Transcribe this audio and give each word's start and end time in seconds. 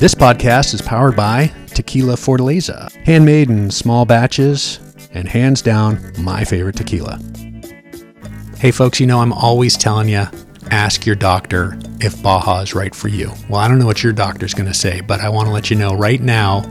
This 0.00 0.14
podcast 0.14 0.72
is 0.72 0.80
powered 0.80 1.14
by 1.14 1.52
Tequila 1.66 2.14
Fortaleza, 2.14 2.90
handmade 3.04 3.50
in 3.50 3.70
small 3.70 4.06
batches, 4.06 4.80
and 5.12 5.28
hands 5.28 5.60
down, 5.60 6.00
my 6.20 6.42
favorite 6.42 6.76
tequila. 6.76 7.20
Hey, 8.56 8.70
folks, 8.70 8.98
you 8.98 9.06
know, 9.06 9.20
I'm 9.20 9.34
always 9.34 9.76
telling 9.76 10.08
you 10.08 10.24
ask 10.70 11.04
your 11.04 11.16
doctor 11.16 11.78
if 12.00 12.22
Baja 12.22 12.62
is 12.62 12.74
right 12.74 12.94
for 12.94 13.08
you. 13.08 13.30
Well, 13.50 13.60
I 13.60 13.68
don't 13.68 13.78
know 13.78 13.84
what 13.84 14.02
your 14.02 14.14
doctor's 14.14 14.54
going 14.54 14.68
to 14.68 14.74
say, 14.74 15.02
but 15.02 15.20
I 15.20 15.28
want 15.28 15.48
to 15.48 15.52
let 15.52 15.68
you 15.68 15.76
know 15.76 15.92
right 15.92 16.22
now 16.22 16.62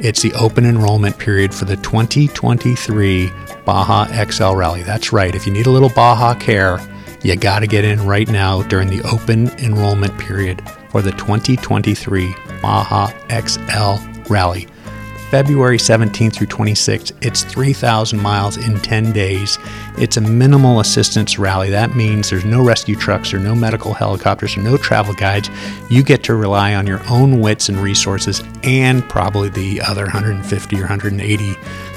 it's 0.00 0.22
the 0.22 0.32
open 0.32 0.66
enrollment 0.66 1.16
period 1.20 1.54
for 1.54 1.66
the 1.66 1.76
2023 1.76 3.30
Baja 3.64 4.24
XL 4.28 4.56
Rally. 4.56 4.82
That's 4.82 5.12
right. 5.12 5.36
If 5.36 5.46
you 5.46 5.52
need 5.52 5.66
a 5.66 5.70
little 5.70 5.90
Baja 5.90 6.34
care, 6.34 6.80
you 7.22 7.36
got 7.36 7.60
to 7.60 7.68
get 7.68 7.84
in 7.84 8.04
right 8.04 8.26
now 8.26 8.62
during 8.62 8.88
the 8.88 9.08
open 9.08 9.50
enrollment 9.60 10.18
period 10.18 10.68
for 10.90 11.00
the 11.00 11.12
2023 11.12 12.34
Baja 12.66 13.12
XL 13.30 14.02
Rally. 14.28 14.66
February 15.30 15.78
17th 15.78 16.34
through 16.34 16.48
26th. 16.48 17.12
It's 17.24 17.44
3,000 17.44 18.20
miles 18.20 18.56
in 18.56 18.80
10 18.80 19.12
days. 19.12 19.56
It's 19.98 20.16
a 20.16 20.20
minimal 20.20 20.80
assistance 20.80 21.38
rally. 21.38 21.70
That 21.70 21.94
means 21.94 22.28
there's 22.28 22.44
no 22.44 22.64
rescue 22.64 22.96
trucks 22.96 23.32
or 23.32 23.38
no 23.38 23.54
medical 23.54 23.94
helicopters 23.94 24.56
or 24.56 24.62
no 24.62 24.76
travel 24.76 25.14
guides. 25.14 25.48
You 25.90 26.02
get 26.02 26.24
to 26.24 26.34
rely 26.34 26.74
on 26.74 26.88
your 26.88 27.00
own 27.08 27.40
wits 27.40 27.68
and 27.68 27.78
resources 27.78 28.42
and 28.64 29.08
probably 29.08 29.48
the 29.48 29.80
other 29.80 30.02
150 30.02 30.76
or 30.76 30.80
180 30.80 31.54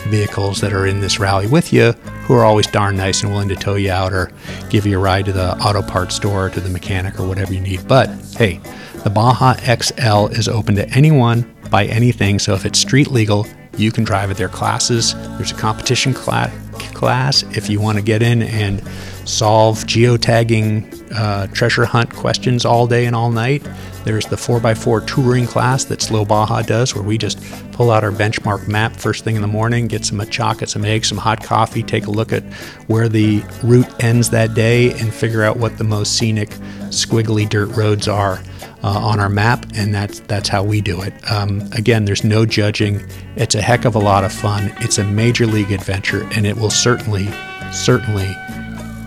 vehicles 0.07 0.61
that 0.61 0.71
are 0.71 0.85
in 0.85 0.99
this 0.99 1.19
rally 1.19 1.47
with 1.47 1.73
you 1.73 1.94
who 2.29 2.35
are 2.35 2.45
always 2.45 2.67
darn 2.67 2.95
nice 2.95 3.23
and 3.23 3.31
willing 3.31 3.49
to 3.49 3.55
tow 3.55 3.73
you 3.73 3.91
out 3.91 4.13
or 4.13 4.31
give 4.69 4.85
you 4.85 4.99
a 4.99 5.01
ride 5.01 5.25
to 5.25 5.33
the 5.33 5.57
auto 5.57 5.81
parts 5.81 6.16
store 6.16 6.45
or 6.45 6.49
to 6.51 6.61
the 6.61 6.69
mechanic 6.69 7.19
or 7.19 7.27
whatever 7.27 7.55
you 7.55 7.59
need. 7.59 7.88
But 7.88 8.07
hey, 8.38 8.61
the 9.03 9.09
Baja 9.09 9.53
XL 9.53 10.28
is 10.38 10.47
open 10.47 10.75
to 10.75 10.88
anyone 10.89 11.42
by 11.69 11.86
anything. 11.86 12.39
So 12.39 12.53
if 12.53 12.66
it's 12.66 12.80
street 12.80 13.08
legal, 13.08 13.47
you 13.78 13.91
can 13.91 14.03
drive 14.03 14.30
at 14.30 14.38
their 14.38 14.50
classes. 14.50 15.14
There's 15.38 15.52
a 15.52 15.56
competition 15.56 16.14
cla- 16.14 16.52
class 16.94 17.44
if 17.56 17.69
you 17.69 17.80
want 17.80 17.97
to 17.97 18.03
get 18.03 18.22
in 18.22 18.41
and 18.44 18.81
solve 19.25 19.80
geotagging 19.86 21.11
uh, 21.16 21.47
treasure 21.47 21.86
hunt 21.86 22.14
questions 22.14 22.66
all 22.66 22.88
day 22.88 23.06
and 23.06 23.16
all 23.16 23.31
night. 23.31 23.66
There's 24.03 24.25
the 24.25 24.36
4x4 24.36 25.05
touring 25.05 25.45
class 25.45 25.83
that 25.86 26.02
Slow 26.02 26.25
Baja 26.25 26.61
does, 26.61 26.95
where 26.95 27.03
we 27.03 27.17
just 27.17 27.42
pull 27.72 27.92
out 27.92 28.03
our 28.03 28.11
benchmark 28.11 28.67
map 28.67 28.95
first 28.95 29.23
thing 29.23 29.36
in 29.36 29.41
the 29.41 29.47
morning, 29.47 29.88
get 29.88 30.06
some 30.06 30.17
machaca, 30.17 30.67
some 30.67 30.86
eggs, 30.86 31.08
some 31.08 31.17
hot 31.17 31.44
coffee, 31.44 31.83
take 31.83 32.08
a 32.08 32.11
look 32.11 32.31
at 32.31 32.44
where 32.88 33.09
the 33.09 33.44
route 33.64 34.03
ends 34.03 34.30
that 34.30 34.53
day, 34.53 34.91
and 35.00 35.14
figure 35.14 35.44
out 35.44 35.58
what 35.58 35.78
the 35.78 35.83
most 35.83 36.17
scenic, 36.17 36.50
squiggly 36.89 37.47
dirt 37.47 37.69
roads 37.75 38.08
are 38.08 38.41
uh, 38.83 38.97
on 38.97 39.19
our 39.19 39.30
map, 39.30 39.66
and 39.75 39.94
that's 39.94 40.19
that's 40.22 40.47
how 40.47 40.63
we 40.63 40.81
do 40.81 41.02
it. 41.02 41.13
Um, 41.30 41.69
again, 41.73 42.06
there's 42.06 42.23
no 42.23 42.45
judging. 42.45 43.06
It's 43.36 43.56
a 43.56 43.61
heck 43.61 43.86
of 43.86 43.95
a 43.95 44.00
lot 44.00 44.23
of 44.23 44.31
fun. 44.31 44.73
It's 44.78 44.97
a 44.97 45.03
major 45.03 45.45
league 45.45 45.72
adventure, 45.72 46.28
and 46.36 46.45
it 46.45 46.56
will 46.56 46.69
certainly, 46.69 47.30
certainly 47.72 48.36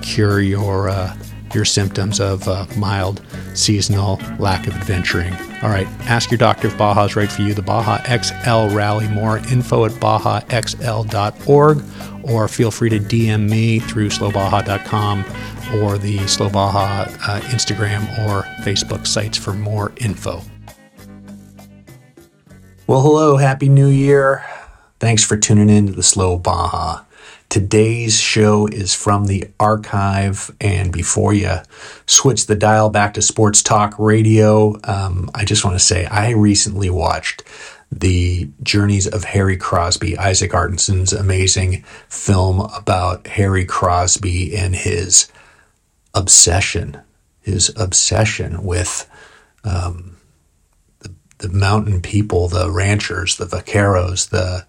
cure 0.03 0.41
your 0.41 0.91
uh, 0.91 1.17
your 1.55 1.65
symptoms 1.65 2.21
of 2.21 2.47
uh, 2.49 2.67
mild 2.77 3.23
seasonal 3.55 4.21
lack 4.39 4.67
of 4.67 4.75
adventuring. 4.75 5.35
All 5.63 5.69
right, 5.69 5.87
ask 6.09 6.31
your 6.31 6.39
doctor 6.39 6.69
if 6.69 6.77
Baja 6.77 7.05
is 7.05 7.17
right 7.17 7.31
for 7.31 7.43
you. 7.43 7.55
The 7.55 7.63
Baja 7.63 7.99
XL 8.05 8.75
Rally. 8.75 9.09
More 9.09 9.39
info 9.39 9.85
at 9.85 9.93
bajaxl.org, 9.93 11.85
or 12.25 12.49
feel 12.49 12.71
free 12.71 12.91
to 12.91 12.99
DM 12.99 13.49
me 13.49 13.79
through 13.79 14.09
slowbaja.com 14.09 15.25
or 15.81 15.99
the 15.99 16.19
Slow 16.27 16.51
Baja 16.51 17.03
uh, 17.27 17.41
Instagram 17.51 18.03
or 18.27 18.43
Facebook 18.63 19.07
sites 19.07 19.39
for 19.39 19.53
more 19.53 19.93
info. 19.99 20.43
Well, 22.87 23.01
hello, 23.01 23.37
Happy 23.37 23.69
New 23.69 23.89
Year. 23.89 24.45
Thanks 24.99 25.25
for 25.25 25.37
tuning 25.37 25.71
in 25.71 25.87
to 25.87 25.93
the 25.93 26.03
Slow 26.03 26.39
Baja. 26.39 27.05
Today's 27.53 28.19
show 28.19 28.67
is 28.67 28.95
from 28.95 29.27
the 29.27 29.51
archive, 29.61 30.51
and 30.59 30.91
before 30.91 31.35
you 31.35 31.57
switch 32.07 32.47
the 32.47 32.55
dial 32.55 32.89
back 32.89 33.13
to 33.13 33.21
Sports 33.21 33.63
Talk 33.63 33.95
Radio, 33.99 34.81
um, 34.85 35.31
I 35.35 35.45
just 35.45 35.63
want 35.63 35.75
to 35.75 35.85
say 35.85 36.07
I 36.07 36.31
recently 36.31 36.89
watched 36.89 37.43
the 37.91 38.49
journeys 38.63 39.07
of 39.07 39.25
Harry 39.25 39.59
Crosby, 39.59 40.17
Isaac 40.17 40.53
Artenstein's 40.53 41.13
amazing 41.13 41.83
film 42.09 42.61
about 42.75 43.27
Harry 43.27 43.67
Crosby 43.67 44.57
and 44.57 44.75
his 44.75 45.31
obsession, 46.15 47.03
his 47.43 47.71
obsession 47.77 48.65
with 48.65 49.07
um, 49.63 50.17
the, 51.01 51.13
the 51.37 51.51
mountain 51.51 52.01
people, 52.01 52.49
the 52.49 52.71
ranchers, 52.71 53.37
the 53.37 53.45
vaqueros, 53.45 54.31
the 54.31 54.65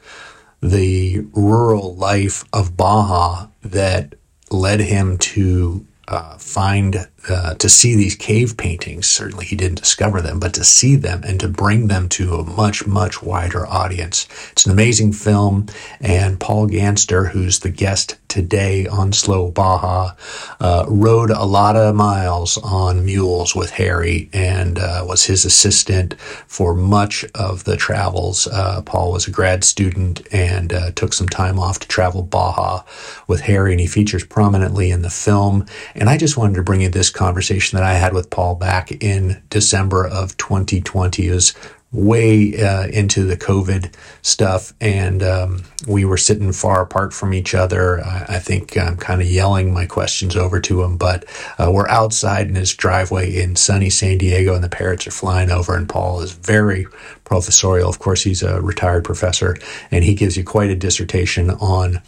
the 0.64 1.20
rural 1.34 1.94
life 1.96 2.46
of 2.54 2.78
Baja 2.78 3.48
that 3.62 4.16
led 4.50 4.80
him 4.80 5.18
to 5.18 5.86
uh, 6.08 6.38
find 6.38 7.10
uh, 7.30 7.54
to 7.56 7.70
see 7.70 7.96
these 7.96 8.16
cave 8.16 8.58
paintings. 8.58 9.08
Certainly, 9.08 9.46
he 9.46 9.56
didn't 9.56 9.80
discover 9.80 10.22
them, 10.22 10.40
but 10.40 10.54
to 10.54 10.64
see 10.64 10.96
them 10.96 11.24
and 11.24 11.40
to 11.40 11.48
bring 11.48 11.88
them 11.88 12.10
to 12.10 12.36
a 12.36 12.44
much, 12.44 12.86
much 12.86 13.22
wider 13.22 13.66
audience. 13.68 14.28
It's 14.52 14.66
an 14.66 14.72
amazing 14.72 15.14
film, 15.14 15.68
and 16.02 16.40
Paul 16.40 16.68
Ganster, 16.68 17.30
who's 17.32 17.60
the 17.60 17.70
guest 17.70 18.18
today 18.34 18.88
on 18.88 19.14
Slow 19.14 19.52
Baja, 19.52 20.16
uh, 20.60 20.86
rode 20.88 21.30
a 21.30 21.46
lot 21.46 21.76
of 21.76 21.94
miles 21.94 22.58
on 22.58 23.06
mules 23.06 23.56
with 23.56 23.70
Harry 23.70 24.28
and 24.34 24.80
uh, 24.80 25.06
was 25.08 25.26
his 25.26 25.46
assistant 25.46 26.20
for 26.48 26.74
much 26.74 27.24
of 27.36 27.64
the 27.66 27.78
travels. 27.78 28.48
Uh, 28.48 28.82
Paul 28.82 29.12
was 29.12 29.28
a 29.28 29.32
grad 29.32 29.64
student 29.64 30.22
and 30.34 30.74
uh, 30.74 30.90
took 30.92 31.14
some 31.14 31.30
time 31.30 31.60
off 31.60 31.78
to 31.80 31.88
travel 31.88 32.24
Baja 32.24 32.84
with 33.28 33.42
Harry, 33.42 33.72
and 33.72 33.80
he 33.80 33.86
features 33.86 34.24
prominently 34.24 34.90
in 34.90 35.04
the 35.04 35.12
film. 35.12 35.68
And 35.94 36.10
I 36.10 36.18
just 36.18 36.36
wanted 36.36 36.56
to 36.56 36.64
bring 36.64 36.82
you 36.82 36.90
this 36.90 37.12
conversation 37.14 37.78
that 37.78 37.86
I 37.86 37.94
had 37.94 38.14
with 38.14 38.30
Paul 38.30 38.56
back 38.56 38.92
in 38.92 39.42
December 39.50 40.06
of 40.06 40.36
2020. 40.38 41.28
It 41.28 41.34
was 41.34 41.54
way 41.94 42.60
uh, 42.60 42.88
into 42.88 43.24
the 43.24 43.38
COVID 43.38 43.94
stuff, 44.24 44.74
and 44.82 45.22
um, 45.22 45.64
we 45.88 46.04
were 46.04 46.18
sitting 46.18 46.52
far 46.52 46.82
apart 46.82 47.14
from 47.14 47.34
each 47.34 47.54
other. 47.54 48.04
I, 48.04 48.26
I 48.30 48.40
think 48.40 48.76
I'm 48.78 48.98
kind 48.98 49.22
of 49.22 49.28
yelling 49.28 49.74
my 49.74 49.86
questions 49.86 50.36
over 50.36 50.60
to 50.62 50.82
him, 50.82 50.98
but 50.98 51.24
uh, 51.60 51.72
we're 51.72 51.88
outside 51.88 52.48
in 52.48 52.56
his 52.56 52.74
driveway 52.74 53.36
in 53.36 53.56
sunny 53.56 53.92
San 53.92 54.18
Diego, 54.18 54.56
and 54.56 54.64
the 54.64 54.70
parrots 54.70 55.06
are 55.06 55.12
flying 55.12 55.52
over, 55.52 55.76
and 55.76 55.88
Paul 55.88 56.22
is 56.22 56.32
very 56.32 56.88
professorial. 57.26 57.90
Of 57.90 58.00
course, 58.00 58.24
he's 58.24 58.42
a 58.42 58.60
retired 58.60 59.04
professor, 59.04 59.56
and 59.92 60.04
he 60.04 60.16
gives 60.16 60.36
you 60.36 60.44
quite 60.44 60.72
a 60.72 60.76
dissertation 60.76 61.52
on 61.52 62.02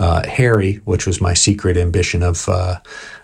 uh, 0.00 0.26
Harry, 0.28 0.74
which 0.84 1.06
was 1.06 1.20
my 1.20 1.34
secret 1.34 1.76
ambition 1.76 2.22
of 2.22 2.48
uh, 2.48 2.80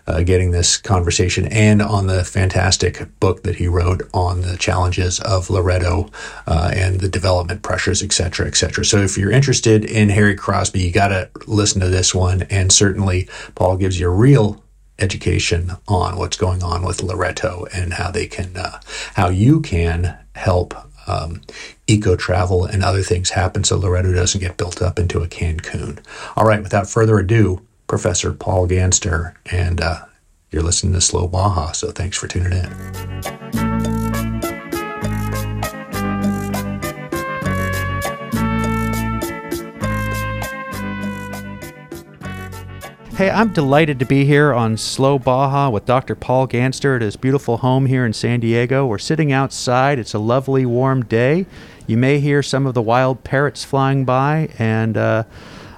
uh, 0.07 0.23
getting 0.23 0.51
this 0.51 0.77
conversation, 0.77 1.47
and 1.47 1.81
on 1.81 2.07
the 2.07 2.25
fantastic 2.25 3.09
book 3.21 3.43
that 3.43 3.57
he 3.57 3.67
wrote 3.69 4.03
on 4.13 4.43
the 4.43 4.57
challenges 4.57 5.21
of 5.21 5.49
Loreto 5.51 6.11
uh, 6.47 6.71
and 6.75 7.01
the 7.01 7.09
development 7.09 7.63
pressures, 7.63 8.03
et 8.03 8.13
cetera, 8.13 8.47
et 8.47 8.57
cetera. 8.57 8.85
So 8.85 8.99
if 8.99 9.17
you're 9.17 9.31
interested 9.31 9.85
in 9.85 10.11
Harry 10.11 10.35
Crosby, 10.35 10.81
you 10.83 10.93
got 10.93 11.09
to 11.09 11.31
listen 11.47 11.81
to 11.81 11.89
this 11.89 12.15
one, 12.15 12.43
and 12.51 12.73
certainly 12.73 13.29
Paul 13.55 13.77
gives 13.77 13.99
you 13.99 14.09
a 14.09 14.15
real 14.15 14.63
education 14.99 15.73
on 15.89 16.17
what's 16.17 16.37
going 16.37 16.63
on 16.63 16.85
with 16.85 17.03
Loreto 17.03 17.67
and 17.75 17.95
how 17.95 18.11
they 18.11 18.27
can, 18.27 18.57
uh, 18.57 18.81
how 19.15 19.29
you 19.29 19.61
can 19.61 20.19
help 20.35 20.75
um, 21.07 21.43
eco 21.87 22.17
travel 22.17 22.65
and 22.65 22.83
other 22.83 23.03
things 23.03 23.31
happen 23.31 23.65
so 23.65 23.77
Loreto 23.77 24.13
doesn't 24.13 24.41
get 24.41 24.57
built 24.57 24.81
up 24.81 24.99
into 24.99 25.21
a 25.21 25.29
Cancun. 25.29 25.99
All 26.37 26.47
right, 26.47 26.63
without 26.63 26.89
further 26.89 27.19
ado, 27.19 27.67
Professor 27.87 28.33
Paul 28.33 28.69
Ganster, 28.69 29.35
and 29.51 29.81
uh, 29.81 30.05
you're 30.51 30.63
listening 30.63 30.93
to 30.95 31.01
Slow 31.01 31.29
Baja, 31.29 31.73
so 31.73 31.91
thanks 31.91 32.17
for 32.17 32.29
tuning 32.29 32.53
in. 32.53 33.75
Hey, 43.17 43.31
I'm 43.31 43.53
delighted 43.53 44.01
to 44.01 44.07
be 44.07 44.25
here 44.25 44.53
on 44.53 44.77
Slow 44.77 45.21
Baja 45.21 45.71
with 45.71 45.87
Dr. 45.87 46.17
Paul 46.17 46.49
Ganster 46.49 46.97
at 46.97 47.03
his 47.03 47.15
beautiful 47.15 47.59
home 47.59 47.87
here 47.87 48.05
in 48.05 48.13
San 48.13 48.41
Diego. 48.41 48.87
We're 48.87 48.99
sitting 48.99 49.31
outside. 49.31 50.01
It's 50.01 50.15
a 50.15 50.19
lovely, 50.19 50.67
warm 50.67 51.05
day. 51.05 51.47
You 51.87 51.97
may 51.97 52.19
hear 52.19 52.43
some 52.43 52.67
of 52.67 52.75
the 52.75 52.83
wild 52.83 53.23
parrots 53.23 53.63
flying 53.63 54.05
by, 54.05 54.49
and 54.59 54.97
uh, 54.97 55.23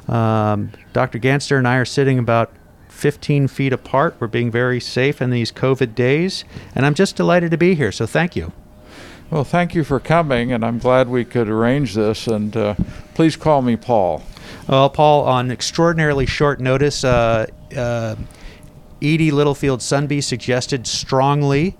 um, 0.08 0.72
Dr. 0.96 1.18
Ganster 1.18 1.58
and 1.58 1.68
I 1.68 1.76
are 1.76 1.84
sitting 1.84 2.18
about 2.18 2.50
15 2.88 3.48
feet 3.48 3.74
apart. 3.74 4.16
We're 4.18 4.28
being 4.28 4.50
very 4.50 4.80
safe 4.80 5.20
in 5.20 5.28
these 5.28 5.52
COVID 5.52 5.94
days, 5.94 6.46
and 6.74 6.86
I'm 6.86 6.94
just 6.94 7.16
delighted 7.16 7.50
to 7.50 7.58
be 7.58 7.74
here, 7.74 7.92
so 7.92 8.06
thank 8.06 8.34
you. 8.34 8.50
Well, 9.28 9.44
thank 9.44 9.74
you 9.74 9.84
for 9.84 10.00
coming, 10.00 10.52
and 10.52 10.64
I'm 10.64 10.78
glad 10.78 11.10
we 11.10 11.26
could 11.26 11.50
arrange 11.50 11.92
this. 11.92 12.26
And 12.26 12.56
uh, 12.56 12.76
please 13.12 13.36
call 13.36 13.60
me 13.60 13.76
Paul. 13.76 14.22
Well, 14.68 14.88
Paul, 14.88 15.26
on 15.26 15.50
extraordinarily 15.50 16.24
short 16.24 16.60
notice, 16.60 17.04
uh, 17.04 17.44
uh, 17.76 18.16
Edie 19.02 19.30
Littlefield 19.30 19.80
Sundby 19.80 20.24
suggested 20.24 20.86
strongly 20.86 21.76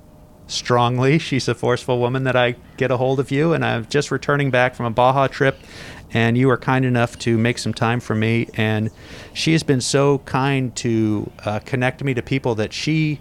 strongly. 0.46 1.18
She's 1.18 1.48
a 1.48 1.54
forceful 1.54 1.98
woman 1.98 2.24
that 2.24 2.36
I 2.36 2.56
get 2.76 2.90
a 2.90 2.96
hold 2.96 3.20
of 3.20 3.30
you, 3.30 3.52
and 3.52 3.64
I'm 3.64 3.86
just 3.86 4.10
returning 4.10 4.50
back 4.50 4.74
from 4.74 4.86
a 4.86 4.90
Baja 4.90 5.26
trip, 5.26 5.58
and 6.16 6.38
you 6.38 6.48
were 6.48 6.56
kind 6.56 6.86
enough 6.86 7.18
to 7.18 7.36
make 7.36 7.58
some 7.58 7.74
time 7.74 8.00
for 8.00 8.14
me. 8.14 8.48
And 8.54 8.90
she 9.34 9.52
has 9.52 9.62
been 9.62 9.82
so 9.82 10.20
kind 10.20 10.74
to 10.76 11.30
uh, 11.44 11.58
connect 11.58 12.02
me 12.02 12.14
to 12.14 12.22
people 12.22 12.54
that 12.54 12.72
she 12.72 13.20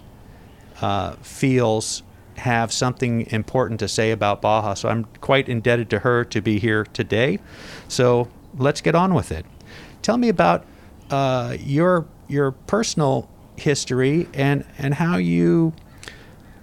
uh, 0.80 1.12
feels 1.16 2.02
have 2.38 2.72
something 2.72 3.26
important 3.26 3.80
to 3.80 3.88
say 3.88 4.12
about 4.12 4.40
Baja. 4.40 4.72
So 4.72 4.88
I'm 4.88 5.04
quite 5.20 5.46
indebted 5.46 5.90
to 5.90 5.98
her 5.98 6.24
to 6.24 6.40
be 6.40 6.58
here 6.58 6.84
today. 6.84 7.38
So 7.86 8.28
let's 8.56 8.80
get 8.80 8.94
on 8.94 9.12
with 9.12 9.30
it. 9.30 9.44
Tell 10.00 10.16
me 10.16 10.30
about 10.30 10.64
uh, 11.10 11.54
your 11.60 12.06
your 12.28 12.52
personal 12.52 13.28
history 13.56 14.26
and 14.32 14.64
and 14.78 14.94
how 14.94 15.18
you 15.18 15.74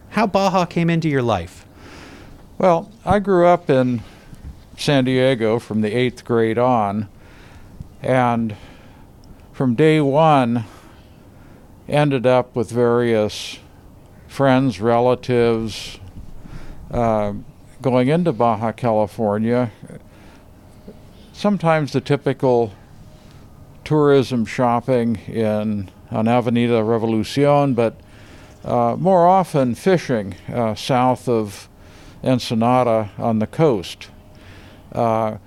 how 0.09 0.25
Baja 0.25 0.65
came 0.65 0.89
into 0.89 1.09
your 1.09 1.21
life. 1.21 1.67
Well, 2.57 2.91
I 3.05 3.19
grew 3.19 3.45
up 3.45 3.69
in 3.69 4.01
San 4.77 5.05
Diego 5.05 5.59
from 5.59 5.81
the 5.81 5.95
eighth 5.95 6.25
grade 6.25 6.57
on, 6.57 7.09
and 8.01 8.55
from 9.51 9.75
day 9.75 10.01
one, 10.01 10.65
ended 11.87 12.25
up 12.25 12.55
with 12.55 12.71
various 12.71 13.59
friends, 14.27 14.81
relatives, 14.81 15.99
uh, 16.91 17.33
going 17.81 18.07
into 18.07 18.31
Baja 18.31 18.71
California. 18.71 19.71
Sometimes 21.33 21.91
the 21.91 22.01
typical 22.01 22.73
tourism 23.83 24.45
shopping 24.45 25.17
in 25.27 25.89
on 26.09 26.27
Avenida 26.27 26.83
Revolucion, 26.83 27.73
but 27.73 27.99
uh, 28.63 28.95
more 28.97 29.27
often 29.27 29.75
fishing 29.75 30.35
uh, 30.47 30.73
south 30.75 31.27
of 31.27 31.67
Ensenada 32.23 33.11
on 33.17 33.39
the 33.39 33.47
coast. 33.47 34.07
Uh, 34.93 35.37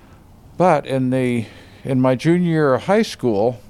but 0.57 0.87
in 0.87 1.11
the 1.11 1.47
in 1.85 2.01
my 2.01 2.17
junior 2.17 2.51
year 2.51 2.75
of 2.75 2.83
high 2.85 3.03
school, 3.03 3.61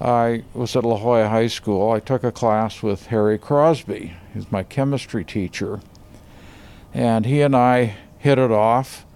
I 0.00 0.42
was 0.52 0.74
at 0.74 0.84
La 0.84 0.98
Jolla 0.98 1.28
High 1.28 1.46
School. 1.46 1.92
I 1.92 2.00
took 2.00 2.24
a 2.24 2.32
class 2.32 2.82
with 2.82 3.06
Harry 3.06 3.38
Crosby, 3.38 4.14
who's 4.34 4.50
my 4.50 4.62
chemistry 4.62 5.24
teacher, 5.24 5.80
and 6.92 7.24
he 7.24 7.40
and 7.40 7.54
I 7.54 7.96
hit 8.18 8.38
it 8.38 8.50
off. 8.50 9.06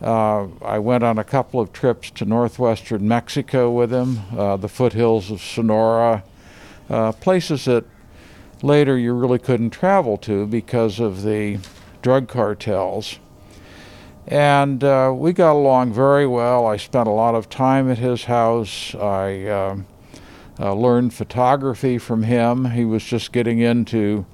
Uh, 0.00 0.48
I 0.62 0.78
went 0.78 1.04
on 1.04 1.18
a 1.18 1.24
couple 1.24 1.60
of 1.60 1.72
trips 1.72 2.10
to 2.12 2.24
northwestern 2.24 3.06
Mexico 3.06 3.70
with 3.70 3.92
him, 3.92 4.20
uh, 4.36 4.56
the 4.56 4.68
foothills 4.68 5.30
of 5.30 5.42
Sonora, 5.42 6.22
uh, 6.88 7.12
places 7.12 7.66
that 7.66 7.84
later 8.62 8.96
you 8.96 9.12
really 9.12 9.38
couldn't 9.38 9.70
travel 9.70 10.16
to 10.18 10.46
because 10.46 11.00
of 11.00 11.22
the 11.22 11.58
drug 12.02 12.28
cartels. 12.28 13.18
And 14.26 14.84
uh, 14.84 15.12
we 15.16 15.32
got 15.32 15.52
along 15.52 15.92
very 15.92 16.26
well. 16.26 16.66
I 16.66 16.76
spent 16.76 17.08
a 17.08 17.12
lot 17.12 17.34
of 17.34 17.48
time 17.48 17.90
at 17.90 17.98
his 17.98 18.24
house. 18.24 18.94
I 18.94 19.44
uh, 19.44 19.76
uh, 20.58 20.74
learned 20.74 21.14
photography 21.14 21.98
from 21.98 22.24
him. 22.24 22.66
He 22.72 22.84
was 22.84 23.02
just 23.02 23.32
getting 23.32 23.60
into 23.60 24.26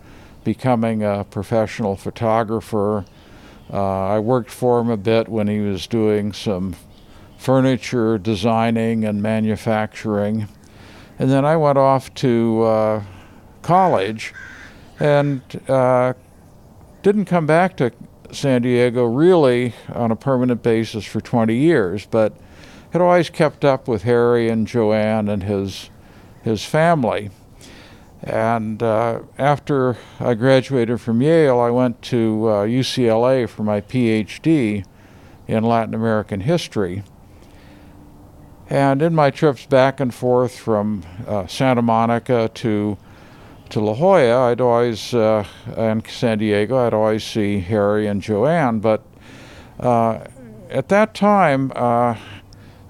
becoming 0.45 1.03
a 1.03 1.25
professional 1.25 1.97
photographer. 1.97 3.05
Uh, 3.73 4.07
I 4.07 4.19
worked 4.19 4.51
for 4.51 4.81
him 4.81 4.91
a 4.91 4.97
bit 4.97 5.29
when 5.29 5.49
he 5.49 5.61
was 5.61 5.87
doing 5.87 6.33
some 6.33 6.77
furniture 7.37 8.19
designing 8.19 9.05
and 9.05 9.23
manufacturing. 9.23 10.49
And 11.19 11.31
then 11.31 11.45
I 11.45 11.57
went 11.57 11.79
off 11.79 12.13
to 12.15 12.63
uh, 12.63 13.03
college 13.63 14.35
and 14.99 15.43
uh, 15.69 16.15
didn't 17.03 17.27
come 17.27 17.47
back 17.47 17.77
to 17.77 17.93
San 18.33 18.63
Diego 18.63 19.05
really 19.05 19.75
on 19.93 20.11
a 20.11 20.17
permanent 20.17 20.63
basis 20.63 21.05
for 21.05 21.21
20 21.21 21.55
years, 21.55 22.07
but 22.07 22.37
had 22.91 23.03
always 23.03 23.31
kept 23.31 23.65
up 23.65 23.89
with 23.89 24.03
Harry 24.03 24.49
and 24.49 24.67
Joanne 24.67 25.29
and 25.29 25.43
his, 25.43 25.91
his 26.43 26.65
family. 26.65 27.31
And 28.23 28.83
uh, 28.83 29.21
after 29.39 29.97
I 30.19 30.35
graduated 30.35 31.01
from 31.01 31.21
Yale, 31.21 31.61
I 31.61 31.71
went 31.71 32.03
to 32.03 32.49
uh, 32.49 32.67
UCLA 32.67 33.49
for 33.49 33.63
my 33.63 33.81
PhD 33.81 34.85
in 35.47 35.65
Latin 35.65 35.95
American 35.95 36.41
history. 36.41 37.03
And 38.69 39.01
in 39.01 39.15
my 39.15 39.31
trips 39.31 39.65
back 39.67 40.01
and 40.01 40.13
forth 40.13 40.59
from 40.59 41.05
uh, 41.27 41.47
Santa 41.47 41.83
Monica 41.83 42.51
to 42.55 42.99
to 43.71 43.81
La 43.81 43.95
Jolla, 43.95 44.51
I'd 44.51 44.61
always 44.61 45.13
uh, 45.15 45.45
and 45.77 46.07
San 46.07 46.39
Diego, 46.39 46.77
I'd 46.77 46.95
always 46.95 47.25
see 47.25 47.61
Harry 47.61 48.07
and 48.07 48.23
Joanne. 48.23 48.81
But 48.81 49.05
uh, 49.81 50.25
at 50.71 50.89
that 50.89 51.15
time, 51.15 51.73
uh, 51.75 52.17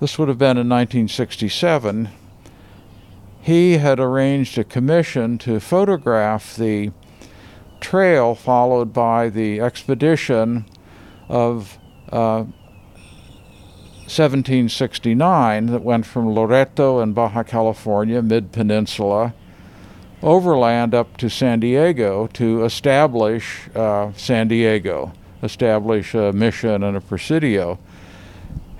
this 0.00 0.18
would 0.18 0.28
have 0.28 0.38
been 0.38 0.56
in 0.58 0.68
1967. 0.68 2.08
He 3.40 3.78
had 3.78 4.00
arranged 4.00 4.58
a 4.58 4.64
commission 4.64 5.38
to 5.38 5.60
photograph 5.60 6.56
the 6.56 6.90
trail 7.80 8.34
followed 8.34 8.92
by 8.92 9.28
the 9.28 9.60
expedition 9.60 10.66
of 11.28 11.78
uh, 12.10 12.44
1769 14.08 15.66
that 15.66 15.82
went 15.82 16.06
from 16.06 16.32
Loreto 16.32 17.00
in 17.00 17.12
Baja 17.12 17.42
California, 17.42 18.22
mid 18.22 18.52
peninsula, 18.52 19.34
overland 20.22 20.94
up 20.94 21.16
to 21.18 21.28
San 21.28 21.60
Diego 21.60 22.26
to 22.28 22.64
establish 22.64 23.68
uh, 23.74 24.12
San 24.16 24.48
Diego, 24.48 25.12
establish 25.42 26.14
a 26.14 26.32
mission 26.32 26.82
and 26.82 26.96
a 26.96 27.00
presidio. 27.00 27.78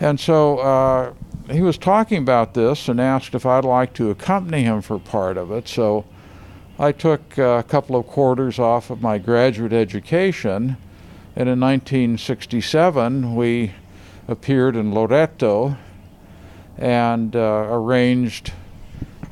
And 0.00 0.19
so 0.19 0.59
uh, 0.59 1.12
he 1.50 1.62
was 1.62 1.79
talking 1.79 2.19
about 2.19 2.55
this 2.55 2.88
and 2.88 3.00
asked 3.00 3.35
if 3.35 3.47
I'd 3.47 3.65
like 3.65 3.94
to 3.94 4.11
accompany 4.11 4.62
him 4.62 4.83
for 4.83 4.99
part 4.99 5.37
of 5.37 5.50
it. 5.50 5.69
So 5.69 6.05
I 6.79 6.93
took 6.93 7.38
a 7.38 7.65
couple 7.67 7.97
of 7.97 8.06
quarters 8.06 8.59
off 8.59 8.91
of 8.91 9.00
my 9.00 9.17
graduate 9.19 9.73
education, 9.73 10.77
and 11.35 11.49
in 11.49 11.61
1967 11.61 13.35
we 13.35 13.73
appeared 14.29 14.77
in 14.77 14.93
Loreto 14.93 15.77
and 16.77 17.35
uh, 17.35 17.66
arranged 17.71 18.52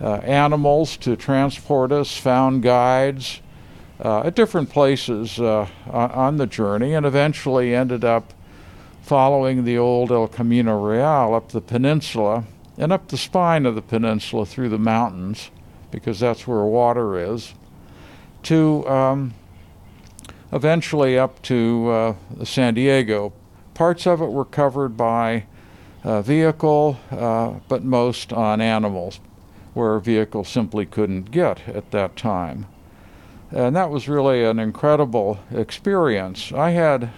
uh, 0.01 0.15
animals 0.17 0.97
to 0.99 1.17
transport 1.17 1.93
us, 1.93 2.17
found 2.17 2.63
guides 2.63 3.41
uh, 4.05 4.21
at 4.21 4.35
different 4.35 4.71
places 4.71 5.39
uh, 5.39 5.69
on 5.91 6.37
the 6.37 6.47
journey, 6.47 6.95
and 6.95 7.07
eventually 7.07 7.75
ended 7.75 8.05
up 8.05 8.33
following 9.03 9.65
the 9.65 9.79
old 9.79 10.11
El 10.11 10.29
Camino 10.29 10.83
Real 10.83 11.35
up 11.35 11.51
the 11.51 11.61
peninsula 11.61 12.45
and 12.77 12.91
up 12.93 13.09
the 13.09 13.17
spine 13.17 13.67
of 13.67 13.75
the 13.75 13.83
peninsula 13.83 14.45
through 14.45 14.69
the 14.69 14.79
mountains, 14.79 15.51
because 15.91 16.19
that's 16.19 16.47
where 16.47 16.65
water 16.65 17.17
is, 17.17 17.55
to 18.43 18.87
um, 18.89 19.35
eventually 20.53 21.19
up 21.19 21.41
to 21.43 21.89
uh, 21.89 22.45
San 22.45 22.75
Diego. 22.75 23.33
Parts 23.75 24.07
of 24.07 24.21
it 24.21 24.31
were 24.31 24.45
covered 24.45 24.97
by 24.97 25.45
uh, 26.03 26.21
vehicle, 26.23 26.99
uh, 27.11 27.55
but 27.69 27.85
most 27.85 28.33
on 28.33 28.61
animals, 28.61 29.21
where 29.75 29.97
a 29.97 30.01
vehicle 30.01 30.45
simply 30.45 30.87
couldn't 30.87 31.31
get 31.31 31.69
at 31.69 31.91
that 31.91 32.17
time. 32.17 32.67
And 33.51 33.77
that 33.77 33.91
was 33.91 34.09
really 34.09 34.45
an 34.45 34.59
incredible 34.59 35.39
experience. 35.53 36.53
I 36.53 36.71
had 36.71 37.11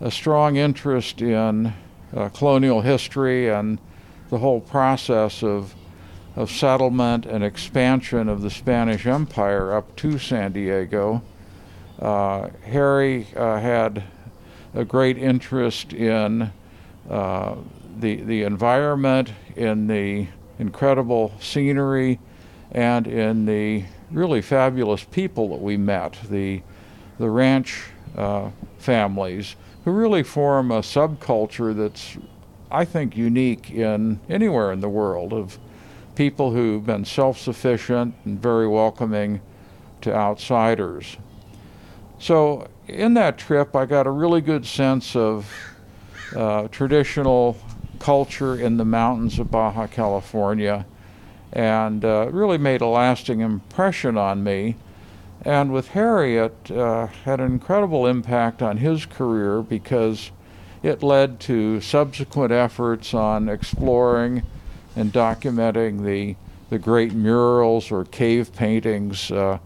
a 0.00 0.10
strong 0.10 0.56
interest 0.56 1.20
in 1.20 1.72
uh, 2.14 2.28
colonial 2.30 2.80
history 2.82 3.48
and 3.50 3.78
the 4.30 4.38
whole 4.38 4.60
process 4.60 5.42
of, 5.42 5.74
of 6.36 6.50
settlement 6.50 7.26
and 7.26 7.42
expansion 7.42 8.28
of 8.28 8.42
the 8.42 8.50
Spanish 8.50 9.06
Empire 9.06 9.74
up 9.74 9.96
to 9.96 10.18
San 10.18 10.52
Diego. 10.52 11.22
Uh, 11.98 12.48
Harry 12.64 13.26
uh, 13.36 13.58
had 13.58 14.04
a 14.74 14.84
great 14.84 15.18
interest 15.18 15.92
in 15.92 16.52
uh, 17.10 17.56
the, 17.98 18.16
the 18.16 18.42
environment, 18.42 19.32
in 19.56 19.88
the 19.88 20.28
incredible 20.58 21.32
scenery, 21.40 22.18
and 22.72 23.06
in 23.06 23.46
the 23.46 23.84
really 24.10 24.42
fabulous 24.42 25.04
people 25.04 25.48
that 25.50 25.60
we 25.60 25.76
met, 25.76 26.16
the, 26.30 26.62
the 27.18 27.28
ranch 27.28 27.84
uh, 28.16 28.50
families, 28.78 29.56
who 29.84 29.92
really 29.92 30.22
form 30.22 30.70
a 30.70 30.80
subculture 30.80 31.76
that's, 31.76 32.16
I 32.70 32.84
think, 32.84 33.16
unique 33.16 33.70
in 33.70 34.20
anywhere 34.28 34.72
in 34.72 34.80
the 34.80 34.88
world 34.88 35.32
of 35.32 35.58
people 36.14 36.50
who've 36.50 36.84
been 36.84 37.04
self 37.04 37.38
sufficient 37.38 38.14
and 38.24 38.40
very 38.40 38.66
welcoming 38.66 39.40
to 40.00 40.14
outsiders. 40.14 41.16
So 42.18 42.68
in 42.88 43.14
that 43.14 43.38
trip, 43.38 43.76
I 43.76 43.86
got 43.86 44.06
a 44.06 44.10
really 44.10 44.40
good 44.40 44.66
sense 44.66 45.14
of 45.14 45.50
uh, 46.34 46.68
traditional 46.68 47.56
culture 47.98 48.54
in 48.54 48.76
the 48.76 48.84
mountains 48.84 49.38
of 49.38 49.50
Baja 49.50 49.86
California 49.86 50.86
and 51.52 52.04
uh, 52.04 52.28
really 52.30 52.58
made 52.58 52.80
a 52.80 52.86
lasting 52.86 53.40
impression 53.40 54.16
on 54.16 54.42
me. 54.44 54.76
And 55.42 55.72
with 55.72 55.88
Harriet, 55.88 56.70
uh, 56.70 57.06
had 57.24 57.40
an 57.40 57.52
incredible 57.52 58.06
impact 58.06 58.60
on 58.60 58.78
his 58.78 59.06
career 59.06 59.62
because 59.62 60.30
it 60.82 61.02
led 61.02 61.40
to 61.40 61.80
subsequent 61.80 62.52
efforts 62.52 63.14
on 63.14 63.48
exploring 63.48 64.42
and 64.94 65.12
documenting 65.12 66.04
the, 66.04 66.36
the 66.70 66.78
great 66.78 67.12
murals 67.12 67.90
or 67.90 68.04
cave 68.04 68.52
paintings 68.54 69.30
uh, 69.30 69.58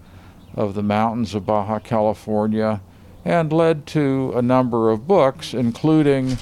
of 0.55 0.75
the 0.75 0.83
mountains 0.83 1.35
of 1.35 1.47
Baja 1.47 1.79
California 1.79 2.81
and 3.25 3.53
led 3.53 3.87
to 3.87 4.33
a 4.35 4.43
number 4.43 4.91
of 4.91 5.07
books, 5.07 5.55
including 5.55 6.39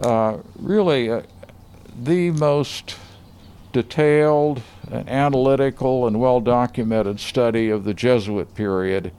really 0.00 1.10
uh, 1.10 1.22
the 2.02 2.30
most 2.30 2.96
detailed 3.72 4.62
and 4.90 5.08
analytical 5.08 6.06
and 6.06 6.18
well 6.20 6.40
documented 6.40 7.20
study 7.20 7.68
of 7.70 7.84
the 7.84 7.94
Jesuit 7.94 8.54
period 8.54 9.12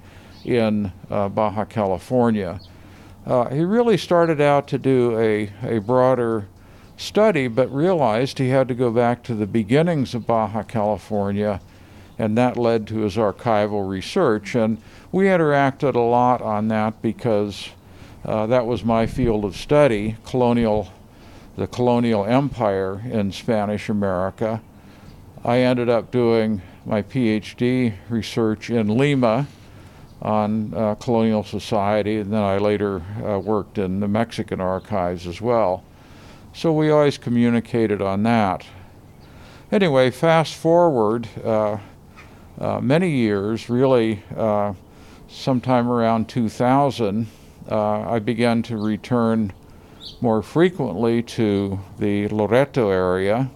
in 0.44 0.92
uh, 1.10 1.30
Baja 1.30 1.66
California. 1.66 2.60
Uh, 3.26 3.50
he 3.50 3.64
really 3.64 3.98
started 3.98 4.42
out 4.42 4.68
to 4.68 4.78
do 4.78 5.18
a, 5.20 5.52
a 5.64 5.80
broader 5.80 6.48
study, 6.98 7.48
but 7.48 7.72
realized 7.74 8.40
he 8.40 8.50
had 8.50 8.68
to 8.68 8.74
go 8.74 8.92
back 8.92 9.24
to 9.24 9.36
the 9.36 9.46
beginnings 9.46 10.16
of 10.16 10.26
Baja 10.26 10.64
California, 10.64 11.62
and 12.18 12.38
that 12.38 12.58
led 12.58 12.88
to 12.88 13.00
his 13.00 13.16
archival 13.16 13.88
research. 13.88 14.56
And 14.56 14.82
we 15.12 15.26
interacted 15.26 15.96
a 15.96 16.00
lot 16.00 16.42
on 16.42 16.68
that 16.70 17.02
because 17.02 17.70
uh, 18.30 18.46
that 18.46 18.68
was 18.68 18.84
my 18.84 19.08
field 19.08 19.44
of 19.44 19.56
study, 19.58 20.16
colonial, 20.24 20.94
the 21.58 21.66
colonial 21.66 22.24
empire 22.26 23.02
in 23.10 23.32
Spanish 23.32 23.90
America. 23.90 24.62
I 25.44 25.62
ended 25.62 25.90
up 25.90 26.12
doing 26.12 26.62
my 26.86 27.02
PhD 27.02 27.96
research 28.08 28.70
in 28.70 29.00
Lima 29.00 29.48
on 30.22 30.72
uh, 30.76 30.94
colonial 30.94 31.44
society, 31.44 32.18
and 32.18 32.32
then 32.32 32.44
I 32.44 32.60
later 32.60 33.02
uh, 33.26 33.40
worked 33.40 33.80
in 33.80 34.00
the 34.00 34.08
Mexican 34.08 34.62
archives 34.62 35.26
as 35.26 35.42
well. 35.42 35.84
So 36.54 36.72
we 36.72 36.92
always 36.92 37.18
communicated 37.18 38.00
on 38.00 38.22
that. 38.24 38.64
Anyway, 39.72 40.12
fast 40.12 40.54
forward 40.54 41.28
uh, 41.44 41.78
uh 42.60 42.80
many 42.80 43.10
years, 43.10 43.72
really 43.72 44.22
uh, 44.38 44.74
sometime 45.28 45.90
around 45.90 46.30
2000, 46.30 47.26
uh, 47.70 48.10
I 48.10 48.20
began 48.20 48.64
to 48.64 48.78
return 48.78 49.54
more 50.22 50.42
frequently 50.42 51.22
to 51.24 51.80
the 51.98 52.28
Loreto 52.30 52.90
area, 52.90 53.52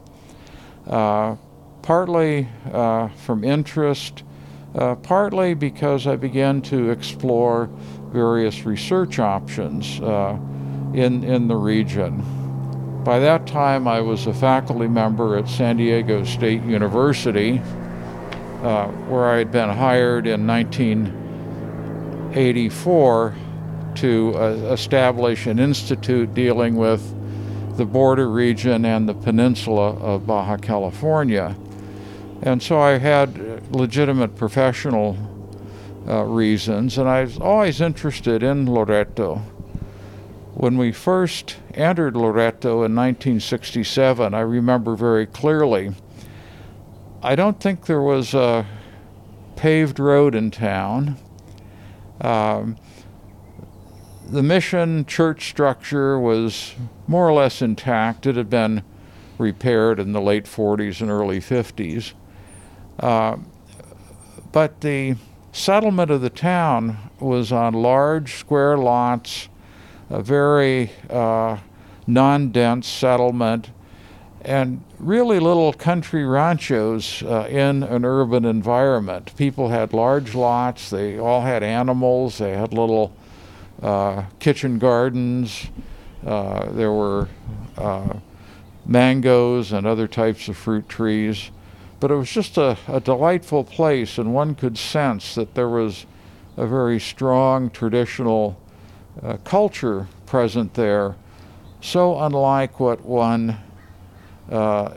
uh, 0.87 1.35
partly 1.81 2.49
uh, 2.71 3.07
from 3.09 3.43
interest, 3.43 4.23
uh, 4.75 4.95
partly 4.95 5.53
because 5.53 6.07
I 6.07 6.15
began 6.15 6.61
to 6.63 6.89
explore 6.91 7.69
various 8.11 8.65
research 8.65 9.19
options 9.19 9.99
uh, 9.99 10.37
in, 10.93 11.23
in 11.23 11.47
the 11.47 11.55
region. 11.55 12.23
By 13.03 13.19
that 13.19 13.45
time, 13.47 13.87
I 13.87 13.99
was 13.99 14.27
a 14.27 14.33
faculty 14.33 14.87
member 14.87 15.37
at 15.37 15.49
San 15.49 15.77
Diego 15.77 16.23
State 16.23 16.61
University, 16.63 17.59
uh, 18.61 18.87
where 19.09 19.25
I 19.25 19.39
had 19.39 19.51
been 19.51 19.69
hired 19.69 20.27
in 20.27 20.45
1984 20.47 23.35
to 23.97 24.33
uh, 24.35 24.39
establish 24.71 25.47
an 25.47 25.59
institute 25.59 26.33
dealing 26.33 26.75
with 26.75 27.01
the 27.77 27.85
border 27.85 28.29
region 28.29 28.85
and 28.85 29.09
the 29.09 29.13
peninsula 29.13 29.95
of 29.97 30.27
Baja 30.27 30.57
California. 30.57 31.55
And 32.43 32.61
so 32.61 32.79
I 32.79 32.97
had 32.97 33.73
legitimate 33.73 34.35
professional 34.35 35.17
uh, 36.07 36.23
reasons, 36.23 36.97
and 36.97 37.07
I 37.07 37.23
was 37.23 37.39
always 37.39 37.81
interested 37.81 38.43
in 38.43 38.71
Loreto. 38.71 39.41
When 40.53 40.77
we 40.77 40.91
first 40.91 41.57
entered 41.73 42.15
Loreto 42.15 42.83
in 42.83 42.95
1967, 42.95 44.33
I 44.33 44.39
remember 44.41 44.95
very 44.95 45.25
clearly, 45.25 45.93
I 47.23 47.35
don't 47.35 47.59
think 47.59 47.85
there 47.85 48.01
was 48.01 48.33
a 48.33 48.67
paved 49.55 49.99
road 49.99 50.35
in 50.35 50.51
town. 50.51 51.17
Um, 52.21 52.75
the 54.33 54.41
mission 54.41 55.05
church 55.05 55.47
structure 55.47 56.19
was 56.19 56.73
more 57.05 57.29
or 57.29 57.33
less 57.33 57.61
intact. 57.61 58.25
It 58.25 58.35
had 58.35 58.49
been 58.49 58.83
repaired 59.37 59.99
in 59.99 60.11
the 60.11 60.21
late 60.21 60.45
40s 60.45 61.01
and 61.01 61.11
early 61.11 61.39
50s. 61.39 62.13
Uh, 62.99 63.37
but 64.51 64.81
the 64.81 65.17
settlement 65.51 66.09
of 66.09 66.21
the 66.21 66.31
town 66.31 67.11
was 67.19 67.51
on 67.51 67.75
large 67.75 68.33
square 68.33 68.75
lots, 68.75 69.49
a 70.09 70.23
very 70.23 70.91
uh, 71.11 71.57
non 72.07 72.51
dense 72.51 72.87
settlement, 72.87 73.69
and 74.41 74.83
really 74.97 75.39
little 75.39 75.73
country 75.73 76.25
ranchos 76.25 77.21
uh, 77.21 77.47
in 77.51 77.83
an 77.83 78.03
urban 78.03 78.45
environment. 78.45 79.35
People 79.37 79.69
had 79.69 79.93
large 79.93 80.33
lots, 80.33 80.89
they 80.89 81.19
all 81.19 81.41
had 81.41 81.61
animals, 81.61 82.39
they 82.39 82.53
had 82.53 82.73
little 82.73 83.15
kitchen 84.39 84.79
gardens, 84.79 85.67
uh, 86.25 86.71
there 86.71 86.91
were 86.91 87.27
uh, 87.77 88.13
mangoes 88.85 89.71
and 89.73 89.85
other 89.85 90.07
types 90.07 90.47
of 90.47 90.57
fruit 90.57 90.87
trees. 90.87 91.51
But 91.99 92.11
it 92.11 92.15
was 92.15 92.29
just 92.29 92.57
a, 92.57 92.77
a 92.87 92.99
delightful 92.99 93.63
place, 93.63 94.17
and 94.17 94.33
one 94.33 94.55
could 94.55 94.77
sense 94.77 95.35
that 95.35 95.55
there 95.55 95.69
was 95.69 96.05
a 96.57 96.67
very 96.67 96.99
strong 96.99 97.69
traditional 97.69 98.59
uh, 99.21 99.37
culture 99.43 100.07
present 100.25 100.73
there, 100.73 101.15
so 101.81 102.19
unlike 102.19 102.79
what 102.79 103.05
one 103.05 103.57
uh, 104.51 104.93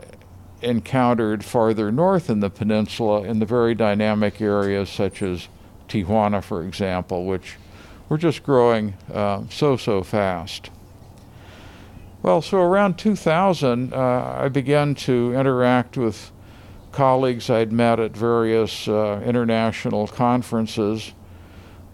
encountered 0.61 1.43
farther 1.45 1.91
north 1.91 2.29
in 2.29 2.39
the 2.39 2.49
peninsula 2.49 3.23
in 3.23 3.39
the 3.39 3.45
very 3.45 3.75
dynamic 3.75 4.41
areas 4.41 4.89
such 4.89 5.21
as 5.21 5.47
Tijuana, 5.87 6.43
for 6.43 6.63
example, 6.63 7.25
which 7.25 7.55
were 8.09 8.17
just 8.17 8.43
growing 8.43 8.93
uh, 9.13 9.43
so, 9.49 9.77
so 9.77 10.03
fast. 10.03 10.69
Well, 12.23 12.41
so 12.41 12.59
around 12.59 12.97
2000, 12.97 13.93
uh, 13.93 13.97
I 14.39 14.49
began 14.49 14.95
to 14.95 15.33
interact 15.33 15.97
with 15.97 16.31
colleagues 16.91 17.49
I'd 17.49 17.71
met 17.71 17.99
at 17.99 18.17
various 18.17 18.87
uh, 18.87 19.21
international 19.25 20.07
conferences. 20.07 21.13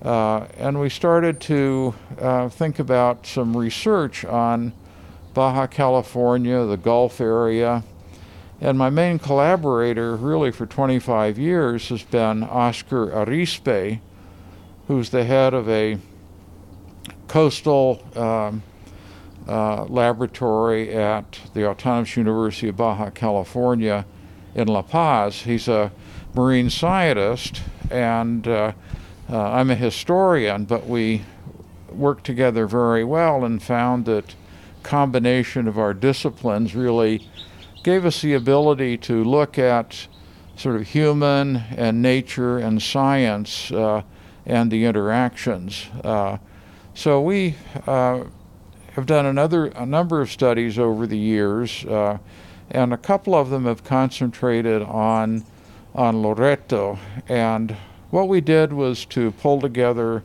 Uh, 0.01 0.47
and 0.57 0.79
we 0.79 0.89
started 0.89 1.39
to 1.41 1.95
uh, 2.19 2.49
think 2.49 2.79
about 2.79 3.25
some 3.25 3.55
research 3.55 4.25
on 4.25 4.73
Baja 5.33 5.67
California, 5.67 6.65
the 6.65 6.77
Gulf 6.77 7.19
area. 7.19 7.83
And 8.61 8.77
my 8.77 8.89
main 8.89 9.19
collaborator, 9.19 10.15
really 10.15 10.51
for 10.51 10.65
25 10.65 11.37
years, 11.37 11.89
has 11.89 12.03
been 12.03 12.43
Oscar 12.43 13.07
Arizpe, 13.07 13.99
who's 14.87 15.09
the 15.09 15.23
head 15.23 15.53
of 15.53 15.69
a 15.69 15.97
coastal 17.27 18.03
um, 18.15 18.61
uh, 19.47 19.85
laboratory 19.85 20.93
at 20.93 21.39
the 21.53 21.67
Autonomous 21.67 22.15
University 22.15 22.69
of 22.69 22.77
Baja 22.77 23.09
California 23.09 24.05
in 24.55 24.67
La 24.67 24.81
Paz. 24.81 25.41
He's 25.41 25.67
a 25.67 25.91
marine 26.33 26.69
scientist, 26.69 27.61
and 27.89 28.47
uh, 28.47 28.73
uh, 29.29 29.51
I'm 29.51 29.69
a 29.69 29.75
historian, 29.75 30.65
but 30.65 30.87
we 30.87 31.23
worked 31.91 32.25
together 32.25 32.67
very 32.67 33.03
well 33.03 33.45
and 33.45 33.61
found 33.61 34.05
that 34.05 34.35
combination 34.81 35.67
of 35.67 35.77
our 35.77 35.93
disciplines 35.93 36.75
really 36.75 37.27
gave 37.83 38.05
us 38.05 38.21
the 38.21 38.33
ability 38.33 38.97
to 38.97 39.23
look 39.23 39.57
at 39.57 40.07
sort 40.55 40.75
of 40.75 40.87
human 40.87 41.57
and 41.75 42.01
nature 42.01 42.57
and 42.57 42.81
science 42.81 43.71
uh, 43.71 44.01
and 44.45 44.71
the 44.71 44.85
interactions. 44.85 45.87
Uh, 46.03 46.37
so 46.93 47.21
we 47.21 47.55
uh, 47.87 48.23
have 48.93 49.05
done 49.05 49.25
another 49.25 49.67
a 49.67 49.85
number 49.85 50.21
of 50.21 50.31
studies 50.31 50.77
over 50.77 51.07
the 51.07 51.17
years, 51.17 51.85
uh, 51.85 52.17
and 52.69 52.93
a 52.93 52.97
couple 52.97 53.35
of 53.35 53.49
them 53.49 53.65
have 53.65 53.83
concentrated 53.83 54.81
on 54.81 55.43
on 55.95 56.21
Loreto. 56.21 56.97
And 57.27 57.75
what 58.09 58.27
we 58.27 58.41
did 58.41 58.73
was 58.73 59.05
to 59.05 59.31
pull 59.31 59.61
together 59.61 60.23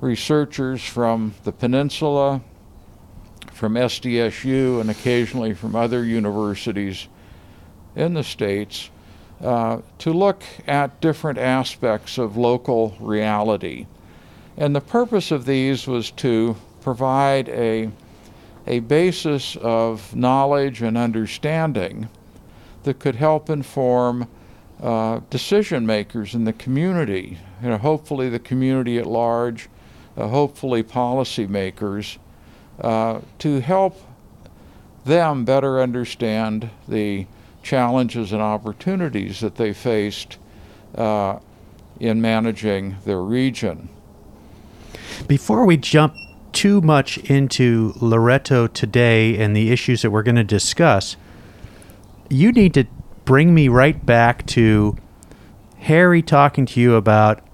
researchers 0.00 0.82
from 0.84 1.34
the 1.44 1.52
peninsula, 1.52 2.40
from 3.52 3.74
SDSU 3.74 4.80
and 4.80 4.90
occasionally 4.90 5.54
from 5.54 5.74
other 5.74 6.04
universities 6.04 7.08
in 7.96 8.14
the 8.14 8.22
States 8.22 8.90
uh, 9.42 9.78
to 9.98 10.12
look 10.12 10.42
at 10.66 11.00
different 11.00 11.38
aspects 11.38 12.18
of 12.18 12.36
local 12.36 12.96
reality. 13.00 13.86
And 14.56 14.74
the 14.74 14.80
purpose 14.80 15.30
of 15.30 15.44
these 15.44 15.86
was 15.86 16.10
to 16.12 16.56
provide 16.80 17.48
a, 17.48 17.90
a 18.66 18.80
basis 18.80 19.56
of 19.56 20.14
knowledge 20.16 20.82
and 20.82 20.98
understanding 20.98 22.08
that 22.82 22.98
could 22.98 23.14
help 23.14 23.48
inform 23.50 24.28
uh, 24.82 25.20
decision 25.30 25.86
makers 25.86 26.34
in 26.34 26.44
the 26.44 26.52
community. 26.52 27.38
You 27.62 27.70
know, 27.70 27.78
hopefully 27.78 28.28
the 28.28 28.38
community 28.38 28.98
at 28.98 29.06
large, 29.06 29.68
uh, 30.16 30.28
hopefully 30.28 30.82
policymakers, 30.82 32.18
uh, 32.80 33.20
to 33.40 33.60
help 33.60 34.00
them 35.04 35.44
better 35.44 35.80
understand 35.80 36.70
the 36.86 37.26
challenges 37.62 38.32
and 38.32 38.40
opportunities 38.40 39.40
that 39.40 39.56
they 39.56 39.72
faced 39.72 40.38
uh, 40.94 41.38
in 42.00 42.20
managing 42.20 42.96
their 43.04 43.20
region. 43.20 43.88
Before 45.26 45.64
we 45.64 45.76
jump 45.76 46.14
too 46.52 46.80
much 46.80 47.18
into 47.18 47.92
Loreto 48.00 48.66
today 48.66 49.38
and 49.38 49.54
the 49.54 49.70
issues 49.70 50.02
that 50.02 50.10
we're 50.10 50.22
going 50.22 50.36
to 50.36 50.44
discuss, 50.44 51.16
you 52.28 52.52
need 52.52 52.74
to 52.74 52.84
bring 53.24 53.54
me 53.54 53.68
right 53.68 54.04
back 54.04 54.46
to 54.46 54.96
Harry 55.78 56.22
talking 56.22 56.66
to 56.66 56.80
you 56.80 56.94
about 56.94 57.46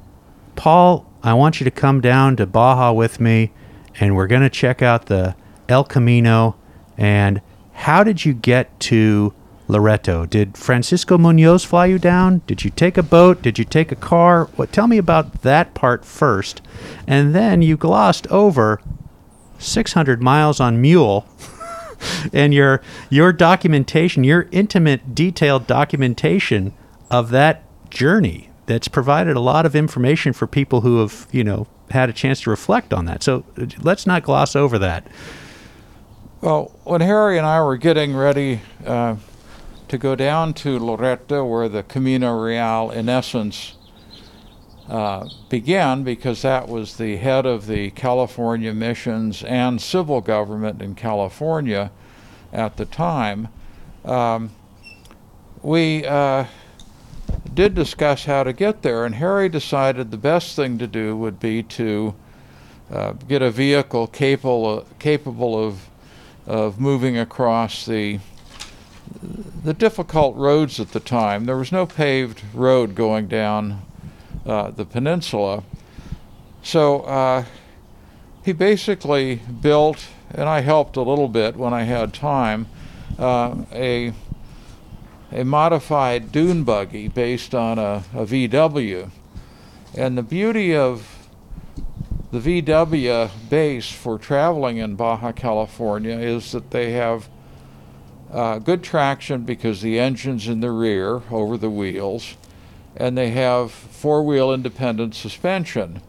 Paul. 0.56 1.10
I 1.22 1.34
want 1.34 1.60
you 1.60 1.64
to 1.64 1.70
come 1.70 2.00
down 2.00 2.36
to 2.36 2.46
Baja 2.46 2.92
with 2.92 3.18
me, 3.20 3.52
and 3.98 4.14
we're 4.14 4.26
going 4.26 4.42
to 4.42 4.50
check 4.50 4.82
out 4.82 5.06
the 5.06 5.34
El 5.68 5.84
Camino. 5.84 6.56
And 6.96 7.40
how 7.72 8.04
did 8.04 8.24
you 8.24 8.34
get 8.34 8.78
to 8.80 9.34
Loreto? 9.74 10.24
Did 10.24 10.56
Francisco 10.56 11.18
Munoz 11.18 11.64
fly 11.64 11.86
you 11.86 11.98
down? 11.98 12.42
Did 12.46 12.64
you 12.64 12.70
take 12.70 12.96
a 12.96 13.02
boat? 13.02 13.42
Did 13.42 13.58
you 13.58 13.64
take 13.64 13.90
a 13.90 13.96
car? 13.96 14.46
What? 14.56 14.72
Tell 14.72 14.86
me 14.86 14.98
about 14.98 15.42
that 15.42 15.74
part 15.74 16.04
first, 16.04 16.62
and 17.06 17.34
then 17.34 17.60
you 17.60 17.76
glossed 17.76 18.26
over 18.28 18.80
600 19.58 20.22
miles 20.22 20.60
on 20.60 20.80
mule. 20.80 21.26
and 22.32 22.54
your 22.54 22.80
your 23.10 23.32
documentation, 23.32 24.24
your 24.24 24.48
intimate, 24.52 25.14
detailed 25.14 25.66
documentation 25.66 26.72
of 27.10 27.30
that 27.30 27.62
journey 27.90 28.50
that's 28.66 28.88
provided 28.88 29.36
a 29.36 29.40
lot 29.40 29.66
of 29.66 29.74
information 29.74 30.32
for 30.32 30.46
people 30.46 30.80
who 30.82 31.00
have, 31.00 31.26
you 31.32 31.44
know, 31.44 31.66
had 31.90 32.08
a 32.08 32.12
chance 32.12 32.40
to 32.42 32.50
reflect 32.50 32.92
on 32.92 33.04
that. 33.06 33.22
So 33.22 33.44
let's 33.80 34.06
not 34.06 34.22
gloss 34.22 34.56
over 34.56 34.78
that. 34.78 35.06
Well, 36.40 36.72
when 36.84 37.00
Harry 37.00 37.38
and 37.38 37.46
I 37.46 37.62
were 37.62 37.76
getting 37.76 38.14
ready 38.14 38.60
uh, 38.84 39.16
to 39.94 39.98
go 39.98 40.16
down 40.16 40.52
to 40.52 40.76
Loreto, 40.76 41.44
where 41.44 41.68
the 41.68 41.84
Camino 41.84 42.36
Real, 42.36 42.90
in 42.90 43.08
essence, 43.08 43.74
uh, 44.88 45.28
began, 45.48 46.02
because 46.02 46.42
that 46.42 46.68
was 46.68 46.96
the 46.96 47.16
head 47.16 47.46
of 47.46 47.68
the 47.68 47.90
California 47.92 48.74
missions 48.74 49.44
and 49.44 49.80
civil 49.80 50.20
government 50.20 50.82
in 50.82 50.96
California 50.96 51.92
at 52.52 52.76
the 52.76 52.84
time, 52.84 53.46
um, 54.04 54.50
we 55.62 56.04
uh, 56.04 56.46
did 57.54 57.76
discuss 57.76 58.24
how 58.24 58.42
to 58.42 58.52
get 58.52 58.82
there, 58.82 59.04
and 59.04 59.14
Harry 59.14 59.48
decided 59.48 60.10
the 60.10 60.16
best 60.16 60.56
thing 60.56 60.76
to 60.76 60.88
do 60.88 61.16
would 61.16 61.38
be 61.38 61.62
to 61.62 62.16
uh, 62.90 63.12
get 63.12 63.42
a 63.42 63.50
vehicle 63.52 64.08
capable 64.08 64.84
capable 64.98 65.56
of 65.56 65.88
of 66.48 66.80
moving 66.80 67.16
across 67.16 67.86
the 67.86 68.18
the 69.64 69.74
difficult 69.74 70.36
roads 70.36 70.78
at 70.80 70.90
the 70.92 71.00
time. 71.00 71.46
There 71.46 71.56
was 71.56 71.72
no 71.72 71.86
paved 71.86 72.42
road 72.52 72.94
going 72.94 73.28
down 73.28 73.82
uh, 74.46 74.70
the 74.70 74.84
peninsula, 74.84 75.64
so 76.62 77.00
uh, 77.02 77.44
he 78.44 78.52
basically 78.52 79.36
built, 79.60 80.06
and 80.30 80.48
I 80.48 80.60
helped 80.60 80.96
a 80.96 81.02
little 81.02 81.28
bit 81.28 81.56
when 81.56 81.72
I 81.72 81.82
had 81.84 82.12
time, 82.12 82.66
uh, 83.18 83.56
a 83.72 84.12
a 85.34 85.44
modified 85.44 86.30
dune 86.30 86.62
buggy 86.62 87.08
based 87.08 87.54
on 87.54 87.78
a, 87.78 88.04
a 88.14 88.24
VW. 88.24 89.10
And 89.96 90.16
the 90.16 90.22
beauty 90.22 90.74
of 90.76 91.28
the 92.30 92.38
VW 92.38 93.30
base 93.48 93.90
for 93.90 94.18
traveling 94.18 94.76
in 94.76 94.94
Baja 94.94 95.32
California 95.32 96.16
is 96.16 96.52
that 96.52 96.70
they 96.70 96.92
have 96.92 97.28
uh, 98.34 98.58
good 98.58 98.82
traction 98.82 99.42
because 99.44 99.80
the 99.80 99.98
engine's 99.98 100.48
in 100.48 100.60
the 100.60 100.72
rear 100.72 101.22
over 101.30 101.56
the 101.56 101.70
wheels, 101.70 102.34
and 102.96 103.16
they 103.16 103.30
have 103.30 103.70
four 103.70 104.24
wheel 104.24 104.52
independent 104.52 105.14
suspension. 105.14 106.02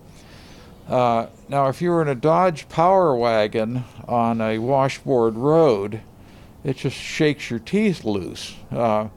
Uh, 0.90 1.28
now, 1.48 1.68
if 1.68 1.82
you 1.82 1.92
were 1.92 2.02
in 2.02 2.08
a 2.08 2.16
Dodge 2.16 2.68
Power 2.68 3.16
Wagon 3.16 3.84
on 4.08 4.42
a 4.42 4.58
washboard 4.58 5.36
road, 5.36 6.02
it 6.64 6.78
just 6.78 6.98
shakes 6.98 7.52
your 7.52 7.60
teeth 7.60 8.04
loose, 8.04 8.56
uh, 8.72 9.08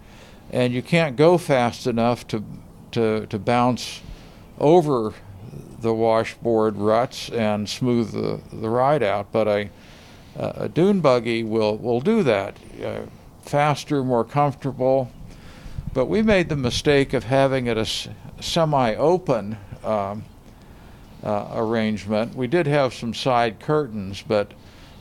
and 0.51 0.75
you 0.75 0.83
can't 0.83 1.17
go 1.17 1.39
fast 1.39 1.87
enough 1.87 2.27
to 2.29 2.45
to 2.93 3.27
to 3.27 3.39
bounce 3.39 4.03
over 4.59 5.15
the 5.81 5.95
washboard 5.95 6.77
ruts 6.77 7.31
and 7.31 7.69
smooth 7.69 8.13
the, 8.13 8.41
the 8.55 8.69
ride 8.69 9.03
out. 9.03 9.33
But 9.33 9.49
a 10.39 10.65
a 10.65 10.69
dune 10.69 11.01
buggy 11.01 11.43
will 11.43 11.77
will 11.77 12.01
do 12.01 12.23
that, 12.23 12.57
uh, 12.85 13.01
faster, 13.43 14.05
more 14.05 14.25
comfortable. 14.25 15.11
But 15.93 16.07
we 16.07 16.23
made 16.23 16.49
the 16.49 16.57
mistake 16.57 17.13
of 17.13 17.25
having 17.25 17.67
it 17.67 17.77
a 17.77 17.87
semi-open. 18.41 19.59
Um, 19.85 20.25
uh, 21.23 21.49
arrangement. 21.55 22.35
We 22.35 22.47
did 22.47 22.67
have 22.67 22.95
some 22.95 23.15
side 23.15 23.61
curtains, 23.61 24.23
but 24.27 24.53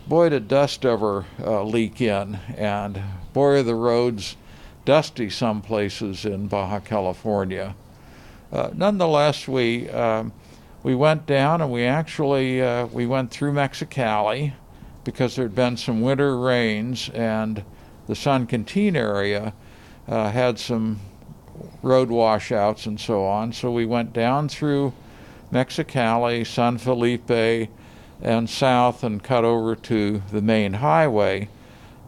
boy, 0.08 0.30
did 0.30 0.48
dust 0.48 0.86
ever 0.86 1.26
uh, 1.40 1.64
leak 1.64 2.02
in, 2.02 2.40
and 2.56 3.02
boy, 3.34 3.60
are 3.60 3.64
the 3.64 3.76
roads 3.76 4.36
dusty 4.86 5.30
some 5.30 5.62
places 5.62 6.26
in 6.26 6.48
Baja 6.48 6.80
California. 6.80 7.76
Uh, 8.52 8.70
nonetheless, 8.74 9.48
we 9.48 9.90
um, 9.90 10.32
we 10.82 10.96
went 10.96 11.26
down 11.26 11.62
and 11.62 11.72
we 11.72 11.84
actually 11.84 12.62
uh, 12.62 12.86
we 12.88 13.06
went 13.06 13.30
through 13.30 13.52
Mexicali 13.52 14.54
because 15.08 15.38
there 15.38 15.46
had 15.46 15.56
been 15.56 15.78
some 15.78 16.02
winter 16.02 16.38
rains 16.38 17.10
and 17.14 17.64
the 18.08 18.16
San 18.16 18.46
Quintin 18.46 18.94
area 18.94 19.54
uh, 20.06 20.30
had 20.32 20.60
some 20.60 21.00
road 21.82 22.10
washouts 22.10 22.86
and 22.86 23.00
so 23.00 23.24
on. 23.24 23.54
So 23.54 23.72
we 23.72 23.86
went 23.86 24.12
down 24.12 24.50
through 24.50 24.92
Mexicali, 25.50 26.46
San 26.46 26.78
Felipe, 26.78 27.70
and 28.22 28.50
south 28.50 29.02
and 29.02 29.24
cut 29.24 29.46
over 29.46 29.78
to 29.78 30.22
the 30.30 30.42
main 30.42 30.74
highway, 30.74 31.48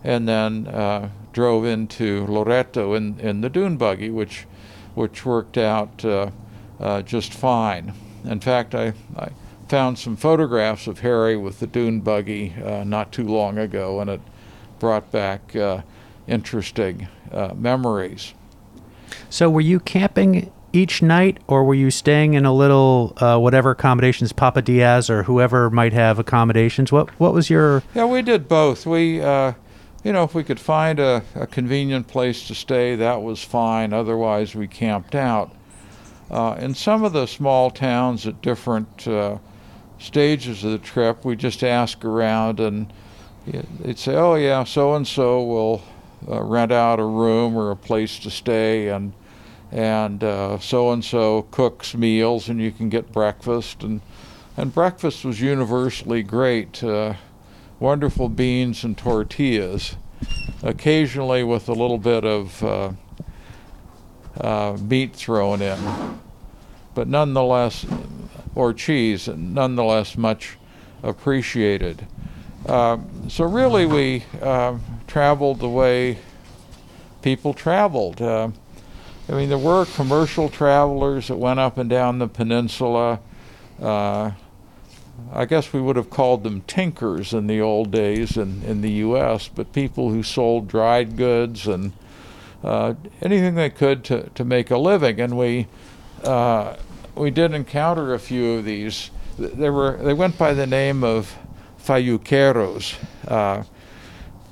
and 0.04 0.28
then 0.28 0.68
uh, 0.68 1.10
drove 1.32 1.64
into 1.64 2.26
Loreto 2.28 2.96
in, 2.96 3.18
in 3.22 3.40
the 3.40 3.50
dune 3.50 3.78
buggy, 3.78 4.10
which 4.10 4.46
which 4.94 5.26
worked 5.26 5.58
out 5.58 6.04
uh, 6.04 6.32
uh, 6.82 7.02
just 7.04 7.34
fine. 7.34 7.94
In 8.26 8.42
fact, 8.42 8.76
I, 8.76 8.92
I 9.16 9.30
found 9.70 10.00
some 10.00 10.16
photographs 10.16 10.88
of 10.88 11.00
Harry 11.00 11.38
with 11.38 11.60
the 11.60 11.68
dune 11.68 12.02
buggy 12.02 12.56
uh, 12.64 12.84
not 12.84 13.12
too 13.12 13.28
long 13.28 13.58
ago, 13.58 14.00
and 14.02 14.10
it 14.10 14.22
brought 14.80 15.12
back 15.12 15.56
uh, 15.56 15.82
interesting 16.28 17.08
uh, 17.32 17.54
memories. 17.56 18.34
So, 19.30 19.50
were 19.50 19.62
you 19.62 19.80
camping 19.80 20.52
each 20.74 21.02
night, 21.02 21.40
or 21.48 21.64
were 21.64 21.76
you 21.76 21.92
staying 21.92 22.34
in 22.34 22.46
a 22.46 22.54
little 22.54 23.14
uh, 23.18 23.38
whatever 23.38 23.72
accommodations 23.72 24.32
Papa 24.32 24.62
Diaz 24.62 25.10
or 25.10 25.24
whoever 25.24 25.70
might 25.70 25.94
have 25.94 26.20
accommodations? 26.20 26.92
What 26.92 27.10
what 27.20 27.34
was 27.34 27.50
your? 27.50 27.84
Yeah, 27.94 28.06
we 28.06 28.22
did 28.22 28.48
both. 28.48 28.86
We, 28.86 29.22
uh, 29.22 29.54
you 30.04 30.14
know, 30.14 30.24
if 30.24 30.34
we 30.34 30.44
could 30.44 30.60
find 30.60 31.00
a, 31.00 31.24
a, 31.36 31.46
convenient 31.46 32.08
place 32.08 32.48
to 32.48 32.56
stay, 32.56 32.96
that 32.96 33.22
was 33.22 33.44
fine. 33.44 33.94
Otherwise, 33.94 34.56
we 34.56 34.68
camped 34.68 35.16
out. 35.16 35.56
Uh, 36.32 36.56
in 36.60 36.76
some 36.76 37.04
of 37.04 37.12
the 37.12 37.26
small 37.26 37.72
towns 37.72 38.28
at 38.28 38.40
different 38.42 39.08
uh, 39.08 39.38
stages 40.00 40.64
of 40.64 40.72
the 40.72 40.80
trip, 40.80 41.24
we 41.24 41.36
just 41.36 41.64
ask 41.64 42.04
around, 42.04 42.60
and 42.60 42.92
they'd 43.46 44.00
say, 44.00 44.16
"Oh 44.16 44.36
yeah, 44.36 44.64
so 44.64 44.96
and 44.96 45.08
so 45.08 45.44
will." 45.44 45.82
Uh, 46.28 46.44
rent 46.44 46.70
out 46.70 47.00
a 47.00 47.06
room 47.06 47.56
or 47.56 47.72
a 47.72 47.78
place 47.78 48.20
to 48.20 48.30
stay, 48.30 48.90
and 48.90 49.14
and 49.72 50.22
so 50.62 50.92
and 50.92 51.04
so 51.04 51.44
cooks 51.44 51.96
meals, 51.96 52.50
and 52.50 52.60
you 52.60 52.72
can 52.72 52.90
get 52.90 53.12
breakfast. 53.14 53.84
And, 53.84 54.02
and 54.58 54.74
breakfast 54.74 55.24
was 55.24 55.40
universally 55.40 56.24
great 56.24 56.84
uh, 56.84 57.14
wonderful 57.80 58.28
beans 58.28 58.84
and 58.84 58.98
tortillas, 58.98 59.96
occasionally 60.64 61.44
with 61.44 61.70
a 61.70 61.74
little 61.74 61.98
bit 61.98 62.26
of 62.26 62.64
uh, 62.64 62.92
uh, 64.42 64.78
meat 64.82 65.16
thrown 65.16 65.62
in, 65.62 66.20
but 66.94 67.08
nonetheless, 67.08 67.86
or 68.56 68.74
cheese, 68.74 69.28
nonetheless 69.28 70.18
much 70.18 70.58
appreciated. 71.04 72.06
Uh, 72.66 72.98
so, 73.28 73.46
really, 73.46 73.86
we 73.86 74.24
uh, 74.42 74.78
traveled 75.08 75.60
the 75.60 75.70
way 75.70 76.18
people 77.22 77.54
traveled. 77.54 78.22
Uh, 78.22 78.50
I 79.28 79.32
mean, 79.34 79.50
there 79.50 79.58
were 79.58 79.86
commercial 79.86 80.50
travelers 80.50 81.28
that 81.28 81.38
went 81.38 81.60
up 81.60 81.78
and 81.78 81.90
down 81.90 82.20
the 82.20 82.28
peninsula. 82.28 83.20
Uh, 83.82 84.32
I 85.32 85.46
guess 85.46 85.72
we 85.72 85.82
would 85.82 85.96
have 85.96 86.10
called 86.10 86.44
them 86.44 86.62
tinkers 86.62 87.34
in 87.34 87.48
the 87.48 87.62
old 87.62 87.92
days 87.92 88.38
in, 88.38 88.64
in 88.64 88.82
the 88.82 88.92
U.S., 88.92 89.48
but 89.48 89.74
people 89.74 90.10
who 90.10 90.24
sold 90.24 90.68
dried 90.68 91.18
goods 91.18 91.68
and 91.68 91.94
uh, 92.64 92.96
anything 93.22 93.56
they 93.56 93.70
could 93.70 94.04
to, 94.06 94.30
to 94.30 94.44
make 94.44 94.72
a 94.72 94.78
living. 94.78 95.20
And 95.20 95.38
we 95.38 95.68
uh, 96.24 96.76
we 97.20 97.30
did 97.30 97.54
encounter 97.54 98.14
a 98.14 98.20
few 98.20 98.54
of 98.54 98.66
these. 98.66 99.12
They 99.38 99.70
were 99.70 99.98
they 99.98 100.14
went 100.14 100.38
by 100.38 100.54
the 100.54 100.66
name 100.66 101.04
of 101.04 101.38
fayuqueros. 101.84 102.96
Uh, 103.28 103.64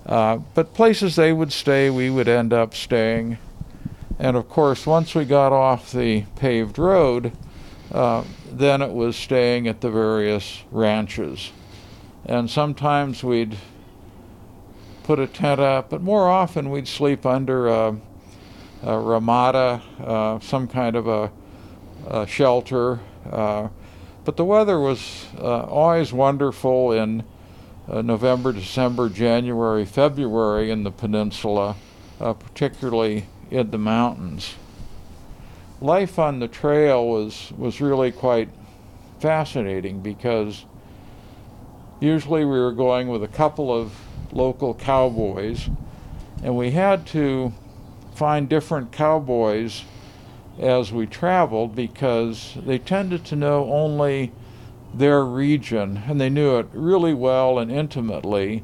uh, 0.06 0.38
but 0.54 0.74
places 0.74 1.16
they 1.16 1.34
would 1.34 1.52
stay, 1.52 1.90
we 1.90 2.10
would 2.10 2.28
end 2.28 2.54
up 2.54 2.74
staying. 2.74 3.38
And 4.20 4.36
of 4.36 4.50
course, 4.50 4.86
once 4.86 5.16
we 5.16 5.26
got 5.26 5.54
off 5.54 5.92
the 5.92 6.24
paved 6.36 6.78
road, 6.78 7.32
uh, 7.92 8.24
then 8.52 8.82
it 8.82 8.92
was 8.92 9.16
staying 9.16 9.68
at 9.68 9.82
the 9.82 9.90
various 9.90 10.64
ranches. 10.72 11.52
And 12.26 12.50
sometimes 12.50 13.24
we'd 13.24 13.58
put 15.04 15.20
a 15.20 15.28
tent 15.28 15.62
up, 15.62 15.90
but 15.90 16.02
more 16.02 16.30
often 16.30 16.70
we'd 16.70 16.88
sleep 16.88 17.26
under 17.26 17.68
a, 17.68 17.96
a 18.84 19.00
ramada, 19.00 19.82
uh, 20.00 20.40
some 20.40 20.68
kind 20.68 20.96
of 20.96 21.08
a, 21.08 21.24
a 21.24 21.32
shelter. 22.26 23.00
Uh, 23.32 23.68
but 24.26 24.36
the 24.36 24.44
weather 24.44 24.80
was 24.80 25.26
uh, 25.38 25.62
always 25.64 26.12
wonderful 26.12 26.92
in 26.92 27.24
uh, 27.88 28.02
November, 28.02 28.52
December, 28.52 29.08
January, 29.08 29.86
February 29.86 30.70
in 30.70 30.84
the 30.84 30.92
peninsula, 30.92 31.76
uh, 32.20 32.34
particularly 32.34 33.26
in 33.50 33.72
the 33.72 33.78
mountains. 33.78 34.56
Life 35.80 36.20
on 36.20 36.40
the 36.40 36.48
trail 36.48 37.08
was, 37.08 37.54
was 37.58 37.80
really 37.80 38.12
quite 38.12 38.50
fascinating 39.20 40.02
because 40.02 40.66
usually 42.00 42.44
we 42.44 42.60
were 42.60 42.74
going 42.74 43.08
with 43.08 43.24
a 43.24 43.28
couple 43.28 43.74
of 43.74 43.94
local 44.32 44.74
cowboys, 44.74 45.70
and 46.44 46.58
we 46.58 46.72
had 46.72 47.08
to 47.08 47.54
find 48.16 48.50
different 48.50 48.92
cowboys 48.92 49.84
as 50.60 50.92
we 50.92 51.06
traveled 51.06 51.76
because 51.76 52.58
they 52.66 52.80
tended 52.80 53.24
to 53.26 53.36
know 53.36 53.72
only 53.72 54.32
their 54.94 55.24
region, 55.24 56.04
and 56.08 56.20
they 56.20 56.30
knew 56.30 56.58
it 56.58 56.68
really 56.74 57.14
well 57.14 57.60
and 57.60 57.72
intimately. 57.72 58.64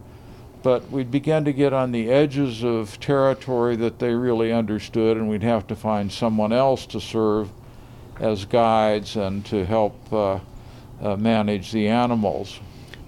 But 0.64 0.90
we'd 0.90 1.12
begin 1.12 1.44
to 1.46 1.54
get 1.54 1.74
on 1.74 1.92
the 1.92 2.10
edges 2.10 2.64
of 2.64 3.00
territory 3.00 3.76
that 3.76 4.00
they 4.00 4.14
really 4.14 4.52
understood, 4.52 5.18
and 5.18 5.30
we'd 5.30 5.44
have 5.44 5.68
to 5.68 5.76
find 5.76 6.12
someone 6.12 6.54
else 6.54 6.86
to 6.88 7.02
serve 7.02 7.50
as 8.20 8.46
guides 8.46 9.16
and 9.16 9.46
to 9.46 9.66
help 9.66 10.14
uh, 10.14 10.40
uh, 11.02 11.18
manage 11.18 11.72
the 11.72 11.88
animals. 11.88 12.60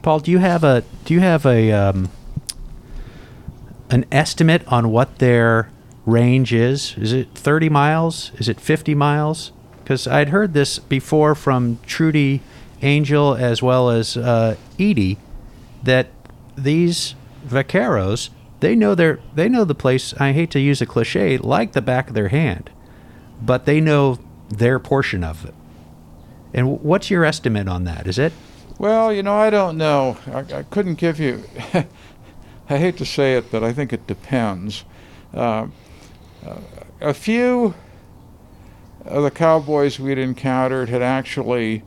Paul, 0.01 0.19
do 0.19 0.31
you 0.31 0.39
have 0.39 0.63
a 0.63 0.83
do 1.05 1.13
you 1.13 1.21
have 1.21 1.45
a 1.45 1.71
um, 1.71 2.09
an 3.89 4.05
estimate 4.11 4.67
on 4.67 4.89
what 4.91 5.19
their 5.19 5.69
range 6.05 6.53
is? 6.53 6.95
Is 6.97 7.13
it 7.13 7.29
30 7.33 7.69
miles? 7.69 8.31
Is 8.37 8.47
it 8.49 8.59
50 8.59 8.95
miles? 8.95 9.51
Because 9.83 10.07
I'd 10.07 10.29
heard 10.29 10.53
this 10.53 10.79
before 10.79 11.35
from 11.35 11.79
Trudi 11.85 12.41
Angell 12.81 13.35
as 13.35 13.61
well 13.61 13.89
as 13.89 14.17
uh, 14.17 14.55
Edie 14.79 15.17
that 15.83 16.07
these 16.57 17.15
vaqueros 17.45 18.29
they 18.59 18.75
know 18.75 18.95
their 18.95 19.19
they 19.33 19.49
know 19.49 19.63
the 19.63 19.75
place. 19.75 20.13
I 20.19 20.31
hate 20.31 20.49
to 20.51 20.59
use 20.59 20.81
a 20.81 20.85
cliche 20.85 21.37
like 21.37 21.73
the 21.73 21.81
back 21.81 22.07
of 22.07 22.13
their 22.15 22.29
hand, 22.29 22.69
but 23.41 23.65
they 23.65 23.81
know 23.81 24.17
their 24.49 24.79
portion 24.79 25.23
of 25.23 25.45
it. 25.45 25.53
And 26.53 26.81
what's 26.81 27.09
your 27.09 27.25
estimate 27.25 27.67
on 27.67 27.83
that? 27.83 28.07
Is 28.07 28.17
it? 28.17 28.33
Well, 28.79 29.11
you 29.11 29.23
know, 29.23 29.35
I 29.35 29.49
don't 29.49 29.77
know. 29.77 30.17
I, 30.27 30.39
I 30.39 30.63
couldn't 30.63 30.95
give 30.95 31.19
you. 31.19 31.43
I 32.69 32.77
hate 32.77 32.97
to 32.97 33.05
say 33.05 33.35
it, 33.35 33.51
but 33.51 33.63
I 33.63 33.71
think 33.71 33.93
it 33.93 34.07
depends. 34.07 34.83
Uh, 35.33 35.67
uh, 36.45 36.59
a 37.01 37.13
few 37.13 37.73
of 39.05 39.23
the 39.23 39.31
cowboys 39.31 39.99
we'd 39.99 40.17
encountered 40.17 40.89
had 40.89 41.01
actually 41.01 41.83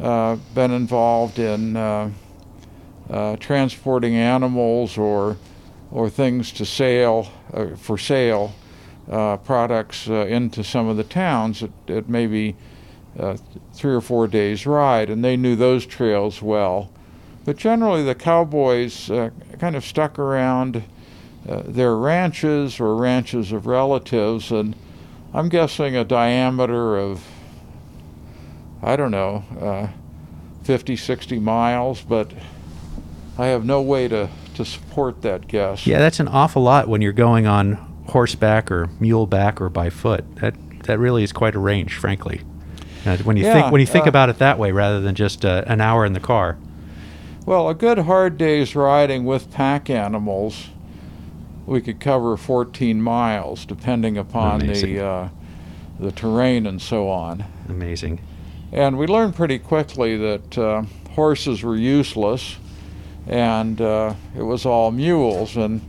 uh, 0.00 0.36
been 0.54 0.70
involved 0.70 1.38
in 1.38 1.76
uh, 1.76 2.10
uh, 3.10 3.36
transporting 3.36 4.14
animals 4.14 4.96
or 4.96 5.36
or 5.90 6.10
things 6.10 6.52
to 6.52 6.66
sale 6.66 7.32
uh, 7.52 7.68
for 7.76 7.96
sale 7.96 8.54
products 9.06 10.06
into 10.06 10.62
some 10.62 10.86
of 10.86 10.98
the 10.98 11.04
towns 11.04 11.62
at, 11.62 11.70
at 11.88 12.08
maybe 12.10 12.54
three 13.72 13.94
or 13.94 14.02
four 14.02 14.28
days 14.28 14.66
ride, 14.66 15.08
and 15.08 15.24
they 15.24 15.34
knew 15.34 15.56
those 15.56 15.86
trails 15.86 16.42
well. 16.42 16.90
But 17.46 17.56
generally, 17.56 18.04
the 18.04 18.14
cowboys 18.14 19.06
kind 19.58 19.74
of 19.74 19.82
stuck 19.82 20.18
around 20.18 20.84
their 21.44 21.96
ranches 21.96 22.80
or 22.80 22.94
ranches 22.96 23.52
of 23.52 23.66
relatives, 23.66 24.50
and 24.50 24.74
I'm 25.32 25.48
guessing 25.48 25.96
a 25.96 26.04
diameter 26.04 26.98
of 26.98 27.24
I 28.82 28.96
don't 28.96 29.10
know, 29.10 29.42
uh, 29.60 29.88
50, 30.62 30.96
60 30.96 31.38
miles, 31.40 32.00
but 32.02 32.30
I 33.36 33.46
have 33.46 33.64
no 33.64 33.82
way 33.82 34.06
to, 34.08 34.28
to 34.54 34.64
support 34.64 35.22
that 35.22 35.48
guess. 35.48 35.86
Yeah, 35.86 35.98
that's 35.98 36.20
an 36.20 36.28
awful 36.28 36.62
lot 36.62 36.88
when 36.88 37.02
you're 37.02 37.12
going 37.12 37.46
on 37.46 37.72
horseback 38.08 38.70
or 38.70 38.86
muleback 39.00 39.60
or 39.60 39.68
by 39.68 39.90
foot. 39.90 40.24
That 40.36 40.54
that 40.84 40.98
really 40.98 41.22
is 41.22 41.32
quite 41.32 41.54
a 41.54 41.58
range, 41.58 41.94
frankly. 41.96 42.42
Uh, 43.04 43.16
when 43.18 43.36
you 43.36 43.44
Yeah, 43.44 43.52
think 43.54 43.72
when 43.72 43.80
you 43.80 43.86
think 43.86 44.06
uh, 44.06 44.08
about 44.08 44.28
it 44.28 44.38
that 44.38 44.58
way, 44.58 44.72
rather 44.72 45.00
than 45.00 45.14
just 45.14 45.44
uh, 45.44 45.64
an 45.66 45.80
hour 45.80 46.04
in 46.04 46.12
the 46.12 46.20
car. 46.20 46.56
Well, 47.46 47.68
a 47.68 47.74
good 47.74 47.98
hard 47.98 48.36
day's 48.38 48.76
riding 48.76 49.24
with 49.24 49.50
pack 49.50 49.88
animals, 49.90 50.68
we 51.68 51.82
could 51.82 52.00
cover 52.00 52.36
14 52.38 53.00
miles, 53.00 53.66
depending 53.66 54.16
upon 54.16 54.62
Amazing. 54.62 54.94
the 54.94 55.04
uh, 55.04 55.28
the 56.00 56.12
terrain 56.12 56.66
and 56.66 56.80
so 56.80 57.08
on. 57.08 57.44
Amazing. 57.68 58.20
And 58.72 58.96
we 58.96 59.06
learned 59.06 59.34
pretty 59.34 59.58
quickly 59.58 60.16
that 60.16 60.56
uh, 60.56 60.82
horses 61.10 61.62
were 61.62 61.76
useless, 61.76 62.56
and 63.26 63.80
uh, 63.80 64.14
it 64.36 64.42
was 64.42 64.64
all 64.64 64.90
mules. 64.90 65.56
And 65.56 65.82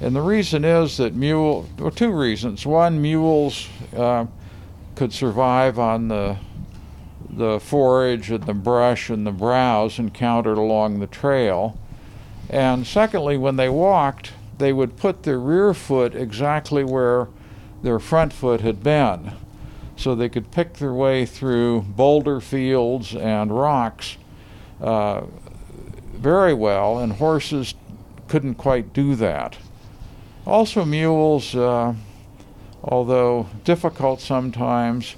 and 0.00 0.14
the 0.14 0.20
reason 0.20 0.64
is 0.64 0.98
that 0.98 1.14
mule, 1.14 1.68
well, 1.78 1.90
two 1.90 2.12
reasons. 2.12 2.64
One, 2.64 3.02
mules 3.02 3.68
uh, 3.96 4.26
could 4.94 5.12
survive 5.12 5.78
on 5.78 6.06
the 6.08 6.36
the 7.28 7.58
forage 7.58 8.30
and 8.30 8.44
the 8.44 8.54
brush 8.54 9.10
and 9.10 9.26
the 9.26 9.32
browse 9.32 9.98
encountered 9.98 10.56
along 10.56 11.00
the 11.00 11.08
trail. 11.08 11.76
And 12.48 12.86
secondly, 12.86 13.36
when 13.36 13.56
they 13.56 13.68
walked, 13.68 14.30
they 14.58 14.72
would 14.72 14.96
put 14.96 15.22
their 15.22 15.38
rear 15.38 15.74
foot 15.74 16.14
exactly 16.14 16.84
where 16.84 17.28
their 17.82 17.98
front 17.98 18.32
foot 18.32 18.60
had 18.60 18.82
been. 18.82 19.32
So 19.96 20.14
they 20.14 20.28
could 20.28 20.50
pick 20.50 20.74
their 20.74 20.92
way 20.92 21.24
through 21.24 21.82
boulder 21.82 22.40
fields 22.40 23.14
and 23.14 23.56
rocks 23.56 24.16
uh, 24.80 25.22
very 26.14 26.54
well, 26.54 26.98
and 26.98 27.12
horses 27.12 27.74
couldn't 28.28 28.56
quite 28.56 28.92
do 28.92 29.14
that. 29.14 29.56
Also, 30.46 30.84
mules, 30.84 31.54
uh, 31.54 31.94
although 32.82 33.48
difficult 33.64 34.20
sometimes, 34.20 35.16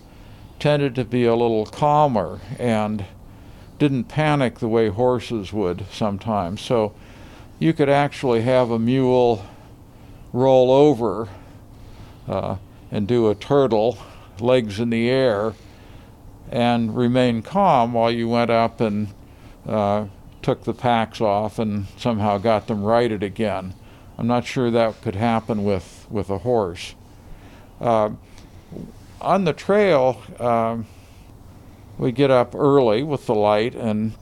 tended 0.59 0.95
to 0.95 1.05
be 1.05 1.25
a 1.25 1.35
little 1.35 1.67
calmer 1.67 2.41
and 2.59 3.05
didn't 3.79 4.05
panic 4.05 4.59
the 4.59 4.69
way 4.69 4.89
horses 4.89 5.53
would 5.53 5.85
sometimes. 5.91 6.61
So 6.61 6.95
you 7.59 7.73
could 7.73 7.89
actually 7.89 8.43
have 8.43 8.71
a 8.71 8.79
mule 8.79 9.45
roll 10.33 10.71
over 10.71 11.29
uh, 12.29 12.57
and 12.91 13.09
do 13.09 13.31
a 13.31 13.35
turtle, 13.35 13.99
legs 14.41 14.79
in 14.79 14.91
the 14.91 15.09
air, 15.09 15.55
and 16.51 16.97
remain 16.97 17.43
calm 17.43 17.93
while 17.93 18.11
you 18.11 18.29
went 18.29 18.51
up 18.51 18.81
and 18.81 19.09
uh, 19.67 20.07
took 20.43 20.65
the 20.65 20.75
packs 20.75 21.21
off 21.21 21.59
and 21.59 21.87
somehow 21.97 22.39
got 22.39 22.67
them 22.67 22.85
righted 22.85 23.23
again. 23.23 23.75
I'm 24.19 24.27
not 24.27 24.45
sure 24.45 24.71
that 24.71 25.01
could 25.03 25.17
happen 25.17 25.65
with, 25.65 26.07
with 26.11 26.31
a 26.31 26.39
horse. 26.39 26.95
Uh, 27.81 28.11
on 29.21 29.45
the 29.45 29.53
trail, 29.53 30.23
um, 30.39 30.87
we 31.99 32.13
get 32.13 32.31
up 32.31 32.55
early 32.55 33.03
with 33.03 33.27
the 33.27 33.35
light 33.35 33.75
and 33.75 34.13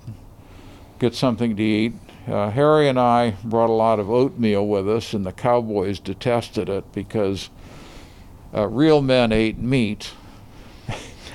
get 0.99 1.15
something 1.15 1.57
to 1.57 1.63
eat. 1.63 1.93
Uh, 2.27 2.51
Harry 2.51 2.89
and 2.89 2.99
I 2.99 3.33
brought 3.45 3.69
a 3.69 3.75
lot 3.75 3.99
of 4.01 4.11
oatmeal 4.11 4.67
with 4.67 4.89
us, 4.89 5.13
and 5.13 5.27
the 5.27 5.33
cowboys 5.33 5.99
detested 5.99 6.69
it 6.69 6.91
because 6.93 7.51
uh, 8.55 8.67
real 8.67 9.03
men 9.03 9.33
ate 9.33 9.59
meat. 9.59 10.13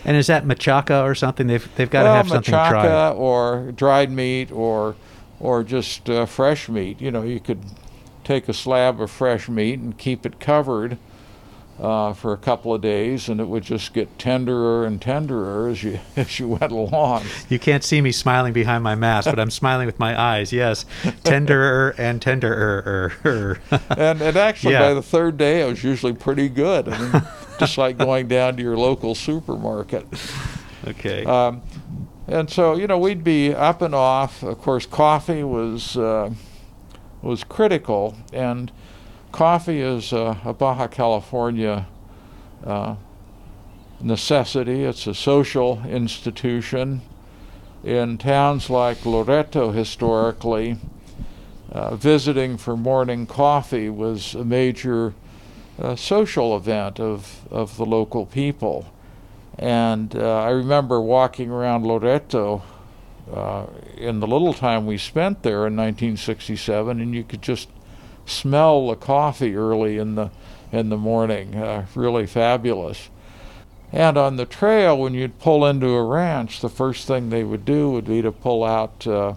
And 0.05 0.15
is 0.15 0.27
that 0.27 0.45
machaca 0.45 1.03
or 1.03 1.13
something? 1.13 1.47
They've 1.47 1.75
they've 1.75 1.89
got 1.89 2.03
to 2.03 2.09
well, 2.09 2.15
have 2.15 2.27
something 2.29 2.43
to 2.45 2.49
try. 2.51 2.71
machaca 2.71 3.15
or 3.15 3.71
dried 3.73 4.09
meat 4.09 4.51
or 4.51 4.95
or 5.39 5.63
just 5.63 6.09
uh, 6.09 6.25
fresh 6.25 6.69
meat. 6.69 7.01
You 7.01 7.11
know, 7.11 7.21
you 7.21 7.39
could 7.39 7.61
take 8.23 8.47
a 8.47 8.53
slab 8.53 9.01
of 9.01 9.11
fresh 9.11 9.49
meat 9.49 9.79
and 9.79 9.97
keep 9.97 10.25
it 10.25 10.39
covered 10.39 10.97
uh, 11.79 12.13
for 12.13 12.33
a 12.33 12.37
couple 12.37 12.73
of 12.73 12.81
days, 12.81 13.29
and 13.29 13.39
it 13.39 13.47
would 13.47 13.63
just 13.63 13.93
get 13.93 14.17
tenderer 14.17 14.85
and 14.85 15.01
tenderer 15.01 15.69
as 15.69 15.83
you 15.83 15.99
as 16.15 16.39
you 16.39 16.47
went 16.47 16.71
along. 16.71 17.23
You 17.49 17.59
can't 17.59 17.83
see 17.83 18.01
me 18.01 18.11
smiling 18.11 18.53
behind 18.53 18.83
my 18.83 18.95
mask, 18.95 19.29
but 19.29 19.39
I'm 19.39 19.51
smiling 19.51 19.85
with 19.85 19.99
my 19.99 20.19
eyes. 20.19 20.51
Yes, 20.51 20.85
tenderer 21.23 21.95
and 21.97 22.21
tenderer. 22.21 23.59
and 23.97 24.21
and 24.21 24.37
actually, 24.37 24.73
Yeah. 24.73 24.89
by 24.89 24.93
the 24.93 25.01
third 25.03 25.37
day, 25.37 25.61
it 25.61 25.65
was 25.69 25.83
usually 25.83 26.13
pretty 26.13 26.49
good. 26.49 26.89
I 26.89 26.97
mean, 26.99 27.21
just 27.59 27.77
like 27.77 27.97
going 27.97 28.27
down 28.27 28.57
to 28.57 28.63
your 28.63 28.77
local 28.77 29.15
supermarket. 29.15 30.05
okay. 30.87 31.23
Um, 31.25 31.61
and 32.27 32.49
so, 32.49 32.75
you 32.75 32.85
know, 32.85 32.99
we'd 32.99 33.23
be 33.23 33.53
up 33.55 33.81
and 33.81 33.95
off. 33.95 34.43
Of 34.43 34.59
course, 34.59 34.85
coffee 34.85 35.43
was 35.43 35.97
uh, 35.97 36.31
was 37.21 37.43
critical, 37.43 38.15
and 38.31 38.71
coffee 39.31 39.81
is 39.81 40.11
a, 40.11 40.39
a 40.43 40.53
Baja 40.53 40.87
California 40.87 41.87
uh, 42.65 42.95
necessity. 44.01 44.83
It's 44.83 45.07
a 45.07 45.13
social 45.13 45.81
institution. 45.85 47.01
In 47.83 48.17
towns 48.17 48.69
like 48.69 49.05
Loreto, 49.05 49.71
historically, 49.71 50.77
uh, 51.71 51.95
visiting 51.95 52.57
for 52.57 52.75
morning 52.75 53.25
coffee 53.25 53.89
was 53.89 54.35
a 54.35 54.43
major 54.43 55.13
uh, 55.79 55.95
social 55.95 56.57
event 56.57 56.99
of, 56.99 57.47
of 57.51 57.77
the 57.77 57.85
local 57.85 58.25
people. 58.25 58.91
And 59.57 60.15
uh, 60.15 60.41
I 60.41 60.49
remember 60.49 60.99
walking 60.99 61.51
around 61.51 61.85
Loreto 61.85 62.63
uh, 63.33 63.65
in 63.95 64.19
the 64.19 64.27
little 64.27 64.53
time 64.53 64.85
we 64.85 64.97
spent 64.97 65.43
there 65.43 65.67
in 65.67 65.75
1967, 65.75 66.99
and 66.99 67.13
you 67.13 67.23
could 67.23 67.41
just 67.41 67.69
smell 68.29 68.87
the 68.89 68.95
coffee 68.95 69.55
early 69.55 69.97
in 69.97 70.15
the 70.15 70.29
in 70.71 70.89
the 70.89 70.97
morning. 70.97 71.55
Uh, 71.55 71.85
really 71.95 72.27
fabulous. 72.27 73.09
And 73.91 74.17
on 74.19 74.35
the 74.35 74.45
trail, 74.45 74.95
when 74.97 75.15
you'd 75.15 75.39
pull 75.39 75.65
into 75.65 75.87
a 75.87 76.03
ranch, 76.03 76.61
the 76.61 76.69
first 76.69 77.07
thing 77.07 77.29
they 77.31 77.43
would 77.43 77.65
do 77.65 77.89
would 77.91 78.05
be 78.05 78.21
to 78.21 78.31
pull 78.31 78.63
out 78.63 79.07
uh, 79.07 79.33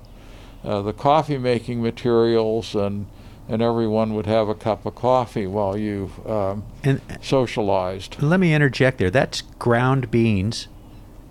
uh, 0.63 0.83
the 0.83 0.93
coffee 0.93 1.39
making 1.39 1.83
materials, 1.83 2.75
and 2.75 3.07
and 3.49 3.61
everyone 3.63 4.15
would 4.15 4.27
have 4.27 4.49
a 4.49 4.55
cup 4.55 4.85
of 4.87 4.95
coffee 4.95 5.47
while 5.47 5.77
you 5.77 6.11
um, 6.27 6.65
and 6.85 7.01
socialized. 7.23 8.23
let 8.23 8.39
me 8.41 8.55
interject 8.55 8.99
there. 8.99 9.11
That's 9.11 9.41
ground 9.59 10.11
beans 10.11 10.69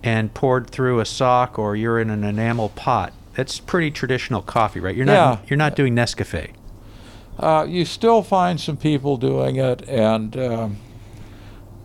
and 0.02 0.34
poured 0.34 0.68
through 0.68 0.98
a 1.00 1.04
sock 1.06 1.58
or 1.58 1.74
you're 1.76 1.98
in 2.00 2.10
an 2.10 2.22
enamel 2.24 2.68
pot. 2.70 3.12
That's 3.34 3.60
pretty 3.60 3.90
traditional 3.92 4.42
coffee, 4.42 4.80
right? 4.80 4.94
You're 4.94 5.06
not 5.06 5.12
Yeah. 5.12 5.38
you're 5.48 5.56
not 5.56 5.74
doing 5.76 5.94
Nescafe. 5.94 6.50
Uh, 7.38 7.66
you 7.68 7.84
still 7.84 8.22
find 8.22 8.60
some 8.60 8.76
people 8.76 9.16
doing 9.16 9.56
it, 9.56 9.88
and 9.88 10.36
um, 10.36 10.76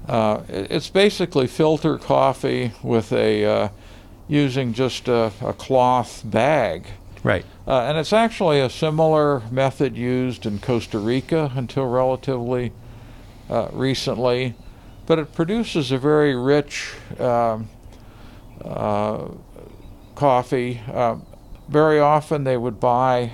uh, 0.08 0.42
it's 0.48 0.90
basically 0.90 1.48
filter 1.48 1.98
coffee 1.98 2.74
with 2.84 3.12
a 3.12 3.46
uh, 3.46 3.70
using 4.28 4.74
just 4.74 5.08
a, 5.08 5.32
a 5.42 5.54
cloth 5.54 6.22
bag. 6.26 6.86
Right. 7.24 7.46
Uh, 7.66 7.82
and 7.82 7.98
it's 7.98 8.14
actually 8.14 8.60
a 8.60 8.70
similar 8.70 9.42
method 9.52 9.98
used 9.98 10.46
in 10.46 10.60
Costa 10.60 11.00
Rica 11.00 11.52
until 11.56 11.86
relatively 11.86 12.72
uh, 13.50 13.70
recently, 13.72 14.54
but 15.06 15.18
it 15.18 15.34
produces 15.34 15.92
a 15.92 15.98
very 15.98 16.36
rich 16.36 16.94
um, 17.20 17.70
uh, 18.64 19.28
coffee. 20.16 20.82
Um 20.94 21.26
very 21.68 22.00
often 22.00 22.44
they 22.44 22.58
would 22.58 22.80
buy 22.80 23.32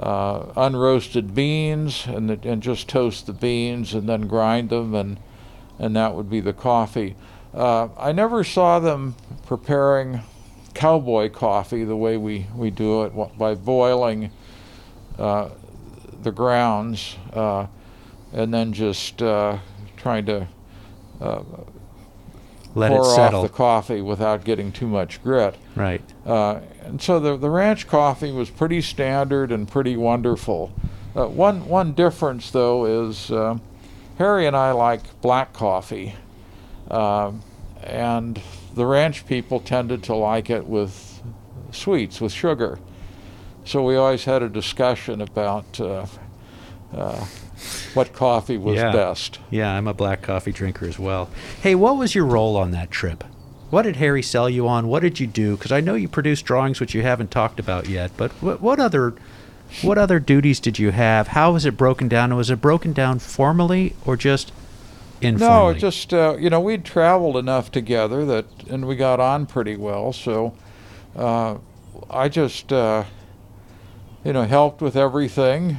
uh, 0.00 0.46
unroasted 0.56 1.34
beans 1.34 2.06
and, 2.06 2.28
th- 2.28 2.44
and 2.44 2.62
just 2.62 2.88
toast 2.88 3.26
the 3.26 3.32
beans 3.32 3.94
and 3.94 4.08
then 4.08 4.26
grind 4.26 4.70
them, 4.70 4.94
and, 4.94 5.20
and 5.78 5.94
that 5.94 6.14
would 6.14 6.30
be 6.30 6.40
the 6.40 6.54
coffee. 6.54 7.14
Uh, 7.52 7.88
I 7.96 8.12
never 8.12 8.42
saw 8.42 8.78
them 8.78 9.14
preparing 9.46 10.20
cowboy 10.72 11.28
coffee 11.30 11.84
the 11.84 11.96
way 11.96 12.16
we, 12.16 12.46
we 12.54 12.70
do 12.70 13.02
it 13.02 13.12
by 13.36 13.54
boiling 13.54 14.30
uh, 15.18 15.50
the 16.22 16.32
grounds 16.32 17.16
uh, 17.34 17.66
and 18.32 18.54
then 18.54 18.72
just 18.72 19.20
uh, 19.20 19.58
trying 19.96 20.24
to 20.26 20.46
uh, 21.20 21.42
Let 22.74 22.90
pour 22.92 23.02
it 23.02 23.18
off 23.18 23.42
the 23.42 23.48
coffee 23.48 24.00
without 24.00 24.44
getting 24.44 24.70
too 24.72 24.86
much 24.86 25.22
grit. 25.22 25.56
right. 25.74 26.02
Uh, 26.24 26.60
and 26.84 27.00
so 27.02 27.18
the, 27.20 27.36
the 27.36 27.50
ranch 27.50 27.86
coffee 27.86 28.32
was 28.32 28.50
pretty 28.50 28.80
standard 28.80 29.50
and 29.52 29.68
pretty 29.68 29.96
wonderful. 29.96 30.72
Uh, 31.16 31.26
one, 31.26 31.66
one 31.66 31.92
difference, 31.92 32.50
though, 32.50 33.08
is 33.08 33.30
uh, 33.30 33.58
Harry 34.18 34.46
and 34.46 34.56
I 34.56 34.72
like 34.72 35.20
black 35.20 35.52
coffee. 35.52 36.14
Um 36.90 37.42
and 37.82 38.40
the 38.74 38.84
ranch 38.86 39.26
people 39.26 39.60
tended 39.60 40.02
to 40.04 40.14
like 40.14 40.50
it 40.50 40.66
with 40.66 41.22
sweets, 41.72 42.20
with 42.20 42.32
sugar. 42.32 42.78
So 43.64 43.82
we 43.84 43.96
always 43.96 44.24
had 44.24 44.42
a 44.42 44.48
discussion 44.48 45.20
about 45.20 45.80
uh, 45.80 46.06
uh, 46.94 47.26
what 47.94 48.12
coffee 48.12 48.56
was 48.58 48.76
Yeah. 48.76 48.92
best. 48.92 49.38
Yeah, 49.50 49.72
I'm 49.72 49.86
a 49.88 49.94
black 49.94 50.22
coffee 50.22 50.52
drinker 50.52 50.86
as 50.86 50.98
well. 50.98 51.28
Hey, 51.62 51.74
what 51.74 51.96
was 51.96 52.14
your 52.14 52.24
role 52.26 52.56
on 52.56 52.70
that 52.72 52.90
trip? 52.90 53.24
What 53.70 53.82
did 53.82 53.96
Harry 53.96 54.22
sell 54.22 54.50
you 54.50 54.66
on? 54.66 54.88
What 54.88 55.00
did 55.02 55.20
you 55.20 55.26
do? 55.26 55.56
Because 55.56 55.70
I 55.70 55.80
know 55.80 55.94
you 55.94 56.08
produced 56.08 56.44
drawings 56.44 56.80
which 56.80 56.94
you 56.94 57.02
haven't 57.02 57.30
talked 57.30 57.60
about 57.60 57.88
yet. 57.88 58.10
But 58.16 58.32
what, 58.42 58.60
what 58.60 58.80
other 58.80 59.14
what 59.82 59.98
other 59.98 60.18
duties 60.18 60.58
did 60.58 60.80
you 60.80 60.90
have? 60.90 61.28
How 61.28 61.52
was 61.52 61.64
it 61.64 61.76
broken 61.76 62.08
down? 62.08 62.34
Was 62.34 62.50
it 62.50 62.60
broken 62.60 62.92
down 62.92 63.20
formally 63.20 63.94
or 64.04 64.16
just 64.16 64.50
informally? 65.20 65.74
No, 65.74 65.78
just 65.78 66.12
uh, 66.12 66.36
you 66.38 66.50
know 66.50 66.58
we'd 66.60 66.84
traveled 66.84 67.36
enough 67.36 67.70
together 67.70 68.24
that, 68.26 68.46
and 68.68 68.86
we 68.88 68.96
got 68.96 69.20
on 69.20 69.46
pretty 69.46 69.76
well. 69.76 70.12
So 70.12 70.54
uh, 71.14 71.58
I 72.10 72.28
just 72.28 72.72
uh, 72.72 73.04
you 74.24 74.32
know 74.32 74.42
helped 74.42 74.82
with 74.82 74.96
everything. 74.96 75.76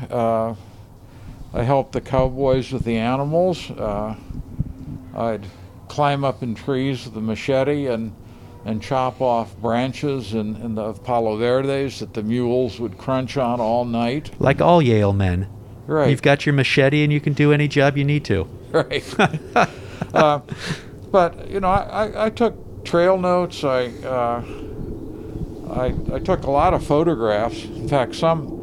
I 1.53 1.63
helped 1.63 1.91
the 1.91 2.01
cowboys 2.01 2.71
with 2.71 2.83
the 2.83 2.97
animals. 2.97 3.69
Uh, 3.71 4.15
I'd 5.15 5.45
climb 5.89 6.23
up 6.23 6.41
in 6.41 6.55
trees 6.55 7.05
with 7.05 7.17
a 7.17 7.21
machete 7.21 7.87
and 7.87 8.15
and 8.63 8.81
chop 8.81 9.19
off 9.21 9.57
branches 9.57 10.33
and, 10.33 10.55
and 10.57 10.77
the 10.77 10.93
palo 10.93 11.35
verdes 11.35 11.99
that 11.99 12.13
the 12.13 12.21
mules 12.21 12.79
would 12.79 12.95
crunch 12.95 13.35
on 13.35 13.59
all 13.59 13.85
night. 13.85 14.29
like 14.39 14.61
all 14.61 14.81
Yale 14.83 15.13
men. 15.13 15.47
Right. 15.87 16.11
You've 16.11 16.21
got 16.21 16.45
your 16.45 16.53
machete 16.53 17.03
and 17.03 17.11
you 17.11 17.19
can 17.19 17.33
do 17.33 17.51
any 17.51 17.67
job 17.67 17.97
you 17.97 18.03
need 18.03 18.23
to. 18.25 18.43
right. 18.71 19.03
uh, 20.13 20.41
but 21.11 21.49
you 21.49 21.59
know, 21.59 21.69
I, 21.69 22.05
I, 22.05 22.25
I 22.25 22.29
took 22.29 22.85
trail 22.85 23.17
notes. 23.17 23.63
I, 23.63 23.87
uh, 24.05 24.43
I 25.71 25.95
I 26.13 26.19
took 26.19 26.43
a 26.43 26.51
lot 26.51 26.73
of 26.73 26.85
photographs. 26.85 27.65
In 27.65 27.89
fact, 27.89 28.15
some 28.15 28.61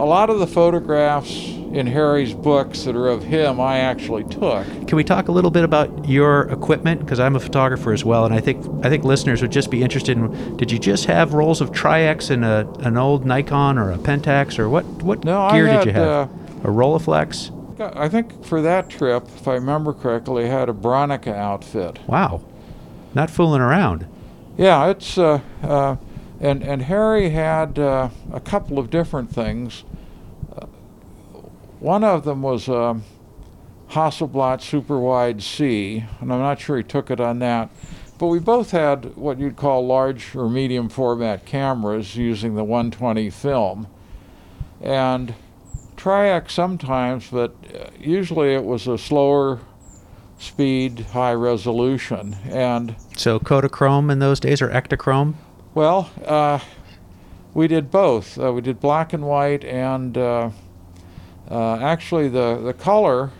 a 0.00 0.04
lot 0.04 0.30
of 0.30 0.38
the 0.38 0.46
photographs 0.46 1.30
in 1.72 1.86
Harry's 1.86 2.34
books 2.34 2.84
that 2.84 2.96
are 2.96 3.08
of 3.08 3.22
him, 3.22 3.60
I 3.60 3.78
actually 3.78 4.24
took. 4.24 4.66
Can 4.88 4.96
we 4.96 5.04
talk 5.04 5.28
a 5.28 5.32
little 5.32 5.50
bit 5.50 5.62
about 5.62 6.08
your 6.08 6.42
equipment? 6.50 7.00
Because 7.00 7.20
I'm 7.20 7.36
a 7.36 7.40
photographer 7.40 7.92
as 7.92 8.04
well, 8.04 8.24
and 8.24 8.34
I 8.34 8.40
think 8.40 8.64
I 8.84 8.88
think 8.88 9.04
listeners 9.04 9.40
would 9.42 9.52
just 9.52 9.70
be 9.70 9.82
interested 9.82 10.16
in. 10.16 10.56
Did 10.56 10.72
you 10.72 10.78
just 10.78 11.04
have 11.04 11.32
rolls 11.34 11.60
of 11.60 11.70
Tri-X 11.72 12.30
and 12.30 12.44
a 12.44 12.68
an 12.80 12.96
old 12.96 13.24
Nikon 13.24 13.78
or 13.78 13.92
a 13.92 13.98
Pentax 13.98 14.58
or 14.58 14.68
what? 14.68 14.84
What 15.02 15.24
No, 15.24 15.48
gear 15.52 15.66
had, 15.68 15.84
did 15.84 15.94
you 15.94 16.00
have? 16.00 16.28
uh, 16.64 16.68
a 16.68 16.72
Rolleiflex. 16.72 17.56
I 17.96 18.08
think 18.08 18.44
for 18.44 18.60
that 18.62 18.90
trip, 18.90 19.24
if 19.36 19.46
I 19.48 19.54
remember 19.54 19.92
correctly, 19.94 20.44
I 20.44 20.48
had 20.48 20.68
a 20.68 20.72
Bronica 20.74 21.34
outfit. 21.34 21.98
Wow, 22.06 22.42
not 23.14 23.30
fooling 23.30 23.60
around. 23.62 24.06
Yeah, 24.58 24.90
it's 24.90 25.16
uh, 25.16 25.40
uh, 25.62 25.96
and 26.40 26.62
and 26.62 26.82
Harry 26.82 27.30
had 27.30 27.78
uh, 27.78 28.08
a 28.32 28.40
couple 28.40 28.78
of 28.78 28.90
different 28.90 29.30
things. 29.30 29.84
Uh, 30.56 30.66
one 31.78 32.02
of 32.02 32.24
them 32.24 32.42
was 32.42 32.68
um, 32.68 33.04
Hasselblad 33.90 34.62
Super 34.62 34.98
Wide 34.98 35.42
C, 35.42 36.04
and 36.20 36.32
I'm 36.32 36.40
not 36.40 36.60
sure 36.60 36.78
he 36.78 36.82
took 36.82 37.10
it 37.10 37.20
on 37.20 37.38
that. 37.40 37.70
But 38.18 38.26
we 38.26 38.38
both 38.38 38.70
had 38.70 39.16
what 39.16 39.38
you'd 39.38 39.56
call 39.56 39.86
large 39.86 40.34
or 40.34 40.48
medium 40.48 40.88
format 40.88 41.46
cameras 41.46 42.16
using 42.16 42.54
the 42.54 42.64
120 42.64 43.30
film, 43.30 43.86
and 44.80 45.34
Tri-X 45.96 46.52
sometimes, 46.54 47.28
but 47.28 47.54
uh, 47.74 47.90
usually 47.98 48.54
it 48.54 48.64
was 48.64 48.86
a 48.86 48.96
slower 48.96 49.60
speed, 50.38 51.00
high 51.12 51.34
resolution, 51.34 52.36
and 52.44 52.96
So 53.16 53.38
Kodachrome 53.38 54.10
in 54.10 54.18
those 54.18 54.40
days 54.40 54.62
or 54.62 54.70
Ektachrome? 54.70 55.34
Well, 55.80 56.10
uh, 56.26 56.58
we 57.54 57.66
did 57.66 57.90
both. 57.90 58.38
Uh, 58.38 58.52
we 58.52 58.60
did 58.60 58.80
black 58.80 59.14
and 59.14 59.26
white, 59.26 59.64
and 59.64 60.18
uh, 60.18 60.50
uh, 61.50 61.76
actually, 61.76 62.28
the, 62.28 62.58
the 62.58 62.74
color 62.74 63.30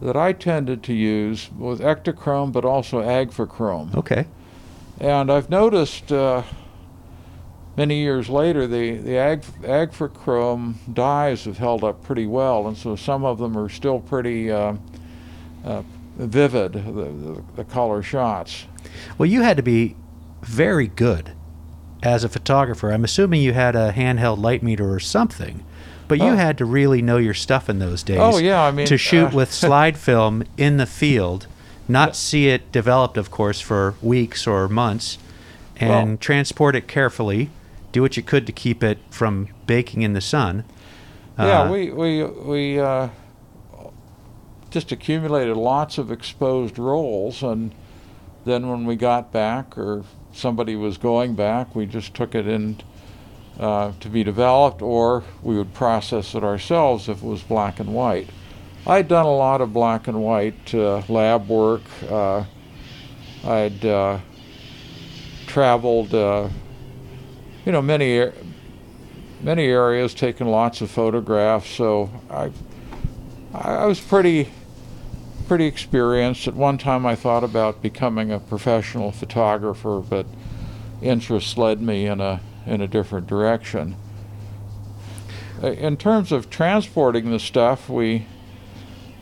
that 0.00 0.16
I 0.16 0.32
tended 0.32 0.84
to 0.84 0.92
use 0.92 1.50
was 1.58 1.80
Ektachrome, 1.80 2.52
but 2.52 2.64
also 2.64 3.02
Agfachrome. 3.02 3.96
Okay. 3.96 4.28
And 5.00 5.28
I've 5.28 5.50
noticed 5.50 6.12
uh, 6.12 6.44
many 7.76 8.00
years 8.00 8.28
later, 8.28 8.68
the, 8.68 8.92
the 8.98 9.16
ag, 9.16 9.42
Agfachrome 9.62 10.74
dyes 10.94 11.46
have 11.46 11.58
held 11.58 11.82
up 11.82 12.04
pretty 12.04 12.26
well, 12.26 12.68
and 12.68 12.76
so 12.76 12.94
some 12.94 13.24
of 13.24 13.38
them 13.38 13.58
are 13.58 13.68
still 13.68 13.98
pretty 13.98 14.52
uh, 14.52 14.74
uh, 15.64 15.82
vivid, 16.16 16.74
the, 16.74 16.80
the, 16.80 17.42
the 17.56 17.64
color 17.64 18.04
shots. 18.04 18.66
Well, 19.18 19.26
you 19.26 19.42
had 19.42 19.56
to 19.56 19.64
be 19.64 19.96
very 20.42 20.86
good 20.86 21.32
as 22.02 22.24
a 22.24 22.28
photographer. 22.28 22.90
I'm 22.92 23.04
assuming 23.04 23.42
you 23.42 23.52
had 23.52 23.76
a 23.76 23.92
handheld 23.92 24.38
light 24.40 24.62
meter 24.62 24.92
or 24.92 25.00
something, 25.00 25.64
but 26.08 26.18
you 26.18 26.30
Oh. 26.32 26.36
had 26.36 26.56
to 26.58 26.64
really 26.64 27.02
know 27.02 27.18
your 27.18 27.34
stuff 27.34 27.68
in 27.68 27.78
those 27.78 28.02
days. 28.02 28.18
Oh, 28.20 28.38
yeah, 28.38 28.62
I 28.62 28.70
mean, 28.70 28.86
to 28.86 28.96
shoot 28.98 29.26
uh, 29.32 29.36
with 29.36 29.52
slide 29.64 29.96
film 29.98 30.44
in 30.56 30.76
the 30.78 30.86
field, 30.86 31.46
not 31.88 32.16
see 32.16 32.48
it 32.48 32.72
developed, 32.72 33.16
of 33.16 33.30
course, 33.30 33.60
for 33.60 33.94
weeks 34.00 34.46
or 34.46 34.68
months, 34.68 35.18
and 35.76 36.08
Well- 36.10 36.16
transport 36.18 36.74
it 36.76 36.88
carefully. 36.88 37.50
Do 37.92 38.02
what 38.02 38.16
you 38.16 38.22
could 38.22 38.46
to 38.46 38.52
keep 38.52 38.84
it 38.84 38.98
from 39.10 39.48
baking 39.66 40.02
in 40.02 40.12
the 40.12 40.20
sun. 40.20 40.64
Yeah, 41.38 41.62
Uh, 41.62 41.72
we 41.72 41.90
we 41.90 42.22
we 42.24 42.78
uh, 42.80 43.08
just 44.70 44.92
accumulated 44.92 45.56
lots 45.56 45.98
of 45.98 46.12
exposed 46.12 46.78
rolls, 46.78 47.42
and 47.42 47.72
then 48.44 48.68
when 48.70 48.84
we 48.84 48.94
got 48.94 49.32
back, 49.32 49.76
or 49.76 50.04
somebody 50.32 50.76
was 50.76 50.98
going 50.98 51.34
back, 51.34 51.74
we 51.74 51.86
just 51.86 52.14
took 52.14 52.34
it 52.34 52.46
in 52.46 52.80
uh, 53.58 53.92
to 54.00 54.08
be 54.08 54.24
developed, 54.24 54.80
or 54.80 55.22
we 55.42 55.56
would 55.56 55.74
process 55.74 56.34
it 56.34 56.42
ourselves 56.42 57.08
if 57.08 57.18
it 57.18 57.26
was 57.26 57.42
black 57.42 57.80
and 57.80 57.92
white. 57.94 58.28
I'd 58.86 59.08
done 59.08 59.26
a 59.26 59.34
lot 59.34 59.60
of 59.60 59.72
black 59.72 60.08
and 60.08 60.22
white 60.22 60.74
uh, 60.74 61.02
lab 61.08 61.48
work. 61.48 61.82
Uh, 62.08 62.44
I'd 63.44 63.84
uh, 63.84 64.18
traveled, 65.46 66.14
uh, 66.14 66.48
you 67.66 67.72
know, 67.72 67.82
many 67.82 68.30
many 69.42 69.64
areas, 69.64 70.14
taken 70.14 70.46
lots 70.46 70.80
of 70.80 70.90
photographs. 70.90 71.68
So 71.70 72.10
I, 72.30 72.50
I 73.54 73.86
was 73.86 74.00
pretty, 74.00 74.48
pretty 75.50 75.66
experienced. 75.66 76.46
At 76.46 76.54
one 76.54 76.78
time, 76.78 77.04
I 77.04 77.16
thought 77.16 77.42
about 77.42 77.82
becoming 77.82 78.30
a 78.30 78.38
professional 78.38 79.10
photographer, 79.10 79.98
but 79.98 80.24
interest 81.02 81.58
led 81.58 81.82
me 81.82 82.06
in 82.06 82.20
a 82.20 82.40
in 82.66 82.80
a 82.80 82.86
different 82.86 83.26
direction. 83.26 83.96
In 85.60 85.96
terms 85.96 86.30
of 86.30 86.50
transporting 86.50 87.32
the 87.32 87.40
stuff, 87.40 87.88
we 87.88 88.26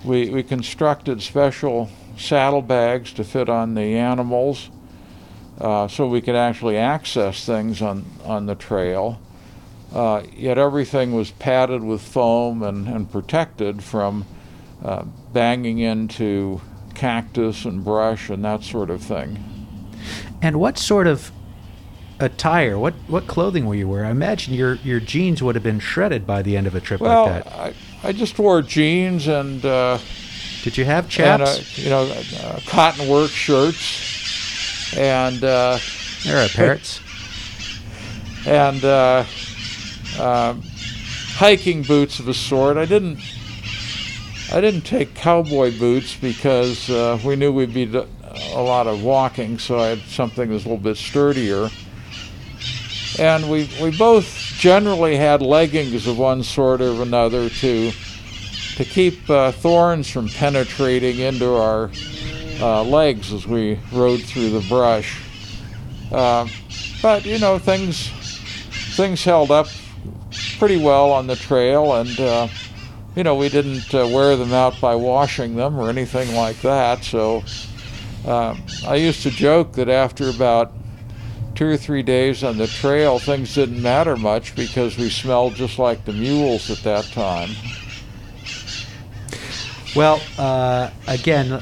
we 0.05 0.29
we 0.29 0.43
constructed 0.43 1.23
special 1.23 1.89
saddlebags 2.19 3.15
to 3.15 3.25
fit 3.25 3.49
on 3.49 3.75
the 3.75 3.97
animals, 3.97 4.69
uh, 5.59 5.89
so 5.89 6.07
we 6.07 6.21
could 6.21 6.37
actually 6.37 6.77
access 6.77 7.47
things 7.47 7.81
on 7.81 8.05
on 8.23 8.45
the 8.45 8.55
trail. 8.55 9.19
Uh, 9.95 10.25
yet 10.37 10.59
everything 10.59 11.15
was 11.15 11.31
padded 11.31 11.83
with 11.83 12.03
foam 12.03 12.63
and, 12.63 12.87
and 12.87 13.11
protected 13.11 13.83
from 13.83 14.27
uh, 14.85 15.05
banging 15.33 15.79
into 15.79 16.61
cactus 16.95 17.65
and 17.65 17.85
brush 17.85 18.29
and 18.31 18.45
that 18.45 18.63
sort 18.63 18.91
of 18.91 19.03
thing. 19.03 19.45
And 20.43 20.59
what 20.61 20.79
sort 20.79 21.07
of 21.07 21.31
attire, 22.21 22.79
what 22.79 22.95
what 23.07 23.27
clothing 23.27 23.67
were 23.67 23.75
you 23.75 23.89
wearing? 23.89 24.07
I 24.09 24.11
imagine 24.11 24.55
your 24.55 24.75
your 24.77 25.01
jeans 25.01 25.43
would 25.43 25.55
have 25.55 25.65
been 25.65 25.81
shredded 25.81 26.27
by 26.27 26.43
the 26.43 26.57
end 26.57 26.67
of 26.67 26.75
a 26.75 26.81
trip 26.81 27.01
Well, 27.01 27.27
like 27.27 27.45
that. 27.45 27.53
I, 27.53 27.75
I 28.03 28.13
just 28.13 28.39
wore 28.39 28.63
jeans 28.63 29.27
and, 29.29 29.65
uh, 29.65 29.99
Did 30.63 30.77
you 30.79 30.85
have 30.85 31.05
and 31.05 31.13
chaps? 31.13 31.79
uh, 31.79 31.83
you 31.83 31.91
know, 31.91 32.03
uh, 32.43 32.61
cotton 32.67 33.09
work 33.09 33.31
shirts 33.31 34.97
and 34.97 35.43
uh, 35.45 35.79
there 36.25 36.45
are 36.45 36.49
parrots. 36.49 37.01
and 38.47 38.85
uh, 38.85 39.25
um 40.21 40.63
hiking 41.37 41.83
boots 41.83 42.19
of 42.19 42.27
a 42.29 42.35
sort. 42.35 42.77
I 42.77 42.85
didn't. 42.87 43.21
I 44.51 44.63
didn't 44.63 44.83
take 44.83 45.15
cowboy 45.15 45.79
boots 45.79 46.17
because 46.17 46.89
uh, 46.89 47.19
we 47.23 47.37
knew 47.37 47.53
we'd 47.53 47.75
be 47.75 47.85
a 47.95 48.63
lot 48.63 48.87
of 48.87 49.05
walking, 49.05 49.59
so 49.59 49.79
I 49.79 49.89
had 49.89 49.99
something 50.01 50.49
that's 50.49 50.65
a 50.65 50.69
little 50.69 50.83
bit 50.83 50.97
sturdier. 50.97 51.69
And 53.19 53.51
we 53.51 53.69
we 53.83 53.97
both 53.97 54.27
generally 54.57 55.17
had 55.17 55.43
leggings 55.43 56.07
of 56.07 56.19
one 56.19 56.43
sort 56.43 56.81
or 56.81 57.03
another 57.03 57.51
to 57.51 57.93
to 58.77 58.85
keep 58.85 59.29
uh, 59.29 59.53
thorns 59.53 60.09
from 60.09 60.29
penetrating 60.29 61.19
into 61.19 61.55
our 61.55 61.91
uh, 62.61 62.83
legs 62.85 63.33
as 63.33 63.47
we 63.47 63.79
rode 63.93 64.23
through 64.23 64.51
the 64.51 64.67
brush. 64.69 65.21
Uh, 66.11 66.49
but 67.03 67.27
you 67.27 67.39
know 67.39 67.59
things 67.59 68.09
things 68.97 69.23
held 69.25 69.51
up 69.51 69.67
pretty 70.59 70.83
well 70.83 71.13
on 71.13 71.27
the 71.27 71.37
trail, 71.37 71.97
and 71.97 72.19
uh, 72.19 72.49
you 73.19 73.25
know 73.25 73.35
we 73.35 73.49
didn't 73.49 73.93
uh, 73.93 74.07
wear 74.07 74.37
them 74.37 74.53
out 74.53 74.81
by 74.81 74.95
washing 74.95 75.57
them 75.57 75.77
or 75.77 75.91
anything 75.91 76.37
like 76.37 76.61
that. 76.61 77.03
So 77.03 77.43
uh, 78.25 78.55
I 78.87 78.95
used 78.95 79.25
to 79.25 79.31
joke 79.31 79.73
that 79.73 79.89
after 79.89 80.31
about 80.31 80.73
two 81.57 81.67
or 81.67 81.77
three 81.77 82.05
days 82.05 82.45
on 82.45 82.59
the 82.59 82.69
trail, 82.69 83.19
things 83.19 83.57
didn't 83.57 83.83
matter 83.83 84.17
much 84.17 84.55
because 84.55 84.97
we 84.97 85.11
smelled 85.11 85.57
just 85.57 85.81
like 85.81 86.05
the 86.05 86.13
mules 86.13 86.71
at 86.71 86.79
that 86.85 87.07
time. 87.07 87.51
Well, 89.97 90.23
uh, 90.39 90.91
again, 91.09 91.61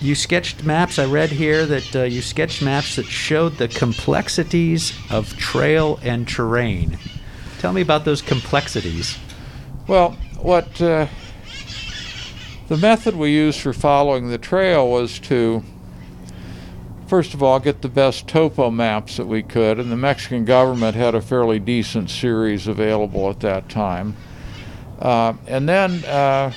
you 0.00 0.14
sketched 0.14 0.64
maps. 0.64 0.98
I 0.98 1.04
read 1.04 1.28
here 1.28 1.66
that 1.66 1.94
uh, 1.94 2.02
you 2.04 2.22
sketched 2.22 2.62
maps 2.62 2.96
that 2.96 3.04
showed 3.04 3.58
the 3.58 3.68
complexities 3.68 4.94
of 5.10 5.36
trail 5.36 6.00
and 6.02 6.26
terrain. 6.26 6.96
Tell 7.58 7.74
me 7.74 7.82
about 7.82 8.06
those 8.06 8.22
complexities. 8.22 9.18
Well, 9.86 10.16
what 10.42 10.80
uh, 10.80 11.06
the 12.68 12.76
method 12.76 13.14
we 13.14 13.30
used 13.30 13.60
for 13.60 13.72
following 13.72 14.28
the 14.28 14.38
trail 14.38 14.88
was 14.88 15.18
to, 15.18 15.62
first 17.06 17.34
of 17.34 17.42
all, 17.42 17.60
get 17.60 17.82
the 17.82 17.88
best 17.88 18.26
topo 18.26 18.70
maps 18.70 19.18
that 19.18 19.26
we 19.26 19.42
could, 19.42 19.78
and 19.78 19.92
the 19.92 19.96
Mexican 19.96 20.44
government 20.44 20.96
had 20.96 21.14
a 21.14 21.20
fairly 21.20 21.58
decent 21.58 22.08
series 22.08 22.66
available 22.66 23.28
at 23.28 23.40
that 23.40 23.68
time. 23.68 24.16
Uh, 24.98 25.34
and 25.46 25.68
then 25.68 26.04
uh, 26.04 26.52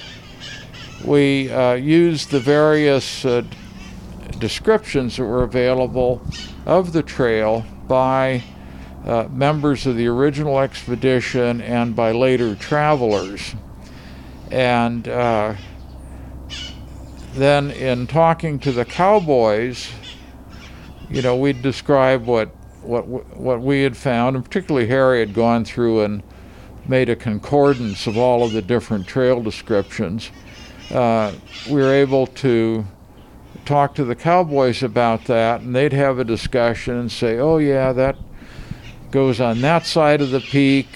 we 1.04 1.52
uh, 1.52 1.74
used 1.74 2.32
the 2.32 2.40
various 2.40 3.26
uh, 3.26 3.44
descriptions 4.40 5.18
that 5.18 5.24
were 5.24 5.44
available 5.44 6.22
of 6.66 6.94
the 6.94 7.04
trail 7.04 7.66
by 7.88 8.42
uh, 9.06 9.28
members 9.32 9.86
of 9.86 9.98
the 9.98 10.08
original 10.08 10.60
expedition 10.60 11.60
and 11.62 11.96
by 11.96 12.12
later 12.12 12.56
travelers. 12.56 13.56
And 14.54 15.08
uh, 15.08 15.56
then, 17.34 17.72
in 17.72 18.06
talking 18.06 18.60
to 18.60 18.72
the 18.72 18.86
cowboys, 18.86 19.92
you 21.10 21.24
know, 21.24 21.36
we'd 21.36 21.64
describe 21.64 22.28
what 22.28 22.50
what 22.84 23.08
what 23.08 23.62
we 23.62 23.82
had 23.82 23.98
found, 23.98 24.36
and 24.36 24.46
particularly 24.46 24.86
Harry 24.86 25.22
had 25.22 25.34
gone 25.34 25.66
through 25.66 26.04
and 26.04 26.22
made 26.88 27.10
a 27.10 27.16
concordance 27.16 28.06
of 28.06 28.16
all 28.16 28.44
of 28.44 28.52
the 28.52 28.62
different 28.62 29.08
trail 29.08 29.42
descriptions. 29.42 30.30
Uh, 30.92 31.34
we 31.68 31.82
were 31.82 31.92
able 31.92 32.28
to 32.28 32.86
talk 33.66 33.96
to 33.96 34.06
the 34.06 34.16
cowboys 34.16 34.84
about 34.84 35.26
that, 35.26 35.62
and 35.62 35.76
they'd 35.76 35.94
have 35.94 36.20
a 36.20 36.24
discussion 36.24 36.96
and 36.96 37.12
say, 37.12 37.40
"Oh 37.40 37.58
yeah, 37.58 37.92
that." 37.92 38.18
Goes 39.14 39.40
on 39.40 39.62
that 39.62 39.86
side 39.86 40.22
of 40.22 40.32
the 40.32 40.40
peak, 40.40 40.88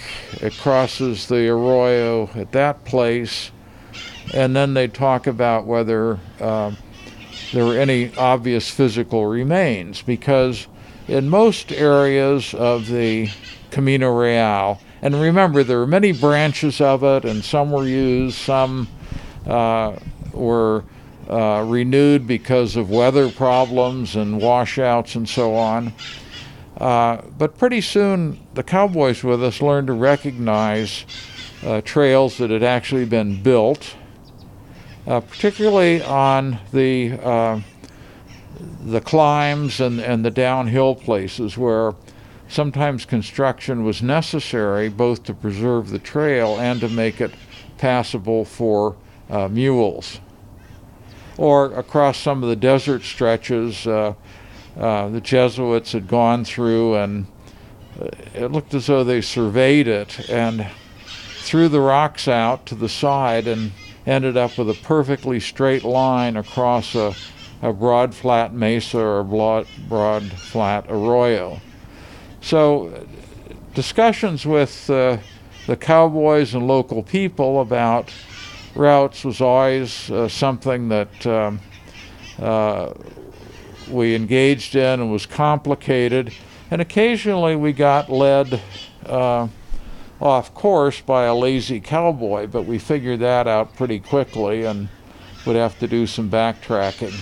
it 0.42 0.52
crosses 0.58 1.28
the 1.28 1.48
arroyo 1.48 2.28
at 2.34 2.52
that 2.52 2.84
place, 2.84 3.52
and 4.34 4.56
then 4.56 4.74
they 4.74 4.88
talk 4.88 5.28
about 5.28 5.68
whether 5.68 6.20
um, 6.42 6.76
there 7.54 7.64
were 7.64 7.78
any 7.78 8.12
obvious 8.18 8.72
physical 8.72 9.28
remains, 9.28 10.02
because 10.02 10.68
in 11.08 11.30
most 11.30 11.72
areas 11.72 12.56
of 12.56 12.88
the 12.88 13.30
Camino 13.70 14.12
Real, 14.12 14.82
and 15.04 15.22
remember 15.22 15.64
there 15.64 15.78
were 15.78 15.86
many 15.86 16.12
branches 16.12 16.82
of 16.82 17.04
it, 17.04 17.24
and 17.24 17.46
some 17.46 17.72
were 17.72 17.88
used, 17.88 18.36
some 18.36 18.88
uh, 19.46 19.96
were 20.34 20.84
uh, 21.30 21.64
renewed 21.68 22.26
because 22.26 22.78
of 22.78 22.90
weather 22.90 23.30
problems 23.30 24.16
and 24.16 24.42
washouts 24.42 25.14
and 25.14 25.30
so 25.30 25.54
on. 25.54 25.94
Uh, 26.80 27.22
but 27.38 27.58
pretty 27.58 27.82
soon, 27.82 28.40
the 28.54 28.64
cowboys 28.64 29.24
with 29.24 29.44
us 29.44 29.62
learned 29.62 29.88
to 29.88 29.94
recognize 29.94 31.06
uh, 31.66 31.82
trails 31.82 32.38
that 32.38 32.52
had 32.52 32.62
actually 32.64 33.06
been 33.06 33.42
built, 33.42 33.96
uh, 35.08 35.20
particularly 35.20 36.04
on 36.04 36.60
the 36.72 37.14
uh, 37.24 37.60
the 38.86 39.02
climbs 39.02 39.80
and, 39.80 40.00
and 40.00 40.24
the 40.24 40.32
downhill 40.32 40.96
places 40.96 41.58
where 41.58 41.94
sometimes 42.48 43.06
construction 43.06 43.84
was 43.84 44.02
necessary 44.02 44.88
both 44.88 45.24
to 45.24 45.34
preserve 45.34 45.90
the 45.90 46.00
trail 46.00 46.60
and 46.60 46.80
to 46.80 46.88
make 46.90 47.20
it 47.20 47.32
passable 47.78 48.46
for 48.46 48.96
uh, 49.30 49.48
mules. 49.48 50.20
Or 51.38 51.66
across 51.74 52.18
some 52.18 52.42
of 52.42 52.50
the 52.50 52.56
desert 52.56 53.04
stretches, 53.04 53.86
uh, 54.78 54.82
uh, 54.82 55.10
the 55.10 55.22
Jesuits 55.22 55.92
had 55.92 56.08
gone 56.08 56.46
through 56.46 56.96
and 56.96 57.28
it 58.34 58.52
looked 58.52 58.74
as 58.74 58.88
though 58.88 59.04
they 59.04 59.22
surveyed 59.22 59.88
it 59.88 60.30
and 60.30 60.68
threw 61.40 61.68
the 61.68 61.82
rocks 61.82 62.28
out 62.28 62.66
to 62.68 62.76
the 62.76 62.90
side 62.90 63.48
and 63.48 63.72
ended 64.06 64.38
up 64.38 64.58
with 64.58 64.70
a 64.70 64.74
perfectly 64.74 65.40
straight 65.40 65.84
line 65.84 66.38
across 66.38 66.94
a, 66.94 67.16
a 67.62 67.74
broad 67.74 68.14
flat 68.14 68.54
mesa 68.54 69.00
or 69.00 69.24
broad, 69.24 69.68
broad 69.90 70.24
flat 70.32 70.86
arroyo. 70.90 71.60
So, 72.42 73.08
discussions 73.74 74.46
with 74.46 74.90
uh, 74.90 75.18
the 75.66 75.76
cowboys 75.76 76.54
and 76.54 76.68
local 76.68 77.02
people 77.04 77.62
about 77.62 78.12
routes 78.76 79.24
was 79.24 79.42
always 79.42 80.10
uh, 80.12 80.30
something 80.30 80.90
that 80.90 81.28
um, 81.28 81.60
uh, 82.40 82.94
we 83.90 84.16
engaged 84.16 84.76
in 84.76 85.00
and 85.00 85.12
was 85.12 85.26
complicated. 85.26 86.34
And 86.70 86.82
occasionally 86.82 87.56
we 87.56 87.74
got 87.74 88.10
led 88.10 88.62
uh, 89.06 89.48
off 90.20 90.54
course 90.54 91.02
by 91.02 91.24
a 91.26 91.36
lazy 91.36 91.80
cowboy, 91.80 92.48
but 92.48 92.64
we 92.64 92.80
figured 92.80 93.20
that 93.20 93.48
out 93.48 93.76
pretty 93.76 94.00
quickly 94.00 94.66
and 94.66 94.90
would 95.46 95.56
have 95.56 95.80
to 95.80 95.88
do 95.88 96.06
some 96.06 96.30
backtracking. 96.30 97.14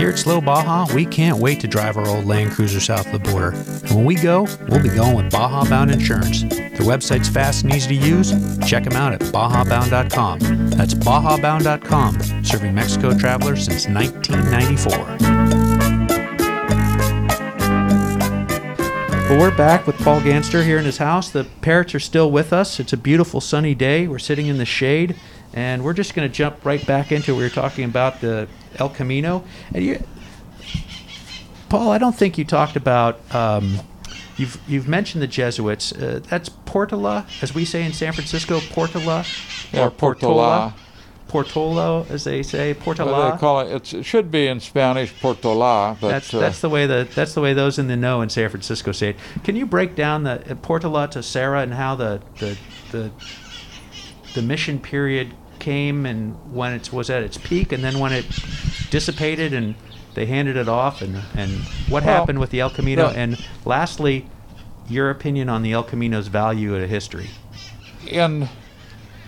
Here 0.00 0.08
at 0.08 0.18
SLO 0.18 0.40
Baja, 0.40 0.86
we 0.94 1.04
can't 1.04 1.36
wait 1.36 1.60
to 1.60 1.68
drive 1.68 1.98
our 1.98 2.08
old 2.08 2.24
Land 2.24 2.52
Cruiser 2.52 2.80
south 2.80 3.12
of 3.12 3.12
the 3.12 3.18
border. 3.18 3.50
And 3.50 3.90
when 3.90 4.06
we 4.06 4.14
go, 4.14 4.46
we'll 4.70 4.82
be 4.82 4.88
going 4.88 5.14
with 5.14 5.30
Baja 5.30 5.68
Bound 5.68 5.90
Insurance. 5.90 6.40
Their 6.40 6.86
website's 6.86 7.28
fast 7.28 7.64
and 7.64 7.74
easy 7.74 7.88
to 7.88 8.06
use. 8.06 8.30
Check 8.66 8.84
them 8.84 8.94
out 8.94 9.12
at 9.12 9.20
bajabound.com. 9.20 10.38
That's 10.70 10.94
bajabound.com, 10.94 12.42
serving 12.42 12.74
Mexico 12.74 13.12
travelers 13.12 13.66
since 13.66 13.86
1994. 13.88 14.96
Well, 19.28 19.38
we're 19.38 19.54
back 19.54 19.86
with 19.86 19.98
Paul 19.98 20.22
Ganster 20.22 20.64
here 20.64 20.78
in 20.78 20.86
his 20.86 20.96
house. 20.96 21.28
The 21.28 21.44
parrots 21.60 21.94
are 21.94 22.00
still 22.00 22.30
with 22.30 22.54
us. 22.54 22.80
It's 22.80 22.94
a 22.94 22.96
beautiful 22.96 23.42
sunny 23.42 23.74
day. 23.74 24.08
We're 24.08 24.18
sitting 24.18 24.46
in 24.46 24.56
the 24.56 24.64
shade, 24.64 25.14
and 25.52 25.84
we're 25.84 25.92
just 25.92 26.14
going 26.14 26.26
to 26.26 26.34
jump 26.34 26.64
right 26.64 26.86
back 26.86 27.12
into. 27.12 27.34
We 27.34 27.42
were 27.42 27.50
talking 27.50 27.84
about 27.84 28.22
the 28.22 28.48
El 28.78 28.88
Camino, 28.88 29.44
and 29.74 29.84
you, 29.84 30.02
Paul. 31.68 31.90
I 31.90 31.98
don't 31.98 32.14
think 32.16 32.38
you 32.38 32.44
talked 32.44 32.76
about. 32.76 33.20
Um, 33.34 33.80
you've 34.36 34.60
you've 34.66 34.88
mentioned 34.88 35.22
the 35.22 35.26
Jesuits. 35.26 35.92
Uh, 35.92 36.20
that's 36.28 36.48
Portola, 36.48 37.26
as 37.42 37.54
we 37.54 37.64
say 37.64 37.84
in 37.84 37.92
San 37.92 38.12
Francisco, 38.12 38.60
Portola, 38.60 39.24
or 39.74 39.90
Portola. 39.90 40.74
Portolo, 41.30 42.06
as 42.10 42.24
they 42.24 42.42
say, 42.42 42.74
Portola. 42.74 43.12
Well, 43.12 43.30
they 43.30 43.38
call 43.38 43.60
it. 43.60 43.94
it 43.94 44.04
should 44.04 44.32
be 44.32 44.48
in 44.48 44.58
Spanish 44.58 45.14
Portola, 45.20 45.96
but 46.00 46.08
that's 46.08 46.34
uh, 46.34 46.40
that's 46.40 46.60
the 46.60 46.68
way 46.68 46.86
the 46.86 47.08
that's 47.14 47.34
the 47.34 47.40
way 47.40 47.54
those 47.54 47.78
in 47.78 47.86
the 47.86 47.96
know 47.96 48.20
in 48.20 48.28
San 48.28 48.50
Francisco 48.50 48.90
say 48.90 49.10
it. 49.10 49.16
Can 49.44 49.54
you 49.54 49.64
break 49.64 49.94
down 49.94 50.24
the 50.24 50.50
uh, 50.50 50.56
Portola 50.56 51.06
to 51.12 51.22
Serra 51.22 51.60
and 51.62 51.74
how 51.74 51.94
the 51.94 52.20
the 52.40 52.58
the 52.90 53.10
the 54.34 54.42
mission 54.42 54.80
period 54.80 55.34
came 55.60 56.06
and 56.06 56.34
when 56.52 56.72
it 56.72 56.92
was 56.92 57.10
at 57.10 57.22
its 57.22 57.38
peak, 57.38 57.70
and 57.72 57.84
then 57.84 57.98
when 57.98 58.12
it 58.12 58.26
dissipated 58.90 59.52
and 59.52 59.74
they 60.14 60.26
handed 60.26 60.56
it 60.56 60.68
off, 60.68 61.02
and 61.02 61.22
and 61.36 61.52
what 61.88 62.02
Well, 62.04 62.14
happened 62.18 62.40
with 62.40 62.50
the 62.50 62.60
El 62.60 62.70
Camino, 62.70 63.08
and 63.08 63.38
lastly, 63.64 64.26
your 64.88 65.10
opinion 65.10 65.48
on 65.48 65.62
the 65.62 65.72
El 65.72 65.84
Camino's 65.84 66.26
value 66.26 66.74
a 66.74 66.86
history. 66.86 67.30
in 68.06 68.48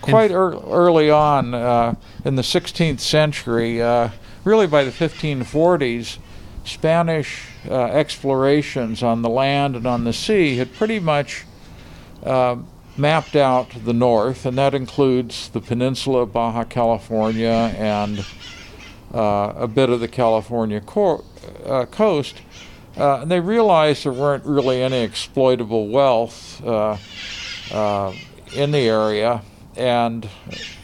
quite 0.01 0.31
ear 0.31 0.53
early 0.69 1.09
on 1.09 1.53
uh, 1.53 1.95
in 2.25 2.35
the 2.35 2.41
16th 2.41 2.99
century, 2.99 3.81
uh, 3.81 4.09
really 4.43 4.67
by 4.67 4.83
the 4.83 4.91
1540s, 4.91 6.17
Spanish 6.65 7.47
uh, 7.69 7.85
explorations 7.85 9.01
on 9.01 9.21
the 9.21 9.29
land 9.29 9.75
and 9.75 9.85
on 9.87 10.03
the 10.03 10.13
sea 10.13 10.57
had 10.57 10.73
pretty 10.73 10.99
much 10.99 11.45
uh, 12.25 12.57
mapped 12.97 13.35
out 13.35 13.69
the 13.85 13.93
north, 13.93 14.45
and 14.45 14.57
that 14.57 14.73
includes 14.73 15.49
the 15.49 15.61
peninsula 15.61 16.21
of 16.21 16.33
Baja 16.33 16.63
California 16.63 17.73
and 17.77 18.25
uh, 19.13 19.53
a 19.55 19.67
bit 19.67 19.89
of 19.89 19.99
the 19.99 20.07
California 20.07 20.81
uh, 21.65 21.85
coast. 21.85 22.41
Uh, 22.95 23.21
and 23.21 23.31
they 23.31 23.39
realized 23.39 24.05
there 24.05 24.13
weren't 24.13 24.45
really 24.45 24.81
any 24.81 25.01
exploitable 25.01 25.87
wealth 25.87 26.63
uh, 26.63 26.97
uh, 27.71 28.13
in 28.55 28.71
the 28.71 28.79
area 28.79 29.41
and 29.75 30.29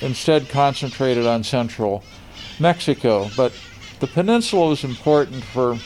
instead 0.01 0.49
concentrated 0.49 1.27
on 1.27 1.43
central 1.43 2.03
Mexico. 2.59 3.29
But 3.37 3.53
the 3.99 4.07
peninsula 4.07 4.69
was 4.69 4.83
important 4.83 5.43
for 5.43 5.77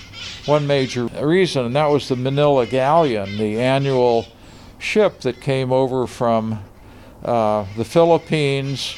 one 0.45 0.67
major 0.67 1.05
reason, 1.05 1.65
and 1.65 1.75
that 1.75 1.87
was 1.87 2.07
the 2.07 2.15
Manila 2.15 2.65
Galleon, 2.65 3.37
the 3.37 3.59
annual 3.59 4.27
ship 4.83 5.21
that 5.21 5.39
came 5.39 5.71
over 5.71 6.05
from 6.05 6.59
uh, 7.23 7.65
the 7.77 7.85
Philippines, 7.85 8.95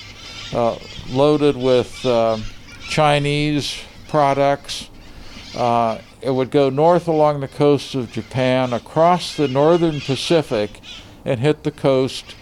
uh, 0.54 0.78
loaded 1.10 1.56
with 1.56 2.04
uh, 2.06 2.38
Chinese 2.90 3.80
products. 4.08 4.90
Uh, 5.56 6.00
it 6.22 6.32
would 6.32 6.50
go 6.50 6.70
north 6.70 7.08
along 7.08 7.40
the 7.40 7.48
coast 7.48 7.94
of 7.94 8.12
Japan, 8.12 8.74
across 8.74 9.38
the 9.38 9.48
northern 9.48 10.02
Pacific, 10.02 10.82
and 11.24 11.40
hit 11.40 11.64
the 11.64 11.72
coast 11.72 12.36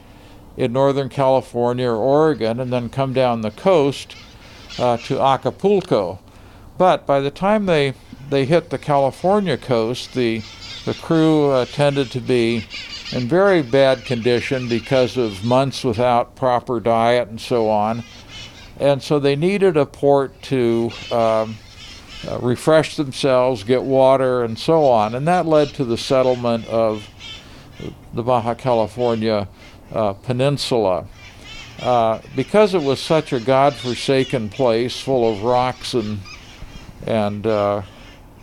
in 0.55 0.71
northern 0.71 1.09
California 1.09 1.87
or 1.87 1.97
Oregon, 1.97 2.59
and 2.59 2.71
then 2.71 2.89
come 2.89 3.11
down 3.11 3.41
the 3.41 3.51
coast 3.51 4.15
uh, 4.79 4.97
to 4.97 5.19
Acapulco. 5.19 6.19
But 6.77 7.05
by 7.05 7.19
the 7.19 7.31
time 7.31 7.65
they 7.65 7.93
they 8.29 8.45
hit 8.45 8.69
the 8.69 8.77
California 8.77 9.57
coast, 9.57 10.13
the 10.13 10.41
the 10.85 10.93
crew 10.93 11.65
tended 11.65 12.09
to 12.11 12.19
be 12.19 12.65
in 13.13 13.27
very 13.27 13.61
bad 13.61 14.03
condition 14.05 14.67
because 14.67 15.17
of 15.17 15.45
months 15.45 15.83
without 15.83 16.35
proper 16.35 16.79
diet 16.79 17.29
and 17.29 17.39
so 17.39 17.69
on, 17.69 18.03
and 18.79 19.01
so 19.01 19.19
they 19.19 19.35
needed 19.35 19.77
a 19.77 19.85
port 19.85 20.41
to 20.41 20.91
um, 21.11 21.55
uh, 22.27 22.39
refresh 22.41 22.95
themselves, 22.95 23.63
get 23.63 23.83
water, 23.83 24.43
and 24.43 24.57
so 24.57 24.85
on, 24.85 25.13
and 25.13 25.27
that 25.27 25.45
led 25.45 25.69
to 25.69 25.85
the 25.85 25.97
settlement 25.97 26.65
of 26.67 27.07
the 28.13 28.23
Baja 28.23 28.55
California 28.55 29.47
uh, 29.91 30.13
Peninsula. 30.13 31.05
Uh, 31.81 32.19
because 32.35 32.73
it 32.73 32.81
was 32.81 32.99
such 32.99 33.33
a 33.33 33.39
God-forsaken 33.39 34.49
place, 34.49 34.99
full 34.99 35.31
of 35.31 35.43
rocks 35.43 35.93
and 35.93 36.19
and 37.05 37.45
uh, 37.45 37.81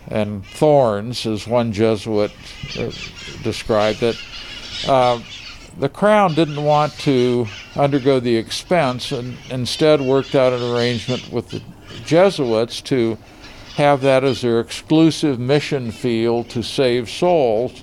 and 0.09 0.45
thorns, 0.45 1.25
as 1.25 1.47
one 1.47 1.73
Jesuit 1.73 2.33
uh, 2.79 2.91
described 3.43 4.03
it, 4.03 4.17
uh, 4.87 5.21
the 5.79 5.89
crown 5.89 6.35
didn't 6.35 6.63
want 6.63 6.93
to 7.01 7.47
undergo 7.77 8.21
the 8.21 8.37
expense, 8.37 9.13
and 9.13 9.37
instead 9.51 10.01
worked 10.01 10.35
out 10.35 10.53
an 10.53 10.63
arrangement 10.75 11.31
with 11.33 11.51
the 11.51 11.63
Jesuits 12.05 12.81
to 12.83 13.17
have 13.77 14.01
that 14.03 14.25
as 14.25 14.43
their 14.43 14.61
exclusive 14.61 15.39
mission 15.39 15.91
field 15.91 16.51
to 16.51 16.63
save 16.63 17.09
souls, 17.09 17.83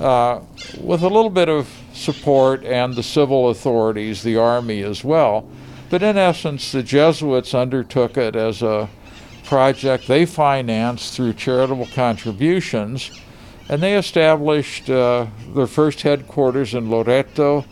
uh, 0.00 0.40
with 0.80 1.02
a 1.02 1.08
little 1.08 1.30
bit 1.30 1.48
of 1.48 1.68
support 1.92 2.64
and 2.64 2.94
the 2.94 3.02
civil 3.02 3.50
authorities, 3.50 4.22
the 4.22 4.36
army 4.36 4.82
as 4.82 5.04
well. 5.04 5.48
But 5.90 6.02
in 6.02 6.16
essence, 6.16 6.72
the 6.72 6.82
Jesuits 6.82 7.54
undertook 7.54 8.16
it 8.16 8.34
as 8.34 8.62
a 8.62 8.88
project 9.44 10.06
they 10.06 10.24
financed 10.26 11.14
through 11.14 11.34
charitable 11.34 11.88
contributions, 11.94 13.10
and 13.68 13.82
they 13.82 13.96
established 13.96 14.90
uh, 14.90 15.26
their 15.54 15.66
first 15.66 16.02
headquarters 16.02 16.74
in 16.74 16.90
Loreto, 16.90 17.64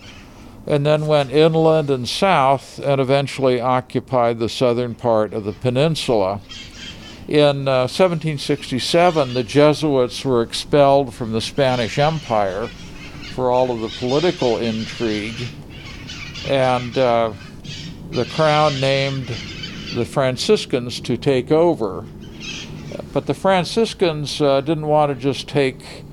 and 0.67 0.85
then 0.85 1.07
went 1.07 1.31
inland 1.31 1.91
and 1.91 2.09
south, 2.09 2.79
and 2.79 3.01
eventually 3.01 3.61
occupied 3.61 4.39
the 4.39 4.49
southern 4.49 4.95
part 4.95 5.33
of 5.33 5.45
the 5.45 5.53
peninsula. 5.53 6.41
In 7.29 7.69
uh, 7.69 7.87
1767, 7.87 9.35
the 9.35 9.45
Jesuits 9.45 10.25
were 10.25 10.43
expelled 10.43 11.15
from 11.15 11.33
the 11.33 11.41
Spanish 11.41 11.99
Empire 11.99 12.69
for 13.35 13.51
all 13.51 13.71
of 13.71 13.81
the 13.81 13.97
political 13.99 14.59
intrigue, 14.59 15.47
and 16.49 16.97
uh, 16.99 17.33
the 18.11 18.25
crown 18.25 18.81
named 18.81 19.27
the 19.95 20.05
Franciscans 20.05 21.01
to 21.01 21.17
take 21.17 21.51
over. 21.53 22.05
But 23.13 23.27
the 23.27 23.35
Franciscans 23.35 24.41
uh, 24.41 24.61
didn't 24.61 24.87
want 24.87 25.13
to 25.13 25.21
just 25.21 25.49
take 25.49 26.05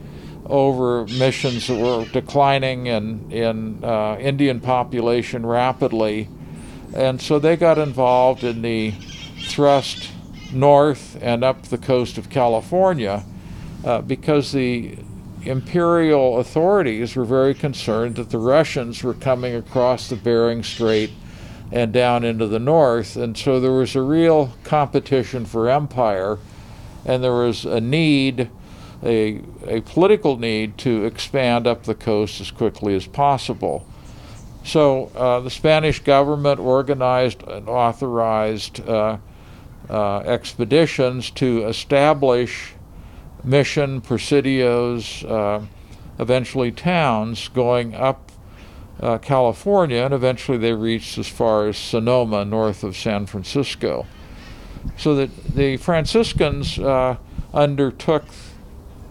over 0.46 1.06
missions 1.08 1.68
that 1.68 1.78
were 1.78 2.06
declining 2.12 2.88
in, 2.88 3.32
in 3.32 3.84
uh, 3.84 4.18
Indian 4.20 4.60
population 4.60 5.46
rapidly, 5.46 6.30
and 6.96 7.22
so 7.22 7.38
they 7.38 7.58
got 7.58 7.78
involved 7.78 8.44
in 8.44 8.62
the 8.62 8.92
thrust 9.48 10.12
north 10.54 11.18
and 11.22 11.44
up 11.44 11.64
the 11.64 11.78
coast 11.78 12.18
of 12.18 12.30
California 12.30 13.24
uh, 13.84 14.02
because 14.02 14.52
the 14.52 14.98
imperial 15.44 16.40
authorities 16.40 17.16
were 17.16 17.26
very 17.26 17.54
concerned 17.54 18.16
that 18.16 18.30
the 18.30 18.38
Russians 18.38 19.04
were 19.04 19.14
coming 19.14 19.56
across 19.56 20.10
the 20.10 20.16
Bering 20.16 20.64
Strait 20.64 21.12
and 21.72 21.92
down 21.92 22.24
into 22.24 22.48
the 22.48 22.60
north, 22.60 23.18
and 23.18 23.38
so 23.38 23.60
there 23.60 23.74
was 23.74 23.96
a 23.96 24.02
real 24.02 24.54
competition 24.64 25.46
for 25.46 25.70
empire 25.70 26.38
and 27.06 27.24
there 27.24 27.34
was 27.34 27.66
a 27.66 27.80
need, 27.80 28.50
a, 29.04 29.42
a 29.66 29.82
political 29.82 30.38
need 30.38 30.78
to 30.80 31.06
expand 31.06 31.68
up 31.68 31.84
the 31.84 31.96
coast 31.96 32.42
as 32.42 32.52
quickly 32.52 32.96
as 32.96 33.08
possible. 33.08 33.86
So 34.64 35.12
uh, 35.16 35.40
the 35.40 35.50
Spanish 35.50 36.00
government 36.04 36.60
organized 36.60 37.42
and 37.44 37.70
authorized 37.70 38.82
uh, 38.82 39.18
uh, 39.90 40.18
expeditions 40.20 41.32
to 41.32 41.66
establish 41.66 42.74
mission 43.44 44.02
presidios, 44.02 45.24
uh, 45.30 45.66
eventually 46.20 46.72
towns, 46.72 47.48
going 47.48 47.96
up 47.96 48.32
uh, 49.00 49.18
California, 49.20 50.04
and 50.04 50.14
eventually 50.14 50.58
they 50.58 50.74
reached 50.74 51.18
as 51.18 51.28
far 51.28 51.68
as 51.68 51.78
Sonoma, 51.78 52.44
north 52.44 52.84
of 52.84 52.98
San 52.98 53.26
Francisco. 53.26 54.06
So 54.96 55.16
that 55.16 55.56
the 55.56 55.78
Franciscans 55.78 56.80
uh, 56.80 57.18
undertook 57.54 58.24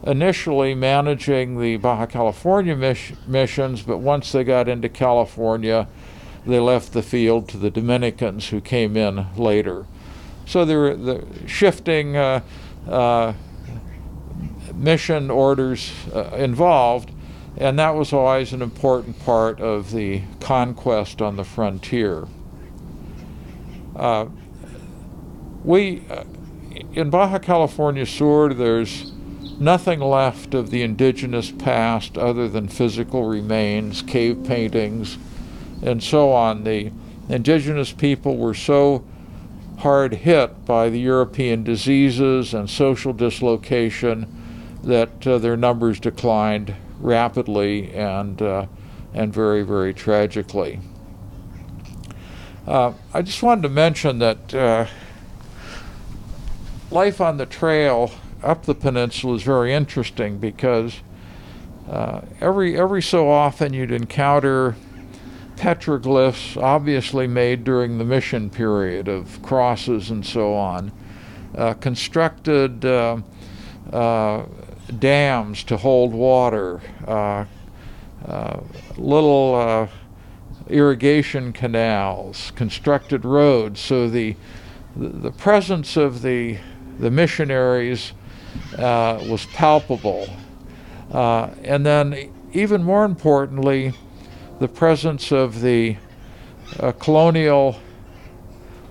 initially 0.06 0.74
managing 0.74 1.60
the 1.60 1.76
Baja 1.76 2.06
California 2.06 2.76
miss- 2.76 3.12
missions, 3.26 3.82
but 3.82 3.98
once 3.98 4.32
they 4.32 4.44
got 4.44 4.68
into 4.68 4.88
California, 4.88 5.88
they 6.46 6.60
left 6.60 6.92
the 6.92 7.02
field 7.02 7.48
to 7.48 7.56
the 7.56 7.70
Dominicans 7.70 8.48
who 8.48 8.60
came 8.60 8.96
in 8.96 9.26
later. 9.36 9.86
So 10.46 10.64
there 10.64 10.78
were 10.78 10.94
the 10.94 11.26
shifting 11.46 12.16
uh, 12.16 12.40
uh, 12.88 13.32
mission 14.74 15.28
orders 15.30 15.92
uh, 16.14 16.36
involved, 16.36 17.10
and 17.56 17.78
that 17.80 17.96
was 17.96 18.12
always 18.12 18.52
an 18.52 18.62
important 18.62 19.18
part 19.24 19.60
of 19.60 19.90
the 19.90 20.22
conquest 20.40 21.20
on 21.20 21.34
the 21.36 21.44
frontier. 21.44 22.28
We, 25.66 26.04
uh, 26.08 26.22
in 26.92 27.10
Baja 27.10 27.40
California 27.40 28.06
Sur, 28.06 28.54
there's 28.54 29.12
nothing 29.58 29.98
left 29.98 30.54
of 30.54 30.70
the 30.70 30.82
indigenous 30.82 31.50
past 31.50 32.16
other 32.16 32.48
than 32.48 32.68
physical 32.68 33.24
remains, 33.24 34.00
cave 34.00 34.44
paintings, 34.44 35.18
and 35.82 36.00
so 36.00 36.30
on. 36.30 36.62
The 36.62 36.92
indigenous 37.28 37.90
people 37.90 38.36
were 38.36 38.54
so 38.54 39.04
hard 39.78 40.14
hit 40.14 40.64
by 40.66 40.88
the 40.88 41.00
European 41.00 41.64
diseases 41.64 42.54
and 42.54 42.70
social 42.70 43.12
dislocation 43.12 44.32
that 44.84 45.26
uh, 45.26 45.36
their 45.38 45.56
numbers 45.56 45.98
declined 45.98 46.76
rapidly 47.00 47.92
and, 47.92 48.40
uh, 48.40 48.66
and 49.12 49.34
very, 49.34 49.64
very 49.64 49.92
tragically. 49.92 50.78
Uh, 52.68 52.92
I 53.12 53.22
just 53.22 53.42
wanted 53.42 53.62
to 53.62 53.68
mention 53.68 54.20
that 54.20 54.54
uh, 54.54 54.86
life 56.90 57.20
on 57.20 57.36
the 57.36 57.46
trail 57.46 58.10
up 58.42 58.64
the 58.64 58.74
peninsula 58.74 59.34
is 59.34 59.42
very 59.42 59.72
interesting 59.72 60.38
because 60.38 61.00
uh, 61.90 62.20
every 62.40 62.78
every 62.78 63.02
so 63.02 63.30
often 63.30 63.72
you'd 63.72 63.90
encounter 63.90 64.76
petroglyphs, 65.56 66.60
obviously 66.60 67.26
made 67.26 67.64
during 67.64 67.98
the 67.98 68.04
mission 68.04 68.50
period 68.50 69.08
of 69.08 69.40
crosses 69.42 70.10
and 70.10 70.24
so 70.24 70.52
on, 70.54 70.92
uh, 71.56 71.74
constructed 71.74 72.84
uh, 72.84 73.16
uh 73.92 74.44
dams 75.00 75.64
to 75.64 75.76
hold 75.76 76.12
water, 76.12 76.80
uh, 77.08 77.44
uh, 78.26 78.60
little 78.96 79.88
irrigation 80.68 81.52
canals, 81.52 82.52
constructed 82.54 83.24
roads. 83.24 83.80
So 83.80 84.08
the 84.08 84.36
the 84.96 85.32
presence 85.32 85.96
of 85.96 86.22
the 86.22 86.58
the 86.98 87.10
missionaries 87.10 88.12
uh, 88.78 89.22
was 89.28 89.46
palpable. 89.46 90.28
Uh, 91.12 91.50
and 91.62 91.84
then, 91.84 92.32
even 92.52 92.82
more 92.82 93.04
importantly, 93.04 93.92
the 94.58 94.68
presence 94.68 95.30
of 95.30 95.60
the 95.60 95.96
uh, 96.80 96.92
colonial 96.92 97.78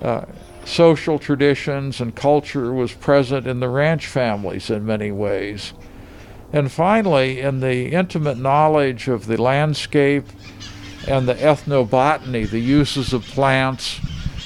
uh, 0.01 0.25
social 0.65 1.19
traditions 1.19 2.01
and 2.01 2.15
culture 2.15 2.73
was 2.73 2.93
present 2.93 3.47
in 3.47 3.59
the 3.59 3.69
ranch 3.69 4.07
families 4.07 4.69
in 4.69 4.85
many 4.85 5.11
ways. 5.11 5.73
And 6.53 6.71
finally, 6.71 7.39
in 7.41 7.59
the 7.59 7.91
intimate 7.91 8.37
knowledge 8.37 9.07
of 9.07 9.27
the 9.27 9.41
landscape 9.41 10.25
and 11.07 11.27
the 11.27 11.35
ethnobotany, 11.35 12.49
the 12.49 12.59
uses 12.59 13.13
of 13.13 13.23
plants, 13.23 13.99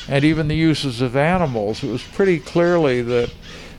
and 0.10 0.26
even 0.26 0.48
the 0.48 0.56
uses 0.56 1.02
of 1.02 1.16
animals, 1.16 1.84
it 1.84 1.90
was 1.90 2.04
pretty 2.04 2.40
clearly 2.40 3.02
that 3.02 3.32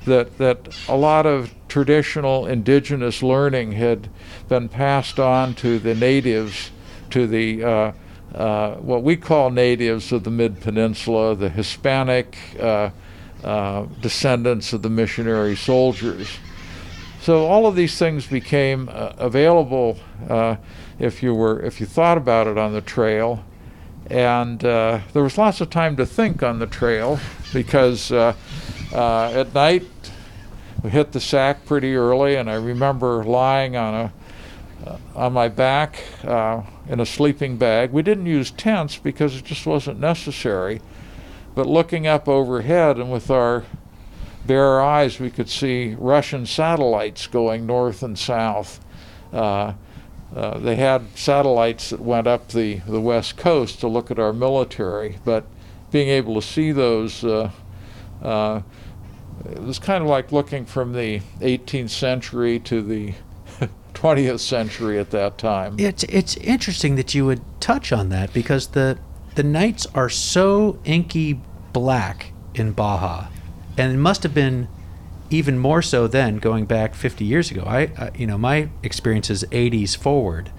that, 0.07 0.39
that 0.39 0.77
a 0.89 0.97
lot 0.97 1.27
of 1.27 1.55
traditional 1.69 2.47
indigenous 2.47 3.23
learning 3.23 3.73
had 3.73 4.09
been 4.49 4.69
passed 4.69 5.21
on 5.21 5.55
to 5.55 5.79
the 5.79 5.95
natives, 5.95 6.71
to 7.11 7.27
the 7.27 7.65
uh, 7.65 7.93
uh, 8.35 8.77
what 8.77 9.03
we 9.03 9.17
call 9.17 9.51
natives 9.51 10.13
of 10.13 10.23
the 10.23 10.31
Mid 10.31 10.61
Peninsula, 10.61 11.35
the 11.35 11.49
Hispanic 11.49 12.37
uh, 12.61 12.91
uh, 13.43 13.87
descendants 14.01 14.73
of 14.73 14.83
the 14.83 14.91
missionary 14.91 15.57
soldiers. 15.57 16.39
So 17.23 17.47
all 17.47 17.67
of 17.67 17.75
these 17.75 17.99
things 17.99 18.27
became 18.27 18.89
uh, 18.89 19.13
available 19.19 19.99
uh, 20.29 20.57
if 20.99 21.23
you 21.23 21.35
were 21.35 21.61
if 21.61 21.81
you 21.81 21.87
thought 21.87 22.19
about 22.19 22.47
it 22.47 22.57
on 22.57 22.73
the 22.73 22.81
trail, 22.81 23.45
and 24.09 24.61
there 24.61 25.03
was 25.15 25.37
lots 25.37 25.61
of 25.61 25.71
time 25.71 25.97
to 25.97 26.07
think 26.07 26.43
on 26.43 26.59
the 26.59 26.67
trail 26.67 27.19
because 27.53 28.13
uh, 28.93 29.33
at 29.33 29.55
night, 29.55 29.87
we 30.83 30.91
hit 30.91 31.13
the 31.13 31.21
sack 31.21 31.65
pretty 31.65 31.95
early, 31.95 32.37
and 32.37 32.51
I 32.51 32.55
remember 32.55 33.25
lying 33.25 33.77
on 33.77 33.95
a 33.95 34.13
uh, 34.87 34.97
on 35.15 35.33
my 35.33 35.47
back 35.49 36.03
uh, 36.25 36.63
in 36.89 37.01
a 37.01 37.07
sleeping 37.07 37.59
bag. 37.59 37.91
We 37.93 38.01
didn't 38.03 38.25
use 38.25 38.51
tents 38.51 38.97
because 38.97 39.37
it 39.37 39.45
just 39.45 39.67
wasn't 39.67 40.01
necessary. 40.01 40.81
But 41.55 41.67
looking 41.67 42.07
up 42.07 42.29
overhead 42.29 42.97
and 42.97 43.13
with 43.13 43.31
our 43.31 43.65
bare 44.47 44.81
eyes, 44.81 45.21
we 45.21 45.31
could 45.31 45.51
see 45.51 45.97
Russian 45.99 46.47
satellites 46.47 47.27
going 47.27 47.67
north 47.67 48.03
and 48.03 48.19
south. 48.19 48.81
Uh, 49.33 49.75
uh, 50.35 50.59
they 50.59 50.77
had 50.77 51.07
satellites 51.15 51.91
that 51.91 52.01
went 52.01 52.27
up 52.27 52.49
the, 52.49 52.77
the 52.87 53.01
west 53.01 53.37
coast 53.37 53.81
to 53.81 53.89
look 53.89 54.11
at 54.11 54.19
our 54.19 54.33
military, 54.33 55.19
but 55.25 55.45
being 55.91 56.09
able 56.09 56.37
to 56.37 56.43
see 56.43 56.73
those 56.73 57.25
uh, 57.25 57.51
uh, 58.23 58.63
it 59.45 59.63
was 59.63 59.79
kind 59.79 60.03
of 60.03 60.09
like 60.09 60.33
looking 60.33 60.65
from 60.65 60.93
the 60.93 61.21
18th 61.41 61.91
century 61.91 62.59
to 62.61 62.83
the 62.83 63.15
20th 63.95 64.41
century 64.41 64.99
at 64.99 65.11
that 65.11 65.39
time. 65.39 65.77
It's 65.79 66.05
it's 66.05 66.37
interesting 66.39 66.97
that 66.97 67.15
you 67.15 67.27
would 67.27 67.43
touch 67.61 67.93
on 67.93 68.09
that 68.11 68.33
because 68.33 68.69
the 68.69 68.99
the 69.35 69.43
nights 69.43 69.87
are 69.95 70.09
so 70.09 70.79
inky 70.85 71.41
black 71.73 72.33
in 72.55 72.73
Baja, 72.73 73.29
and 73.79 73.93
it 73.93 73.99
must 73.99 74.23
have 74.23 74.35
been 74.35 74.69
even 75.31 75.59
more 75.59 75.81
so 75.81 76.09
then, 76.09 76.39
going 76.39 76.67
back 76.67 76.95
50 76.95 77.25
years 77.25 77.51
ago. 77.51 77.63
I, 77.65 77.83
I 77.97 78.11
you 78.17 78.27
know 78.27 78.39
my 78.39 78.69
experience 78.83 79.31
is 79.31 79.45
80s 79.45 79.97
forward, 79.97 80.51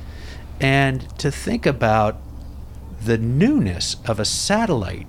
and 0.59 1.07
to 1.19 1.31
think 1.31 1.65
about 1.65 2.21
the 3.03 3.17
newness 3.17 3.97
of 4.05 4.19
a 4.19 4.25
satellite 4.25 5.07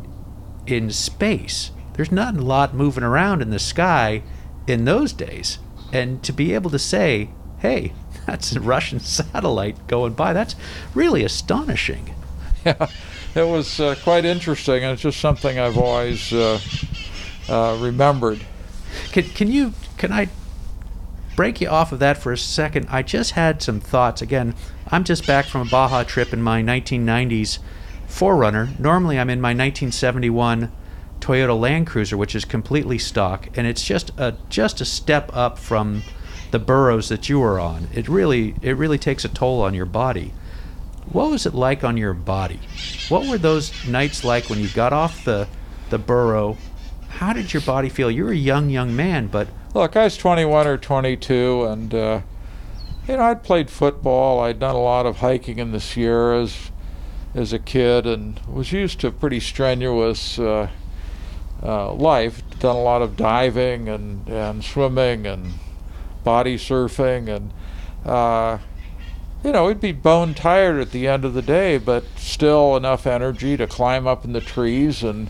in 0.67 0.91
space 0.91 1.71
there's 1.95 2.13
not 2.13 2.37
a 2.37 2.43
lot 2.43 2.75
moving 2.75 3.05
around 3.05 3.43
in 3.43 3.51
the 3.51 3.59
sky 3.59 4.23
in 4.67 4.85
those 4.85 5.13
days. 5.13 5.59
And 5.93 6.23
to 6.23 6.33
be 6.33 6.55
able 6.55 6.71
to 6.71 6.79
say, 6.79 7.31
hey, 7.59 7.93
that's 8.27 8.55
a 8.55 8.61
Russian 8.61 9.01
satellite 9.01 9.87
going 9.87 10.15
by, 10.15 10.33
that's 10.33 10.57
really 10.95 11.25
astonishing. 11.25 12.15
Yeah, 12.65 12.87
it 13.35 13.43
was 13.43 13.81
uh, 13.81 13.97
quite 14.05 14.25
interesting, 14.25 14.85
and 14.85 14.93
it's 14.93 15.03
just 15.03 15.19
something 15.19 15.59
I've 15.59 15.77
always 15.77 16.33
uh, 16.33 16.61
uh, 17.49 17.77
remembered. 17.81 18.47
Can, 19.11 19.25
can 19.25 19.51
you, 19.51 19.73
can 19.99 20.13
I 20.13 20.29
break 21.35 21.61
you 21.61 21.69
off 21.69 21.91
of 21.91 21.99
that 21.99 22.19
for 22.19 22.31
a 22.31 22.39
second? 22.39 22.87
I 22.89 23.03
just 23.03 23.33
had 23.33 23.61
some 23.61 23.81
thoughts. 23.81 24.23
Again, 24.23 24.55
I'm 24.93 25.03
just 25.03 25.27
back 25.27 25.47
from 25.47 25.63
a 25.67 25.71
Baja 25.71 26.05
trip 26.05 26.33
in 26.33 26.41
my 26.41 26.63
1990s 26.63 27.59
4Runner. 28.07 28.79
Normally, 28.79 29.19
I'm 29.19 29.31
in 29.31 29.41
my 29.41 29.49
1971 29.49 30.71
Toyota 31.23 31.59
Land 31.59 31.87
Cruiser, 31.87 32.17
which 32.17 32.35
is 32.35 32.45
completely 32.45 32.99
stock, 32.99 33.49
and 33.57 33.65
it's 33.65 33.85
just 33.85 34.11
a 34.19 34.35
just 34.49 34.81
a 34.81 34.85
step 34.85 35.31
up 35.33 35.57
from 35.57 36.03
the 36.51 36.59
burros 36.59 37.09
that 37.09 37.29
you 37.29 37.39
were 37.39 37.61
on. 37.61 37.87
It 37.95 38.09
really 38.09 38.57
it 38.61 38.77
really 38.77 38.99
takes 38.99 39.25
a 39.25 39.29
toll 39.29 39.63
on 39.63 39.73
your 39.73 39.87
body. 39.87 40.35
What 41.13 41.31
was 41.31 41.47
it 41.47 41.55
like 41.55 41.85
on 41.85 41.97
your 41.97 42.13
body? 42.13 42.59
What 43.09 43.29
were 43.29 43.39
those 43.39 43.73
nights 43.87 44.25
like 44.25 44.51
when 44.51 44.59
you 44.59 44.69
got 44.69 44.93
off 44.93 45.25
the 45.25 45.47
the 45.91 45.99
burro? 45.99 46.59
How 47.09 47.33
did 47.33 47.53
your 47.53 47.63
body 47.63 47.89
feel? 47.89 48.11
You 48.11 48.25
were 48.25 48.33
a 48.33 48.37
young 48.37 48.69
young 48.69 48.95
man, 48.97 49.29
but 49.29 49.47
look, 49.75 49.97
I 49.97 50.05
was 50.05 50.17
21 50.17 50.67
or 50.67 50.77
22, 50.77 51.65
and 51.65 51.95
uh, 51.95 52.21
you 53.07 53.17
know 53.17 53.23
I'd 53.23 53.45
played 53.45 53.71
football. 53.71 54.41
I'd 54.41 54.59
done 54.59 54.75
a 54.75 54.83
lot 54.83 55.07
of 55.07 55.19
hiking 55.19 55.61
in 55.61 55.71
the 55.71 55.79
Sierras 55.79 56.73
as 57.33 57.53
a 57.53 57.61
kid, 57.61 58.07
and 58.07 58.41
was 58.41 58.73
used 58.73 58.99
to 59.01 59.13
pretty 59.13 59.39
strenuous. 59.39 60.37
Uh, 60.41 60.69
uh, 61.63 61.93
life. 61.93 62.43
Done 62.59 62.77
a 62.77 62.83
lot 62.83 63.03
of 63.03 63.17
diving 63.17 63.89
and, 63.89 64.29
and 64.29 64.65
swimming 64.65 65.27
and 65.27 65.55
body 66.25 66.57
surfing 66.57 67.29
and 67.29 67.53
uh, 68.05 68.59
you 69.45 69.51
know, 69.51 69.67
we'd 69.67 69.81
be 69.81 69.93
bone 69.93 70.35
tired 70.35 70.81
at 70.81 70.93
the 70.93 71.09
end 71.09 71.25
of 71.25 71.35
the 71.35 71.43
day, 71.43 71.77
but 71.77 72.05
still 72.17 72.77
enough 72.77 73.07
energy 73.07 73.57
to 73.57 73.67
climb 73.67 74.07
up 74.07 74.25
in 74.25 74.33
the 74.33 74.41
trees 74.41 75.03
and 75.03 75.29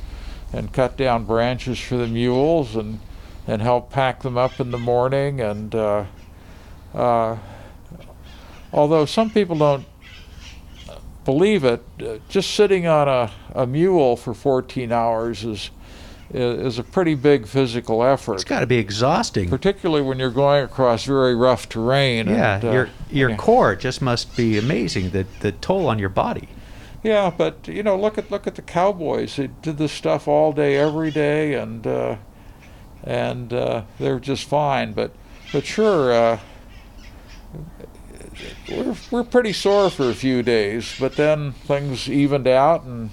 and 0.53 0.71
cut 0.71 0.99
down 0.99 1.25
branches 1.25 1.81
for 1.81 1.97
the 1.97 2.07
mules 2.07 2.77
and 2.77 3.01
and 3.47 3.63
help 3.63 3.91
pack 3.91 4.21
them 4.23 4.37
up 4.37 4.61
in 4.61 4.71
the 4.71 4.79
morning. 4.79 5.41
And 5.41 5.75
uh, 5.75 6.05
uh, 6.95 7.39
although 8.73 9.07
some 9.07 9.31
people 9.31 9.57
don't 9.57 9.87
believe 11.25 11.65
it, 11.65 11.83
uh, 12.01 12.19
just 12.29 12.51
sitting 12.51 12.87
on 12.87 13.09
a, 13.09 13.33
a 13.55 13.67
mule 13.67 14.17
for 14.17 14.35
14 14.35 14.93
hours 14.93 15.43
is 15.43 15.71
is 16.33 16.79
a 16.79 16.83
pretty 16.83 17.15
big 17.15 17.47
physical 17.47 18.03
effort. 18.03 18.35
It's 18.35 18.45
got 18.45 18.61
to 18.61 18.67
be 18.67 18.79
exhausting, 18.79 19.49
particularly 19.49 20.03
when 20.03 20.19
you're 20.19 20.31
going 20.31 20.65
across 20.65 21.05
very 21.05 21.35
rough 21.35 21.69
terrain. 21.69 22.29
Yeah, 22.29 22.57
and, 22.57 22.65
uh, 22.65 22.73
your 22.73 22.89
your 23.11 23.31
yeah. 23.31 23.37
core 23.37 23.77
just 23.77 24.01
must 24.01 24.37
be 24.37 24.59
amazing. 24.59 25.11
The 25.11 25.27
the 25.41 25.53
toll 25.53 25.89
on 25.89 25.99
your 25.99 26.09
body. 26.09 26.49
Yeah, 27.03 27.33
but 27.37 27.67
you 27.67 27.83
know, 27.83 27.99
look 27.99 28.17
at 28.17 28.31
look 28.31 28.47
at 28.47 28.55
the 28.55 28.63
cowboys. 28.63 29.37
They 29.37 29.49
did 29.49 29.77
this 29.77 29.93
stuff 29.93 30.29
all 30.29 30.53
day, 30.53 30.77
every 30.77 31.11
day, 31.11 31.55
and 31.55 31.87
uh, 31.87 32.17
and 33.03 33.53
uh, 33.53 33.83
they're 33.99 34.21
just 34.21 34.45
fine. 34.45 34.93
But 34.93 35.13
but 35.53 35.67
sure, 35.67 36.13
uh, 36.13 36.41
we're 38.71 38.97
we're 39.11 39.25
pretty 39.25 39.53
sore 39.53 39.91
for 39.91 40.09
a 40.09 40.15
few 40.15 40.43
days, 40.43 40.95
but 40.99 41.17
then 41.17 41.53
things 41.53 42.09
evened 42.09 42.47
out, 42.47 42.85
and 42.85 43.11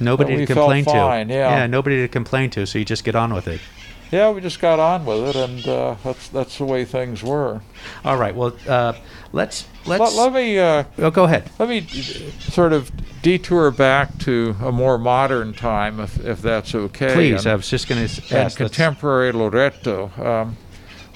Nobody 0.00 0.36
to 0.36 0.46
complain 0.46 0.84
to. 0.84 0.90
yeah. 1.28 1.66
nobody 1.66 2.02
to 2.02 2.08
complain 2.08 2.50
to. 2.50 2.66
So 2.66 2.78
you 2.78 2.84
just 2.84 3.04
get 3.04 3.14
on 3.14 3.32
with 3.34 3.48
it. 3.48 3.60
yeah, 4.10 4.30
we 4.30 4.40
just 4.40 4.60
got 4.60 4.78
on 4.78 5.04
with 5.04 5.34
it, 5.34 5.36
and 5.36 5.66
uh, 5.66 5.96
that's 6.04 6.28
that's 6.28 6.58
the 6.58 6.64
way 6.64 6.84
things 6.84 7.22
were. 7.22 7.60
All 8.04 8.16
right. 8.16 8.34
Well, 8.34 8.54
uh, 8.68 8.94
let's 9.32 9.66
let's. 9.86 10.00
Let, 10.00 10.12
let 10.14 10.32
me. 10.32 10.58
Uh, 10.58 10.84
oh, 10.98 11.10
go 11.10 11.24
ahead. 11.24 11.50
Let 11.58 11.68
me 11.68 11.86
sort 11.86 12.72
of 12.72 12.90
detour 13.22 13.70
back 13.70 14.18
to 14.18 14.54
a 14.60 14.70
more 14.70 14.98
modern 14.98 15.54
time, 15.54 15.98
if, 15.98 16.24
if 16.24 16.42
that's 16.42 16.74
okay. 16.74 17.14
Please. 17.14 17.46
And, 17.46 17.52
I 17.52 17.54
was 17.56 17.68
just 17.68 17.88
going 17.88 18.06
to 18.06 18.36
ask. 18.36 18.56
contemporary 18.58 19.32
Loreto. 19.32 20.10
Um, 20.18 20.56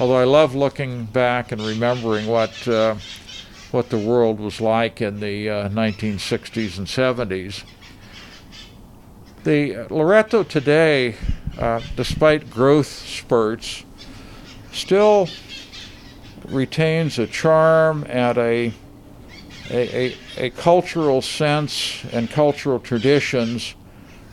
although 0.01 0.17
I 0.17 0.25
love 0.25 0.55
looking 0.55 1.05
back 1.05 1.53
and 1.53 1.61
remembering 1.61 2.27
what 2.27 2.67
uh, 2.67 2.97
what 3.71 3.91
the 3.91 3.99
world 3.99 4.41
was 4.41 4.61
like 4.61 5.01
in 5.01 5.21
the 5.21 5.49
uh, 5.49 5.69
1960s 5.69 6.79
and 6.79 6.87
70s. 6.87 7.65
The 9.49 9.87
Loreto 9.89 10.43
today, 10.43 11.15
uh, 11.59 11.81
despite 11.97 12.51
growth 12.51 12.87
spurts, 12.87 13.83
still 14.73 15.27
retains 16.45 17.19
a 17.19 17.27
charm 17.27 18.05
and 18.11 18.37
a 18.37 18.75
a, 19.71 20.11
a, 20.11 20.17
a 20.37 20.51
cultural 20.51 21.23
sense 21.23 22.05
and 22.13 22.29
cultural 22.29 22.79
traditions 22.79 23.75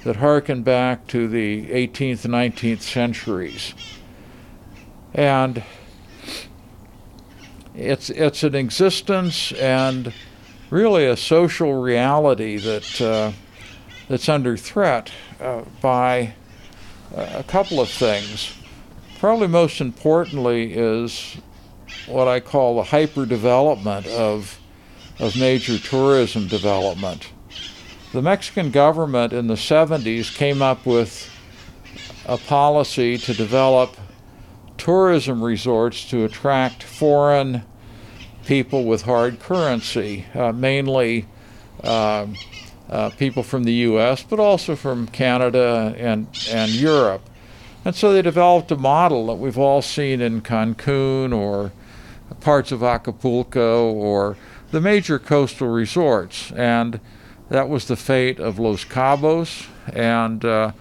that 0.03 0.17
harken 0.17 0.63
back 0.63 1.07
to 1.07 1.29
the 1.29 1.65
18th 1.67 2.25
and 2.25 2.33
19th 2.33 2.81
centuries. 2.81 3.73
And 5.13 5.63
it's, 7.73 8.09
it's 8.09 8.43
an 8.43 8.53
existence 8.53 9.53
and 9.53 10.11
really 10.69 11.05
a 11.05 11.15
social 11.15 11.73
reality 11.75 12.57
that, 12.57 12.99
uh, 13.01 13.31
that's 14.07 14.29
under 14.29 14.55
threat 14.57 15.11
uh, 15.39 15.63
by 15.81 16.33
a 17.15 17.43
couple 17.43 17.79
of 17.79 17.89
things. 17.89 18.53
Probably 19.19 19.47
most 19.47 19.81
importantly 19.81 20.73
is 20.73 21.37
what 22.07 22.27
I 22.27 22.39
call 22.39 22.75
the 22.75 22.89
hyperdevelopment 22.89 24.07
of 24.07 24.59
of 25.17 25.37
major 25.37 25.79
tourism 25.79 26.45
development. 26.47 27.31
The 28.11 28.21
Mexican 28.21 28.69
government 28.69 29.31
in 29.31 29.47
the 29.47 29.53
70s 29.53 30.35
came 30.35 30.61
up 30.61 30.85
with 30.85 31.31
a 32.25 32.37
policy 32.37 33.17
to 33.19 33.33
develop 33.33 33.95
tourism 34.77 35.41
resorts 35.41 36.09
to 36.09 36.25
attract 36.25 36.83
foreign 36.83 37.63
people 38.45 38.83
with 38.83 39.03
hard 39.03 39.39
currency, 39.39 40.25
uh, 40.33 40.51
mainly 40.51 41.27
um 41.83 42.35
uh, 42.89 43.09
people 43.11 43.43
from 43.43 43.63
the 43.63 43.73
U.S., 43.73 44.23
but 44.23 44.39
also 44.39 44.75
from 44.75 45.07
Canada 45.07 45.95
and, 45.97 46.27
and 46.49 46.71
Europe. 46.71 47.21
And 47.83 47.95
so 47.95 48.13
they 48.13 48.21
developed 48.21 48.71
a 48.71 48.77
model 48.77 49.27
that 49.27 49.35
we've 49.35 49.57
all 49.57 49.81
seen 49.81 50.21
in 50.21 50.41
Cancun 50.41 51.35
or 51.35 51.71
parts 52.41 52.71
of 52.71 52.83
Acapulco 52.83 53.91
or 53.91 54.37
the 54.71 54.81
major 54.81 55.19
coastal 55.19 55.67
resorts. 55.67 56.51
And 56.51 56.99
that 57.49 57.69
was 57.69 57.87
the 57.87 57.95
fate 57.95 58.39
of 58.39 58.57
Los 58.57 58.83
Cabos, 58.83 59.67
and 59.93 60.43
uh, 60.43 60.71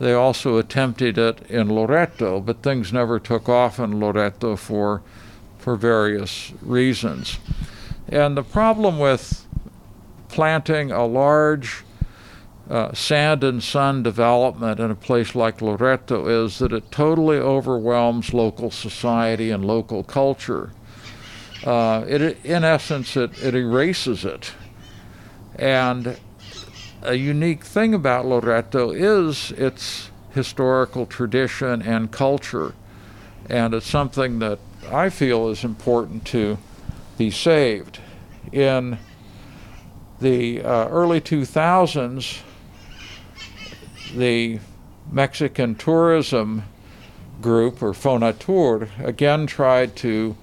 they 0.00 0.12
also 0.12 0.58
attempted 0.58 1.16
it 1.16 1.42
in 1.48 1.68
Loreto, 1.68 2.40
but 2.40 2.62
things 2.62 2.92
never 2.92 3.20
took 3.20 3.48
off 3.48 3.78
in 3.78 4.00
Loreto 4.00 4.56
for, 4.56 5.02
for 5.58 5.76
various 5.76 6.52
reasons. 6.60 7.38
And 8.08 8.36
the 8.36 8.42
problem 8.42 8.98
with 8.98 9.46
planting 10.28 10.90
a 10.90 11.06
large 11.06 11.84
uh, 12.70 12.92
sand 12.92 13.42
and 13.42 13.62
sun 13.62 14.02
development 14.02 14.78
in 14.78 14.90
a 14.90 14.94
place 14.94 15.34
like 15.34 15.62
Loreto 15.62 16.26
is 16.28 16.58
that 16.58 16.72
it 16.72 16.90
totally 16.90 17.38
overwhelms 17.38 18.34
local 18.34 18.70
society 18.70 19.50
and 19.50 19.64
local 19.64 20.04
culture. 20.04 20.72
Uh, 21.64 22.04
it, 22.06 22.44
in 22.44 22.64
essence, 22.64 23.16
it, 23.16 23.42
it 23.42 23.54
erases 23.54 24.24
it. 24.24 24.52
And 25.56 26.18
a 27.02 27.14
unique 27.14 27.64
thing 27.64 27.94
about 27.94 28.26
Loreto 28.26 28.90
is 28.90 29.50
its 29.52 30.10
historical 30.34 31.06
tradition 31.06 31.82
and 31.82 32.10
culture. 32.10 32.74
And 33.48 33.72
it's 33.72 33.88
something 33.88 34.40
that 34.40 34.58
I 34.90 35.08
feel 35.08 35.48
is 35.48 35.64
important 35.64 36.26
to 36.26 36.58
be 37.16 37.30
saved. 37.30 37.98
In 38.52 38.98
the 40.20 40.62
uh, 40.62 40.88
early 40.88 41.20
2000s, 41.20 42.40
the 44.14 44.58
Mexican 45.10 45.74
tourism 45.74 46.64
group, 47.40 47.82
or 47.82 47.92
Fonatur, 47.92 48.88
again 49.04 49.46
tried 49.46 49.94
to 49.96 50.36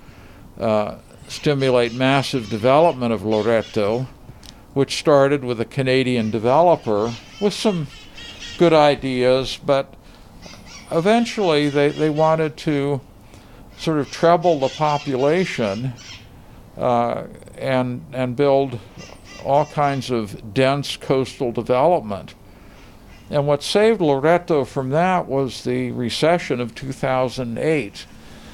uh, 0.60 0.98
stimulate 1.28 1.94
massive 1.94 2.50
development 2.50 3.12
of 3.12 3.24
Loreto, 3.24 4.08
which 4.74 4.98
started 4.98 5.44
with 5.44 5.60
a 5.60 5.66
Canadian 5.66 6.32
developer 6.32 7.14
with 7.42 7.54
some 7.54 7.88
good 8.58 8.74
ideas, 8.74 9.60
but 9.66 9.94
eventually 10.92 11.70
they, 11.70 11.90
they 11.90 12.10
wanted 12.10 12.56
to 12.56 13.02
sort 13.78 14.00
of 14.00 14.10
treble 14.12 14.60
the 14.60 14.70
population 14.70 15.94
uh, 16.78 17.24
and, 17.58 18.06
and 18.14 18.36
build 18.36 18.80
all 19.46 19.66
kinds 19.66 20.10
of 20.12 20.54
dense 20.54 20.98
coastal 20.98 21.52
development. 21.52 22.34
And 23.30 23.48
what 23.48 23.64
saved 23.64 24.02
Loreto 24.02 24.66
from 24.66 24.90
that 24.90 25.28
was 25.28 25.64
the 25.64 25.92
recession 25.92 26.60
of 26.60 26.76
2008, 26.76 28.06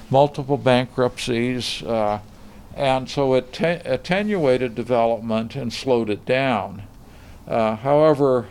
multiple 0.09 0.57
bankruptcies, 0.57 1.83
uh, 1.83 2.19
and 2.75 3.09
so 3.09 3.33
it 3.33 3.51
te- 3.51 3.65
attenuated 3.65 4.75
development 4.75 5.55
and 5.55 5.73
slowed 5.73 6.09
it 6.09 6.25
down. 6.25 6.83
Uh, 7.47 7.75
however, 7.75 8.47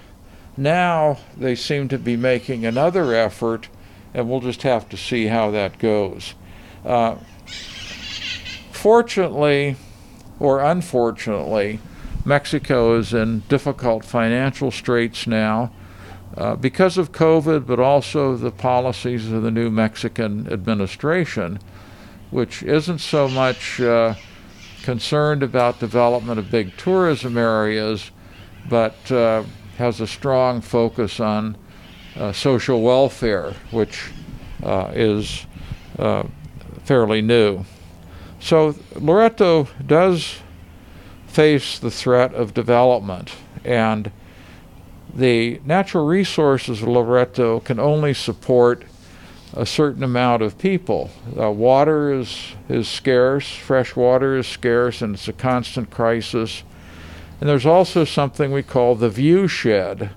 now 0.56 1.18
they 1.36 1.54
seem 1.54 1.88
to 1.88 1.98
be 1.98 2.16
making 2.16 2.66
another 2.66 3.14
effort, 3.14 3.68
and 4.12 4.28
we'll 4.28 4.40
just 4.40 4.62
have 4.62 4.88
to 4.90 4.96
see 4.96 5.26
how 5.26 5.50
that 5.50 5.78
goes. 5.78 6.34
Uh, 6.84 7.16
fortunately, 8.72 9.76
or 10.38 10.60
unfortunately, 10.60 11.80
Mexico 12.24 12.96
is 12.98 13.14
in 13.14 13.40
difficult 13.48 14.04
financial 14.04 14.70
straits 14.70 15.26
now 15.26 15.72
uh, 16.36 16.54
because 16.54 16.98
of 16.98 17.12
COVID, 17.12 17.66
but 17.66 17.80
also 17.80 18.36
the 18.36 18.50
policies 18.50 19.32
of 19.32 19.42
the 19.42 19.50
new 19.50 19.70
Mexican 19.70 20.50
administration, 20.52 21.58
which 22.30 22.62
isn't 22.62 22.98
so 22.98 23.28
much 23.28 23.80
uh, 23.80 24.14
concerned 24.82 25.42
about 25.42 25.80
development 25.80 26.38
of 26.38 26.50
big 26.50 26.76
tourism 26.76 27.36
areas, 27.36 28.10
but 28.68 29.10
uh, 29.10 29.42
has 29.78 30.00
a 30.00 30.06
strong 30.06 30.60
focus 30.60 31.20
on 31.20 31.56
uh, 32.16 32.32
social 32.32 32.82
welfare, 32.82 33.54
which 33.70 34.10
uh, 34.62 34.90
is 34.94 35.46
uh, 35.98 36.22
fairly 36.84 37.22
new. 37.22 37.64
So 38.40 38.74
Loreto 38.94 39.68
does 39.86 40.38
face 41.30 41.78
the 41.78 41.90
threat 41.90 42.34
of 42.34 42.52
development, 42.52 43.32
and 43.64 44.10
the 45.14 45.60
natural 45.64 46.04
resources 46.04 46.82
of 46.82 46.88
Loreto 46.88 47.60
can 47.60 47.78
only 47.78 48.12
support 48.14 48.84
a 49.54 49.64
certain 49.64 50.02
amount 50.02 50.42
of 50.42 50.58
people. 50.58 51.10
Uh, 51.38 51.50
water 51.50 52.12
is, 52.12 52.54
is 52.68 52.88
scarce, 52.88 53.48
fresh 53.48 53.96
water 53.96 54.36
is 54.36 54.46
scarce, 54.46 55.02
and 55.02 55.14
it's 55.14 55.28
a 55.28 55.32
constant 55.32 55.90
crisis. 55.90 56.62
And 57.40 57.48
there's 57.48 57.66
also 57.66 58.04
something 58.04 58.52
we 58.52 58.62
call 58.62 58.94
the 58.94 59.08
view 59.08 59.48
shed. 59.48 60.10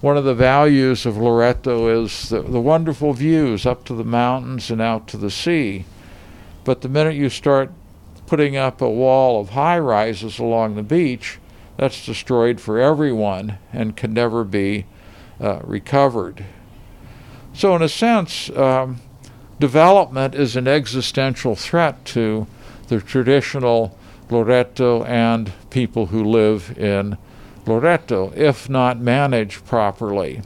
One 0.00 0.16
of 0.16 0.24
the 0.24 0.34
values 0.34 1.06
of 1.06 1.16
Loreto 1.16 2.04
is 2.04 2.28
the, 2.28 2.42
the 2.42 2.60
wonderful 2.60 3.12
views 3.12 3.66
up 3.66 3.84
to 3.86 3.94
the 3.94 4.04
mountains 4.04 4.70
and 4.70 4.80
out 4.80 5.06
to 5.08 5.16
the 5.16 5.30
sea. 5.30 5.84
But 6.64 6.80
the 6.80 6.88
minute 6.88 7.14
you 7.14 7.28
start 7.28 7.72
putting 8.26 8.56
up 8.56 8.80
a 8.80 8.88
wall 8.88 9.40
of 9.40 9.50
high 9.50 9.78
rises 9.78 10.38
along 10.38 10.74
the 10.74 10.82
beach, 10.82 11.38
that's 11.76 12.06
destroyed 12.06 12.60
for 12.60 12.78
everyone 12.78 13.58
and 13.72 13.96
can 13.96 14.12
never 14.12 14.44
be 14.44 14.86
uh, 15.40 15.60
recovered. 15.64 16.44
So, 17.52 17.74
in 17.76 17.82
a 17.82 17.88
sense, 17.88 18.50
um, 18.50 19.00
development 19.58 20.34
is 20.34 20.56
an 20.56 20.68
existential 20.68 21.54
threat 21.56 22.04
to 22.06 22.46
the 22.88 23.00
traditional 23.00 23.96
Loreto 24.30 25.04
and 25.04 25.52
people 25.70 26.06
who 26.06 26.24
live 26.24 26.76
in 26.78 27.18
Loreto, 27.66 28.32
if 28.34 28.68
not 28.68 28.98
managed 28.98 29.64
properly. 29.64 30.42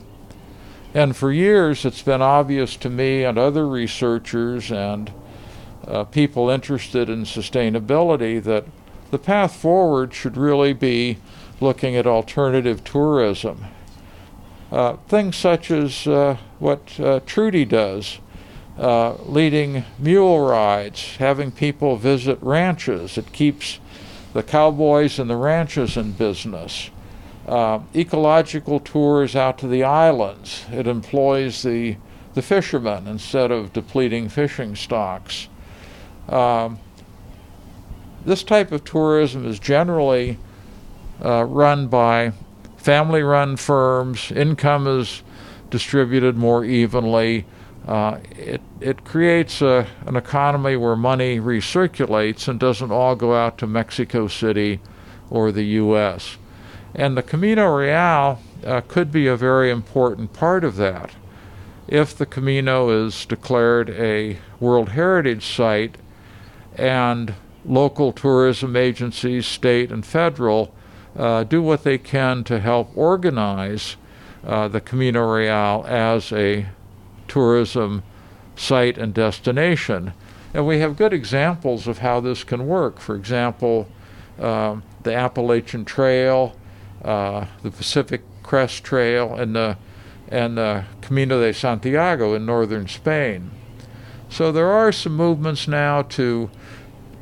And 0.93 1.15
for 1.15 1.31
years, 1.31 1.85
it's 1.85 2.01
been 2.01 2.21
obvious 2.21 2.75
to 2.77 2.89
me 2.89 3.23
and 3.23 3.37
other 3.37 3.67
researchers 3.67 4.71
and 4.71 5.11
uh, 5.89 6.03
people 6.05 6.49
interested 6.49 7.09
in 7.09 7.23
sustainability 7.23 8.41
that 8.43 8.65
the 9.11 9.17
path 9.17 9.55
forward 9.55 10.13
should 10.13 10.37
really 10.37 10.73
be 10.73 11.17
looking 11.59 11.95
at 11.95 12.05
alternative 12.05 12.83
tourism. 12.83 13.65
Uh, 14.71 14.97
things 15.07 15.35
such 15.35 15.71
as 15.71 16.05
uh, 16.05 16.37
what 16.59 16.99
uh, 16.99 17.19
Trudi 17.25 17.65
does, 17.65 18.19
uh, 18.77 19.15
leading 19.23 19.83
mule 19.97 20.39
rides, 20.47 21.15
having 21.17 21.51
people 21.51 21.97
visit 21.97 22.37
ranches. 22.41 23.17
It 23.17 23.33
keeps 23.33 23.79
the 24.33 24.43
cowboys 24.43 25.17
and 25.17 25.29
the 25.29 25.35
ranches 25.35 25.97
in 25.97 26.11
business. 26.11 26.91
Uh, 27.47 27.79
ecological 27.95 28.79
tours 28.79 29.35
out 29.35 29.57
to 29.57 29.67
the 29.67 29.83
islands. 29.83 30.65
It 30.71 30.85
employs 30.85 31.63
the, 31.63 31.97
the 32.35 32.43
fishermen 32.43 33.07
instead 33.07 33.49
of 33.49 33.73
depleting 33.73 34.29
fishing 34.29 34.75
stocks. 34.75 35.47
Um, 36.29 36.79
this 38.25 38.43
type 38.43 38.71
of 38.71 38.83
tourism 38.83 39.45
is 39.45 39.59
generally 39.59 40.37
uh, 41.23 41.43
run 41.43 41.87
by 41.87 42.33
family 42.77 43.23
run 43.23 43.57
firms. 43.57 44.31
Income 44.31 44.87
is 44.87 45.23
distributed 45.69 46.37
more 46.37 46.63
evenly. 46.63 47.45
Uh, 47.87 48.19
it, 48.31 48.61
it 48.79 49.03
creates 49.03 49.61
a, 49.61 49.87
an 50.05 50.15
economy 50.15 50.75
where 50.75 50.95
money 50.95 51.39
recirculates 51.39 52.47
and 52.47 52.59
doesn't 52.59 52.91
all 52.91 53.15
go 53.15 53.35
out 53.35 53.57
to 53.57 53.67
Mexico 53.67 54.27
City 54.27 54.79
or 55.29 55.51
the 55.51 55.63
U.S. 55.63 56.37
And 56.93 57.17
the 57.17 57.23
Camino 57.23 57.75
Real 57.75 58.39
uh, 58.65 58.81
could 58.87 59.11
be 59.11 59.27
a 59.27 59.35
very 59.35 59.71
important 59.71 60.33
part 60.33 60.63
of 60.63 60.75
that. 60.75 61.11
If 61.87 62.15
the 62.15 62.25
Camino 62.25 62.89
is 62.89 63.25
declared 63.25 63.89
a 63.89 64.37
World 64.59 64.89
Heritage 64.89 65.45
Site 65.45 65.97
and 66.79 67.35
local 67.65 68.11
tourism 68.11 68.75
agencies, 68.75 69.45
state 69.45 69.91
and 69.91 70.05
federal, 70.05 70.73
uh, 71.17 71.43
do 71.43 71.61
what 71.61 71.83
they 71.83 71.97
can 71.97 72.43
to 72.45 72.59
help 72.59 72.95
organize 72.95 73.97
uh, 74.45 74.67
the 74.67 74.79
Camino 74.79 75.27
Real 75.27 75.85
as 75.87 76.31
a 76.31 76.67
tourism 77.27 78.03
site 78.55 78.97
and 78.97 79.13
destination. 79.13 80.13
And 80.53 80.65
we 80.65 80.79
have 80.79 80.97
good 80.97 81.13
examples 81.13 81.87
of 81.87 81.99
how 81.99 82.19
this 82.19 82.43
can 82.43 82.67
work. 82.67 82.99
For 82.99 83.15
example, 83.15 83.87
um, 84.39 84.83
the 85.03 85.13
Appalachian 85.13 85.85
Trail, 85.85 86.55
uh, 87.03 87.45
the 87.61 87.71
Pacific 87.71 88.21
Crest 88.41 88.83
Trail, 88.83 89.35
and 89.35 89.55
the, 89.55 89.77
and 90.29 90.57
the 90.57 90.85
Camino 91.01 91.39
de 91.41 91.53
Santiago 91.53 92.33
in 92.33 92.45
northern 92.45 92.87
Spain. 92.87 93.51
So 94.29 94.51
there 94.51 94.71
are 94.71 94.91
some 94.91 95.15
movements 95.15 95.67
now 95.67 96.03
to, 96.03 96.49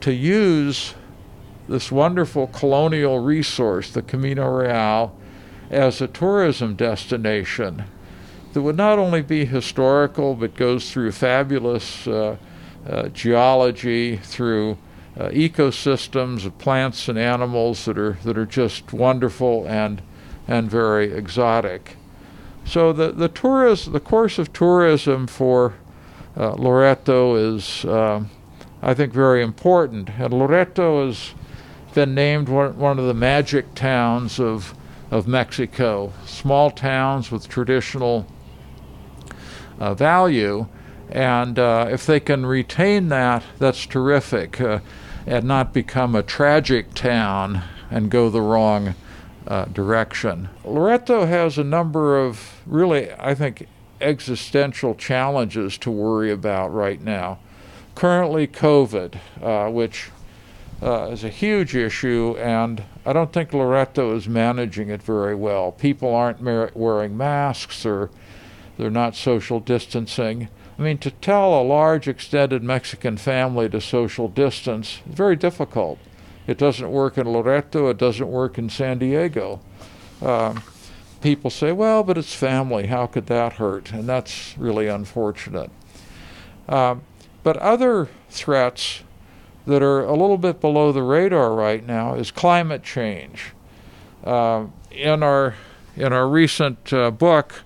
to 0.01 0.13
use 0.13 0.93
this 1.67 1.91
wonderful 1.91 2.47
colonial 2.47 3.19
resource, 3.19 3.91
the 3.91 4.01
Camino 4.01 4.47
Real, 4.47 5.15
as 5.69 6.01
a 6.01 6.07
tourism 6.07 6.75
destination 6.75 7.83
that 8.53 8.61
would 8.61 8.77
not 8.77 8.97
only 8.97 9.21
be 9.21 9.45
historical 9.45 10.33
but 10.33 10.55
goes 10.55 10.91
through 10.91 11.11
fabulous 11.11 12.07
uh, 12.07 12.37
uh, 12.89 13.09
geology, 13.09 14.17
through 14.17 14.77
uh, 15.19 15.29
ecosystems 15.29 16.45
of 16.45 16.57
plants 16.57 17.09
and 17.09 17.17
animals 17.17 17.85
that 17.85 17.97
are 17.97 18.17
that 18.23 18.37
are 18.37 18.45
just 18.45 18.93
wonderful 18.93 19.65
and 19.67 20.01
and 20.47 20.69
very 20.69 21.11
exotic. 21.11 21.97
So 22.65 22.93
the 22.93 23.11
the 23.11 23.27
tourist 23.27 23.91
the 23.91 23.99
course 23.99 24.37
of 24.37 24.53
tourism 24.53 25.27
for 25.27 25.73
uh, 26.37 26.53
Loreto 26.53 27.35
is 27.35 27.83
um, 27.85 28.29
I 28.81 28.93
think 28.93 29.13
very 29.13 29.41
important, 29.41 30.09
and 30.19 30.33
Loreto 30.33 31.07
has 31.07 31.33
been 31.93 32.13
named 32.13 32.47
one, 32.47 32.99
of 32.99 33.05
the 33.05 33.13
magic 33.13 33.73
towns 33.73 34.39
of, 34.39 34.75
of 35.09 35.27
Mexico. 35.27 36.13
Small 36.25 36.69
towns 36.69 37.31
with 37.31 37.49
traditional 37.49 38.27
uh, 39.79 39.95
value. 39.95 40.67
And 41.09 41.57
uh, 41.57 41.87
if 41.89 42.05
they 42.05 42.19
can 42.19 42.45
retain 42.45 43.09
that, 43.09 43.43
that's 43.57 43.85
terrific, 43.87 44.61
uh, 44.61 44.79
and 45.25 45.45
not 45.45 45.73
become 45.73 46.13
a 46.13 46.21
tragic 46.21 46.93
town 46.93 47.63
and 47.89 48.11
go 48.11 48.29
the 48.29 48.41
wrong 48.41 48.93
uh, 49.47 49.65
direction. 49.65 50.49
Loreto 50.65 51.25
has 51.25 51.57
a 51.57 51.63
number 51.63 52.23
of 52.23 52.61
really, 52.67 53.11
I 53.13 53.33
think, 53.33 53.67
existential 54.01 54.93
challenges 54.93 55.77
to 55.79 55.89
worry 55.89 56.31
about 56.31 56.73
right 56.73 57.01
now. 57.01 57.39
Currently, 57.97 58.45
COVID, 58.49 59.17
uh, 59.41 59.71
which 59.71 60.11
uh, 60.83 61.09
is 61.09 61.23
a 61.23 61.29
huge 61.29 61.75
issue, 61.75 62.35
and 62.37 62.83
I 63.03 63.11
don't 63.11 63.33
think 63.33 63.53
Loreto 63.53 64.15
is 64.15 64.27
managing 64.27 64.89
it 64.89 65.01
very 65.01 65.33
well. 65.33 65.71
People 65.71 66.13
aren't 66.13 66.39
mar- 66.39 66.69
wearing 66.75 67.17
masks, 67.17 67.87
or 67.87 68.11
they're 68.77 68.91
not 68.91 69.15
social 69.15 69.59
distancing. 69.59 70.47
I 70.77 70.81
mean, 70.83 70.99
to 70.99 71.09
tell 71.09 71.59
a 71.59 71.63
large 71.63 72.07
extended 72.07 72.61
Mexican 72.61 73.17
family 73.17 73.67
to 73.69 73.81
social 73.81 74.27
distance 74.27 75.01
is 75.09 75.15
very 75.15 75.35
difficult. 75.35 75.97
It 76.45 76.59
doesn't 76.59 76.91
work 76.91 77.17
in 77.17 77.27
Loreto, 77.27 77.89
it 77.89 77.97
doesn't 77.97 78.29
work 78.29 78.59
in 78.59 78.69
San 78.69 78.99
Diego. 78.99 79.59
Um, 80.21 80.61
people 81.21 81.49
say, 81.49 81.71
well, 81.71 82.03
but 82.03 82.15
it's 82.19 82.35
family, 82.35 82.85
how 82.85 83.07
could 83.07 83.25
that 83.25 83.53
hurt? 83.53 83.91
And 83.91 84.07
that's 84.07 84.55
really 84.55 84.85
unfortunate. 84.85 85.71
Um, 86.69 87.01
but 87.43 87.57
other 87.57 88.09
threats 88.29 89.03
that 89.65 89.83
are 89.83 90.03
a 90.03 90.13
little 90.13 90.37
bit 90.37 90.61
below 90.61 90.91
the 90.91 91.03
radar 91.03 91.53
right 91.53 91.85
now 91.85 92.15
is 92.15 92.31
climate 92.31 92.83
change. 92.83 93.51
Uh, 94.23 94.65
in 94.91 95.21
our 95.21 95.55
in 95.95 96.13
our 96.13 96.27
recent 96.27 96.93
uh, 96.93 97.09
book, 97.11 97.63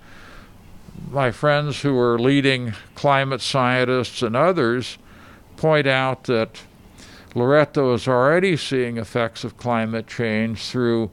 my 1.10 1.30
friends 1.30 1.82
who 1.82 1.98
are 1.98 2.18
leading 2.18 2.72
climate 2.94 3.40
scientists 3.40 4.22
and 4.22 4.34
others 4.34 4.98
point 5.56 5.86
out 5.86 6.24
that 6.24 6.62
Loreto 7.34 7.94
is 7.94 8.08
already 8.08 8.56
seeing 8.56 8.96
effects 8.96 9.44
of 9.44 9.56
climate 9.56 10.06
change 10.06 10.62
through 10.62 11.10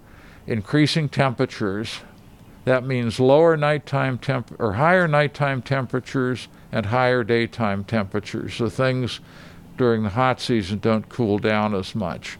increasing 0.48 1.10
temperatures. 1.10 2.02
That 2.66 2.84
means 2.84 3.20
lower 3.20 3.56
nighttime 3.56 4.18
temp 4.18 4.54
or 4.60 4.74
higher 4.74 5.08
nighttime 5.08 5.62
temperatures 5.62 6.48
and 6.72 6.88
higher 6.88 7.24
daytime 7.24 7.84
temperatures. 7.84 8.56
So 8.56 8.70
things 8.70 9.20
during 9.78 10.04
the 10.04 10.10
hot 10.10 10.42
season 10.42 10.80
don't 10.80 11.10
cool 11.10 11.40
down 11.40 11.74
as 11.74 11.96
much. 11.96 12.38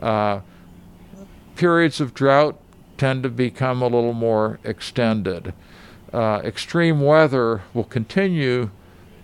Uh, 0.00 0.40
periods 1.56 2.00
of 2.00 2.14
drought 2.14 2.58
tend 2.96 3.22
to 3.22 3.28
become 3.28 3.80
a 3.80 3.86
little 3.86 4.12
more 4.12 4.58
extended. 4.64 5.54
Uh, 6.12 6.40
extreme 6.44 7.00
weather 7.00 7.62
will 7.74 7.84
continue 7.84 8.70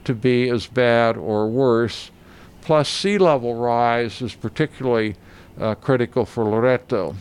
to 0.05 0.15
be 0.15 0.49
as 0.49 0.67
bad 0.67 1.17
or 1.17 1.49
worse. 1.49 2.11
Plus, 2.61 2.89
sea 2.89 3.19
level 3.19 3.55
rise 3.55 4.23
is 4.23 4.35
particularly 4.35 5.17
uh, 5.61 5.75
critical 5.75 6.25
for 6.25 6.45
Loreto. 6.45 7.15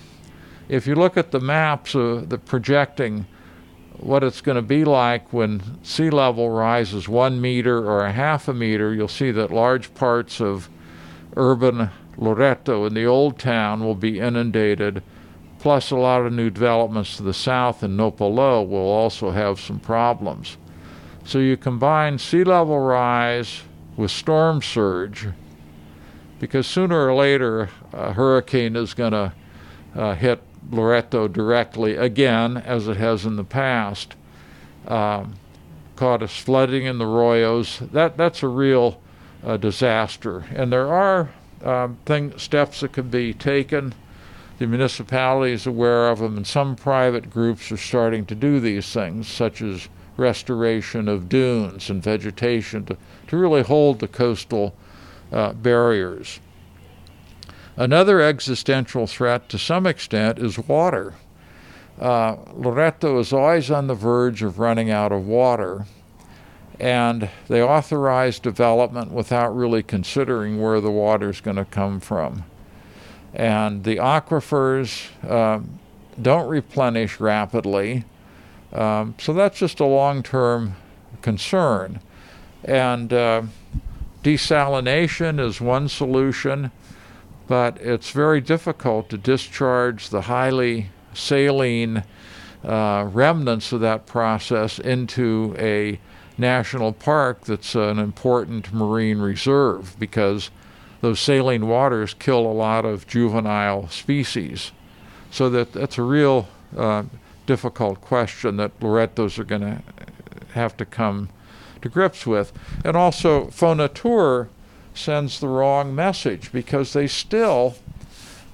If 0.69 0.87
you 0.87 0.95
look 0.95 1.17
at 1.17 1.31
the 1.31 1.39
maps, 1.39 1.95
of 1.95 2.29
the 2.29 2.37
projecting 2.37 3.25
what 4.03 4.23
it's 4.23 4.41
going 4.41 4.57
to 4.57 4.61
be 4.61 4.83
like 4.83 5.31
when 5.31 5.61
sea 5.81 6.09
level 6.09 6.49
rises 6.49 7.07
one 7.07 7.39
meter 7.39 7.77
or 7.77 8.05
a 8.05 8.11
half 8.11 8.49
a 8.49 8.53
meter, 8.53 8.93
you'll 8.93 9.07
see 9.07 9.31
that 9.31 9.49
large 9.49 9.93
parts 9.93 10.41
of 10.41 10.69
urban 11.37 11.89
Loreto 12.17 12.85
in 12.85 12.93
the 12.93 13.05
old 13.05 13.39
town 13.39 13.83
will 13.83 13.95
be 13.95 14.19
inundated, 14.19 15.01
plus 15.57 15.89
a 15.89 15.95
lot 15.95 16.25
of 16.25 16.33
new 16.33 16.49
developments 16.49 17.17
to 17.17 17.23
the 17.23 17.33
south 17.33 17.81
in 17.81 17.95
Nopoló 17.95 18.67
will 18.67 18.79
also 18.79 19.31
have 19.31 19.59
some 19.59 19.79
problems. 19.79 20.57
So 21.23 21.39
you 21.39 21.55
combine 21.55 22.19
sea 22.19 22.43
level 22.43 22.79
rise 22.79 23.61
with 23.95 24.11
storm 24.11 24.61
surge, 24.61 25.29
because 26.39 26.67
sooner 26.67 27.07
or 27.07 27.15
later 27.15 27.69
a 27.93 28.11
hurricane 28.11 28.75
is 28.75 28.93
going 28.93 29.13
to 29.13 29.33
uh, 29.95 30.15
hit 30.15 30.43
Loreto 30.71 31.27
directly 31.27 31.95
again, 31.95 32.57
as 32.57 32.87
it 32.87 32.97
has 32.97 33.25
in 33.25 33.35
the 33.35 33.43
past. 33.43 34.15
Um, 34.87 35.35
caught 35.95 36.23
us 36.23 36.35
flooding 36.37 36.85
in 36.85 36.97
the 36.97 37.05
arroyos. 37.05 37.89
That 37.91 38.17
that's 38.17 38.43
a 38.43 38.47
real 38.47 38.99
uh, 39.45 39.57
disaster, 39.57 40.45
and 40.53 40.71
there 40.71 40.91
are 40.91 41.29
um, 41.63 41.97
thing, 42.05 42.37
steps 42.37 42.81
that 42.81 42.93
can 42.93 43.09
be 43.09 43.33
taken. 43.33 43.93
The 44.59 44.67
municipality 44.67 45.53
is 45.53 45.65
aware 45.65 46.09
of 46.09 46.19
them, 46.19 46.37
and 46.37 46.45
some 46.45 46.75
private 46.75 47.29
groups 47.29 47.71
are 47.71 47.77
starting 47.77 48.25
to 48.27 48.35
do 48.35 48.59
these 48.59 48.91
things, 48.91 49.27
such 49.27 49.61
as 49.61 49.87
restoration 50.15 51.07
of 51.07 51.27
dunes 51.27 51.89
and 51.89 52.03
vegetation 52.03 52.85
to, 52.85 52.97
to 53.27 53.37
really 53.37 53.63
hold 53.63 53.99
the 53.99 54.07
coastal 54.07 54.75
uh, 55.31 55.53
barriers. 55.53 56.39
Another 57.75 58.21
existential 58.21 59.07
threat, 59.07 59.49
to 59.49 59.57
some 59.57 59.87
extent, 59.87 60.37
is 60.37 60.59
water. 60.59 61.15
Uh, 61.99 62.35
Loreto 62.53 63.19
is 63.19 63.33
always 63.33 63.71
on 63.71 63.87
the 63.87 63.95
verge 63.95 64.43
of 64.43 64.59
running 64.59 64.91
out 64.91 65.11
of 65.11 65.25
water, 65.25 65.85
and 66.79 67.29
they 67.47 67.63
authorize 67.63 68.37
development 68.39 69.11
without 69.11 69.55
really 69.55 69.81
considering 69.81 70.61
where 70.61 70.81
the 70.81 70.91
water 70.91 71.29
is 71.29 71.41
going 71.41 71.57
to 71.57 71.65
come 71.65 71.99
from. 71.99 72.43
And 73.33 73.83
the 73.83 73.97
aquifers 73.97 75.09
um, 75.29 75.79
don't 76.21 76.47
replenish 76.47 77.19
rapidly, 77.19 78.05
um, 78.71 79.15
so 79.17 79.33
that's 79.33 79.57
just 79.57 79.79
a 79.79 79.85
long 79.85 80.21
term 80.21 80.75
concern. 81.23 81.99
And 82.63 83.11
uh, 83.11 83.43
desalination 84.23 85.39
is 85.39 85.59
one 85.59 85.89
solution 85.89 86.71
but 87.47 87.79
it's 87.81 88.11
very 88.11 88.41
difficult 88.41 89.09
to 89.09 89.17
discharge 89.17 90.09
the 90.09 90.21
highly 90.21 90.89
saline 91.13 92.03
uh, 92.63 93.07
remnants 93.11 93.71
of 93.71 93.81
that 93.81 94.05
process 94.05 94.79
into 94.79 95.55
a 95.57 95.99
national 96.37 96.93
park 96.93 97.45
that's 97.45 97.75
an 97.75 97.99
important 97.99 98.73
marine 98.73 99.19
reserve 99.19 99.95
because 99.99 100.49
those 101.01 101.19
saline 101.19 101.67
waters 101.67 102.13
kill 102.13 102.39
a 102.39 102.53
lot 102.53 102.85
of 102.85 103.05
juvenile 103.07 103.87
species. 103.89 104.71
So 105.29 105.49
that 105.49 105.73
that's 105.73 105.97
a 105.97 106.03
real 106.03 106.47
uh, 106.77 107.03
difficult 107.45 108.01
question 108.01 108.57
that 108.57 108.79
Loretos 108.79 109.37
are 109.37 109.43
going 109.43 109.61
to 109.61 109.81
have 110.53 110.77
to 110.77 110.85
come 110.85 111.29
to 111.81 111.89
grips 111.89 112.25
with. 112.25 112.53
And 112.85 112.95
also, 112.95 113.47
Fonatur 113.47 114.47
sends 114.93 115.39
the 115.39 115.47
wrong 115.47 115.93
message 115.93 116.51
because 116.51 116.93
they 116.93 117.07
still 117.07 117.75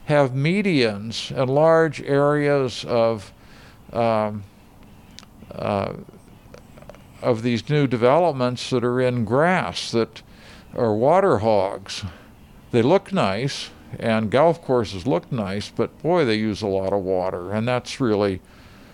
have 0.06 0.32
medians 0.32 1.30
and 1.36 1.50
large 1.50 2.02
areas 2.02 2.84
of 2.86 3.32
um, 3.94 4.44
uh, 5.52 5.94
of 7.22 7.42
these 7.42 7.70
new 7.70 7.86
developments 7.86 8.70
that 8.70 8.84
are 8.84 9.02
in 9.02 9.26
grass 9.26 9.92
that 9.92 10.22
are 10.76 10.94
water 10.96 11.40
hogs. 11.40 12.04
They 12.72 12.82
look 12.82 13.12
nice, 13.12 13.72
and 14.00 14.30
golf 14.30 14.62
courses 14.62 15.08
look 15.08 15.32
nice, 15.32 15.70
but 15.70 16.02
boy, 16.02 16.26
they 16.26 16.36
use 16.36 16.62
a 16.62 16.68
lot 16.68 16.94
of 16.94 17.02
water, 17.04 17.52
and 17.52 17.68
that's 17.68 18.00
really 18.00 18.42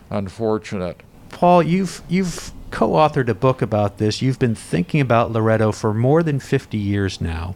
unfortunate. 0.09 1.01
Paul, 1.29 1.63
you've 1.63 2.01
you've 2.07 2.51
co-authored 2.75 3.29
a 3.29 3.33
book 3.33 3.61
about 3.61 3.99
this. 3.99 4.21
You've 4.21 4.37
been 4.37 4.53
thinking 4.53 4.99
about 4.99 5.31
Loreto 5.31 5.71
for 5.71 5.93
more 5.93 6.21
than 6.21 6.41
50 6.41 6.77
years 6.77 7.21
now. 7.21 7.55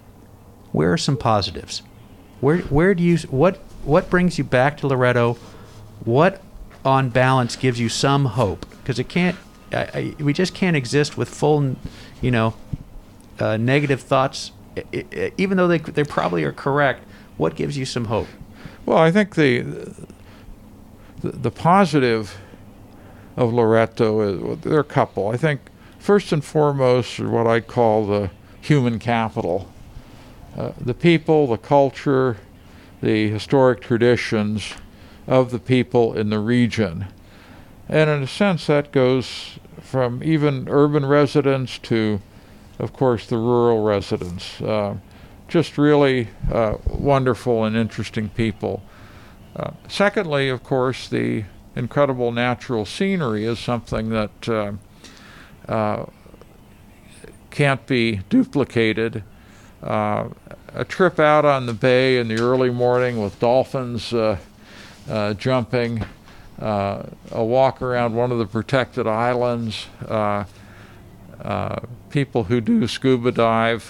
Where 0.72 0.94
are 0.94 0.98
some 0.98 1.18
positives? 1.18 1.84
Where 2.40 2.60
where 2.60 2.96
do 2.96 3.04
you 3.04 3.18
what 3.28 3.58
what 3.84 4.10
brings 4.10 4.38
you 4.38 4.46
back 4.46 4.78
to 4.78 4.88
Loreto? 4.88 5.34
What 6.06 6.42
on 6.86 7.10
balance 7.10 7.58
gives 7.58 7.82
you 7.82 7.90
some 7.90 8.28
hope? 8.28 8.66
Because 8.78 8.98
it 8.98 9.10
can't 9.10 9.36
I, 9.74 9.78
I, 9.78 10.24
we 10.24 10.32
just 10.32 10.54
can't 10.54 10.78
exist 10.78 11.18
with 11.18 11.28
full, 11.28 11.76
you 12.22 12.32
know, 12.32 12.54
uh, 13.40 13.58
negative 13.58 14.02
thoughts. 14.02 14.54
I, 14.78 15.06
I, 15.12 15.32
even 15.38 15.58
though 15.58 15.68
they 15.68 15.80
they 15.80 16.06
probably 16.06 16.46
are 16.46 16.54
correct, 16.54 17.04
what 17.36 17.58
gives 17.58 17.78
you 17.78 17.84
some 17.84 18.06
hope? 18.06 18.28
Well, 18.86 18.98
I 18.98 19.12
think 19.12 19.36
the 19.36 19.64
the, 21.20 21.32
the 21.32 21.52
positive 21.52 22.38
of 23.40 23.54
Loreto 23.54 24.20
is 24.20 24.60
there 24.60 24.74
are 24.74 24.82
a 24.82 24.84
couple. 24.84 25.30
I 25.30 25.38
think 25.38 25.62
first 25.98 26.34
and 26.34 26.44
foremost 26.44 27.22
are 27.22 27.30
what 27.30 27.48
I 27.48 27.62
call 27.62 28.06
the 28.06 28.32
human 28.60 29.00
capital. 29.00 29.72
Uh, 30.58 30.74
the 30.78 30.94
people, 30.94 31.48
the 31.48 31.58
culture, 31.58 32.36
the 33.02 33.30
historic 33.30 33.80
traditions 33.80 34.74
of 35.26 35.52
the 35.52 35.60
people 35.60 36.14
in 36.14 36.30
the 36.30 36.40
region. 36.40 37.06
And 37.88 38.10
in 38.10 38.24
a 38.24 38.28
sense, 38.28 38.68
that 38.68 38.92
goes 38.92 39.58
from 39.80 40.22
even 40.22 40.68
urban 40.68 41.06
residents 41.06 41.80
to, 41.80 42.22
of 42.78 42.92
course, 42.92 43.26
the 43.26 43.38
rural 43.38 43.84
residents. 43.84 44.60
Uh, 44.60 44.98
just 45.48 45.78
really 45.78 46.28
uh, 46.52 46.76
wonderful 46.86 47.64
and 47.64 47.78
interesting 47.78 48.28
people. 48.30 48.84
Uh, 49.56 49.72
secondly, 49.88 50.50
of 50.50 50.62
course, 50.62 51.08
the 51.08 51.46
incredible 51.80 52.32
natural 52.32 52.86
scenery 52.86 53.46
is 53.46 53.58
something 53.58 54.10
that 54.10 54.50
uh, 54.50 54.74
uh, 55.68 56.06
can't 57.50 57.88
be 57.88 58.18
duplicated. 58.30 59.24
Uh, 59.82 60.28
a 60.74 60.86
trip 60.86 61.20
out 61.20 61.46
on 61.46 61.66
the 61.66 61.74
bay 61.74 62.18
in 62.18 62.28
the 62.28 62.40
early 62.40 62.70
morning 62.70 63.20
with 63.20 63.40
dolphins 63.40 64.14
uh, 64.14 64.38
uh, 65.10 65.34
jumping, 65.34 66.06
uh, 66.60 67.04
a 67.32 67.44
walk 67.44 67.82
around 67.82 68.14
one 68.14 68.32
of 68.32 68.38
the 68.38 68.46
protected 68.46 69.08
islands. 69.08 69.88
people 72.10 72.44
who 72.44 72.60
do 72.60 72.88
scuba 72.88 73.32
dive 73.32 73.90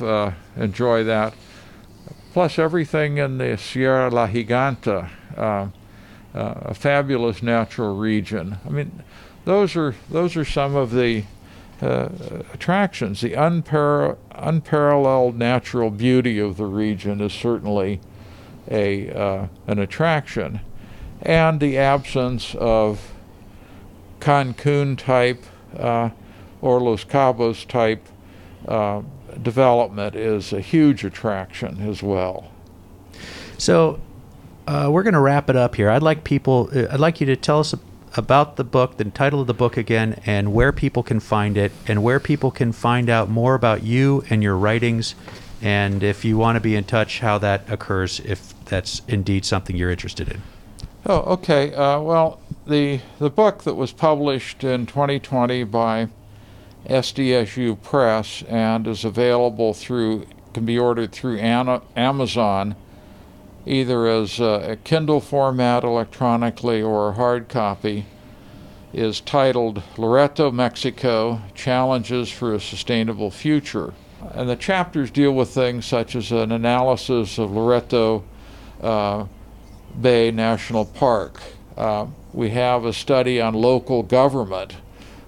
enjoy 0.55 1.03
that. 1.03 1.33
Plus, 2.33 2.59
everything 2.59 3.17
in 3.17 3.39
the 3.39 3.57
Sierra 3.57 4.11
La 4.11 4.27
Giganta 4.27 5.09
uh, 6.33 6.53
a 6.61 6.73
fabulous 6.73 7.41
natural 7.41 7.95
region. 7.95 8.57
I 8.65 8.69
mean, 8.69 9.03
those 9.45 9.75
are 9.75 9.95
those 10.09 10.35
are 10.35 10.45
some 10.45 10.75
of 10.75 10.91
the 10.91 11.23
uh, 11.81 12.09
attractions. 12.53 13.21
The 13.21 13.31
unpar- 13.31 14.17
unparalleled 14.31 15.37
natural 15.37 15.89
beauty 15.89 16.39
of 16.39 16.57
the 16.57 16.65
region 16.65 17.21
is 17.21 17.33
certainly 17.33 17.99
a 18.69 19.09
uh, 19.11 19.47
an 19.67 19.79
attraction, 19.79 20.61
and 21.21 21.59
the 21.59 21.77
absence 21.77 22.53
of 22.55 23.13
Cancun 24.19 24.97
type 24.97 25.43
uh, 25.77 26.09
or 26.61 26.81
Los 26.81 27.05
Cabos 27.05 27.65
type 27.67 28.05
uh, 28.67 29.01
development 29.41 30.15
is 30.15 30.51
a 30.53 30.61
huge 30.61 31.03
attraction 31.03 31.87
as 31.89 32.03
well. 32.03 32.51
So 33.57 33.99
uh, 34.69 34.87
we're 34.87 35.01
going 35.01 35.15
to 35.15 35.19
wrap 35.19 35.49
it 35.49 35.55
up 35.55 35.73
here. 35.73 35.89
I'd 35.89 36.03
like 36.03 36.23
people, 36.23 36.69
uh, 36.75 36.85
I'd 36.91 36.99
like 36.99 37.19
you 37.19 37.25
to 37.25 37.35
tell 37.35 37.59
us 37.59 37.73
about 38.15 38.55
the 38.55 38.63
book, 38.63 38.97
the 38.97 39.05
title 39.05 39.41
of 39.41 39.47
the 39.47 39.53
book 39.53 39.77
again, 39.77 40.21
and 40.27 40.53
where 40.53 40.71
people 40.71 41.01
can 41.01 41.19
find 41.19 41.57
it, 41.57 41.71
and 41.87 42.03
where 42.03 42.19
people 42.19 42.51
can 42.51 42.71
find 42.71 43.09
out 43.09 43.29
more 43.29 43.55
about 43.55 43.81
you 43.81 44.23
and 44.29 44.43
your 44.43 44.55
writings, 44.55 45.15
and 45.59 46.03
if 46.03 46.23
you 46.23 46.37
want 46.37 46.55
to 46.55 46.59
be 46.59 46.75
in 46.75 46.83
touch, 46.83 47.19
how 47.19 47.39
that 47.39 47.67
occurs, 47.67 48.19
if 48.19 48.53
that's 48.65 49.01
indeed 49.07 49.43
something 49.43 49.75
you're 49.75 49.89
interested 49.89 50.29
in. 50.29 50.43
Oh, 51.03 51.21
okay. 51.33 51.73
Uh, 51.73 51.99
well, 52.01 52.39
the 52.67 52.99
the 53.17 53.31
book 53.31 53.63
that 53.63 53.73
was 53.73 53.91
published 53.91 54.63
in 54.63 54.85
2020 54.85 55.63
by 55.63 56.09
SDSU 56.85 57.81
Press 57.81 58.43
and 58.43 58.85
is 58.85 59.03
available 59.03 59.73
through 59.73 60.27
can 60.53 60.65
be 60.65 60.77
ordered 60.77 61.11
through 61.11 61.39
Amazon 61.39 62.75
either 63.69 64.07
as 64.07 64.39
a 64.39 64.77
Kindle 64.83 65.21
format 65.21 65.83
electronically 65.83 66.81
or 66.81 67.09
a 67.09 67.13
hard 67.13 67.47
copy, 67.47 68.07
is 68.91 69.21
titled 69.21 69.83
Loreto, 69.95 70.51
Mexico 70.51 71.41
Challenges 71.53 72.31
for 72.31 72.55
a 72.55 72.59
Sustainable 72.59 73.29
Future. 73.29 73.93
And 74.31 74.49
the 74.49 74.55
chapters 74.55 75.11
deal 75.11 75.33
with 75.33 75.49
things 75.49 75.85
such 75.85 76.15
as 76.15 76.31
an 76.31 76.51
analysis 76.51 77.37
of 77.37 77.51
Loreto 77.51 78.23
uh, 78.81 79.25
Bay 80.01 80.31
National 80.31 80.85
Park. 80.85 81.39
Uh, 81.77 82.07
we 82.33 82.49
have 82.49 82.85
a 82.85 82.93
study 82.93 83.39
on 83.39 83.53
local 83.53 84.01
government, 84.01 84.77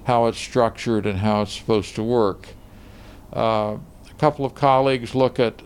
how 0.06 0.26
it's 0.26 0.40
structured 0.40 1.06
and 1.06 1.20
how 1.20 1.44
it's 1.44 1.54
supposed 1.54 1.94
to 1.96 2.04
work. 2.04 2.48
Uh, 3.32 3.78
a 4.10 4.14
couple 4.18 4.46
of 4.46 4.56
colleagues 4.56 5.14
look 5.14 5.40
at 5.40 5.62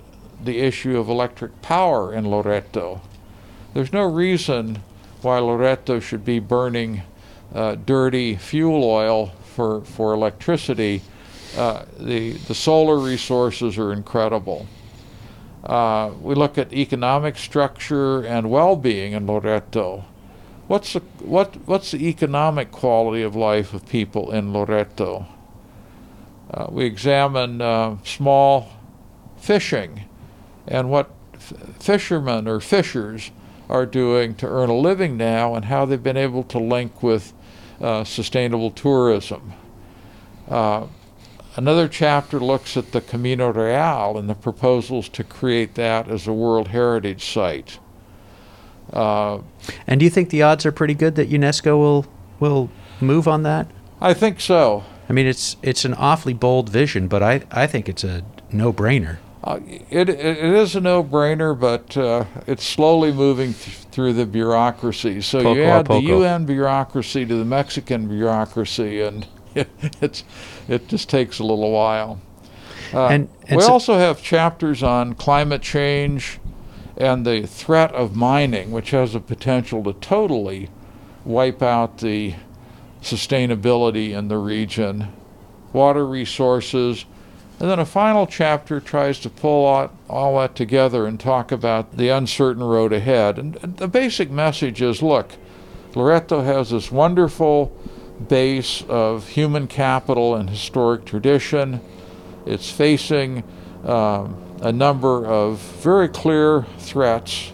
the 0.46 0.60
issue 0.60 0.98
of 0.98 1.10
electric 1.10 1.62
power 1.62 2.14
in 2.14 2.30
Loreto. 2.30 3.02
There's 3.74 3.92
no 3.92 4.04
reason 4.04 4.82
why 5.22 5.40
Loreto 5.40 6.00
should 6.00 6.24
be 6.24 6.40
burning 6.40 7.02
uh, 7.54 7.76
dirty 7.76 8.36
fuel 8.36 8.84
oil 8.84 9.28
for, 9.56 9.82
for 9.82 10.14
electricity, 10.14 11.02
uh, 11.58 11.86
the, 11.98 12.34
the 12.34 12.54
solar 12.54 12.98
resources 12.98 13.78
are 13.78 13.94
incredible. 13.94 14.68
Uh, 15.64 16.12
we 16.22 16.36
look 16.36 16.58
at 16.58 16.74
economic 16.74 17.38
structure 17.38 18.24
and 18.26 18.50
well-being 18.50 19.14
in 19.14 19.26
Loreto. 19.26 20.04
What's 20.68 20.94
the, 20.94 21.00
what, 21.20 21.56
what's 21.66 21.92
the 21.92 22.08
economic 22.08 22.72
quality 22.72 23.24
of 23.24 23.36
life 23.36 23.74
of 23.74 23.88
people 23.88 24.32
in 24.32 24.52
Loreto? 24.52 25.26
Uh, 26.52 26.68
we 26.70 26.86
examine 26.86 27.62
uh, 27.62 27.98
small 28.04 28.70
fishing 29.38 30.04
and 30.68 30.90
what 30.90 31.10
f- 31.34 31.54
fishermen 31.80 32.48
or 32.48 32.60
fishers 32.60 33.32
are 33.70 33.86
doing 33.86 34.36
to 34.36 34.48
earn 34.48 34.70
a 34.70 34.76
living 34.78 35.18
now 35.18 35.56
and 35.56 35.66
how 35.66 35.86
they've 35.86 36.04
been 36.04 36.18
able 36.18 36.44
to 36.44 36.60
link 36.60 37.02
with 37.02 37.34
uh, 37.82 38.04
sustainable 38.04 38.72
tourism. 38.72 39.54
Uh, 40.48 40.88
another 41.56 41.88
chapter 41.88 42.40
looks 42.40 42.78
at 42.78 42.92
the 42.92 43.02
Camino 43.02 43.52
Real 43.52 44.18
and 44.18 44.30
the 44.30 44.36
proposals 44.36 45.10
to 45.10 45.24
create 45.24 45.76
that 45.76 46.08
as 46.08 46.28
a 46.28 46.34
World 46.34 46.70
Heritage 46.70 47.26
Site. 47.26 47.80
Uh, 48.94 49.40
and 49.88 50.00
do 50.00 50.04
you 50.04 50.10
think 50.10 50.30
the 50.30 50.44
odds 50.44 50.66
are 50.66 50.72
pretty 50.72 50.94
good 50.94 51.16
that 51.16 51.30
UNESCO 51.30 51.78
will 51.78 52.06
will 52.40 52.70
move 53.02 53.28
on 53.28 53.44
that? 53.44 53.68
I 54.00 54.14
think 54.14 54.40
so. 54.40 54.84
I 55.10 55.14
mean, 55.14 55.26
it's 55.26 55.58
it's 55.64 55.86
an 55.86 55.96
awfully 55.96 56.34
bold 56.34 56.70
vision, 56.70 57.08
but 57.08 57.24
I 57.24 57.42
I 57.52 57.66
think 57.66 57.90
it's 57.90 58.04
a 58.04 58.24
no 58.52 58.72
brainer. 58.72 59.18
Uh, 59.46 59.60
it, 59.92 60.10
it 60.10 60.38
is 60.40 60.76
a 60.76 60.82
no-brainer, 60.82 61.58
but 61.58 61.96
uh, 61.96 62.26
it's 62.48 62.66
slowly 62.66 63.14
moving 63.14 63.54
th- 63.54 63.78
through 63.92 64.12
the 64.12 64.26
bureaucracy. 64.26 65.22
So 65.22 65.38
poco 65.38 65.54
you 65.54 65.64
add 65.64 65.86
the 65.86 66.00
UN 66.00 66.46
bureaucracy 66.48 67.28
to 67.28 67.36
the 67.36 67.46
Mexican 67.46 68.08
bureaucracy, 68.08 69.02
and 69.02 69.28
it, 69.54 69.70
it's 70.02 70.24
it 70.68 70.88
just 70.88 71.10
takes 71.10 71.38
a 71.38 71.44
little 71.44 71.72
while. 71.72 72.20
Uh, 72.92 73.08
and, 73.08 73.30
and 73.48 73.58
we 73.58 73.64
so 73.64 73.74
also 73.74 73.98
have 74.00 74.24
chapters 74.24 74.82
on 74.82 75.14
climate 75.14 75.62
change 75.62 76.40
and 76.98 77.24
the 77.24 77.46
threat 77.46 77.94
of 77.94 78.16
mining, 78.16 78.72
which 78.72 78.92
has 78.92 79.14
the 79.14 79.20
potential 79.20 79.84
to 79.84 79.94
totally 79.94 80.70
wipe 81.24 81.62
out 81.62 82.00
the 82.00 82.34
sustainability 83.02 84.10
in 84.10 84.28
the 84.28 84.38
region, 84.38 85.14
water 85.72 86.08
resources 86.08 87.06
and 87.60 87.70
then 87.70 87.80
a 87.80 87.86
final 87.86 88.28
chapter 88.28 88.80
tries 88.80 89.20
to 89.20 89.30
pull 89.30 89.66
all, 89.66 89.92
all 90.10 90.40
that 90.40 90.56
together 90.56 91.06
and 91.06 91.20
talk 91.20 91.52
about 91.52 91.96
the 91.96 92.10
uncertain 92.10 92.64
road 92.64 92.92
ahead. 92.92 93.40
And, 93.40 93.58
and 93.64 93.78
the 93.78 93.88
basic 93.88 94.30
message 94.30 94.82
is 94.82 95.02
look, 95.02 95.34
Loreto 95.96 96.42
has 96.42 96.72
this 96.72 96.92
wonderful 96.92 97.68
base 98.28 98.84
of 98.90 99.30
human 99.30 99.68
capital 99.68 100.36
and 100.36 100.50
historic 100.50 101.06
tradition. 101.06 101.80
It's 102.46 102.70
facing 102.70 103.44
um, 103.86 104.42
a 104.62 104.72
number 104.72 105.26
of 105.26 105.60
very 105.60 106.10
clear 106.10 106.64
threats. 106.80 107.54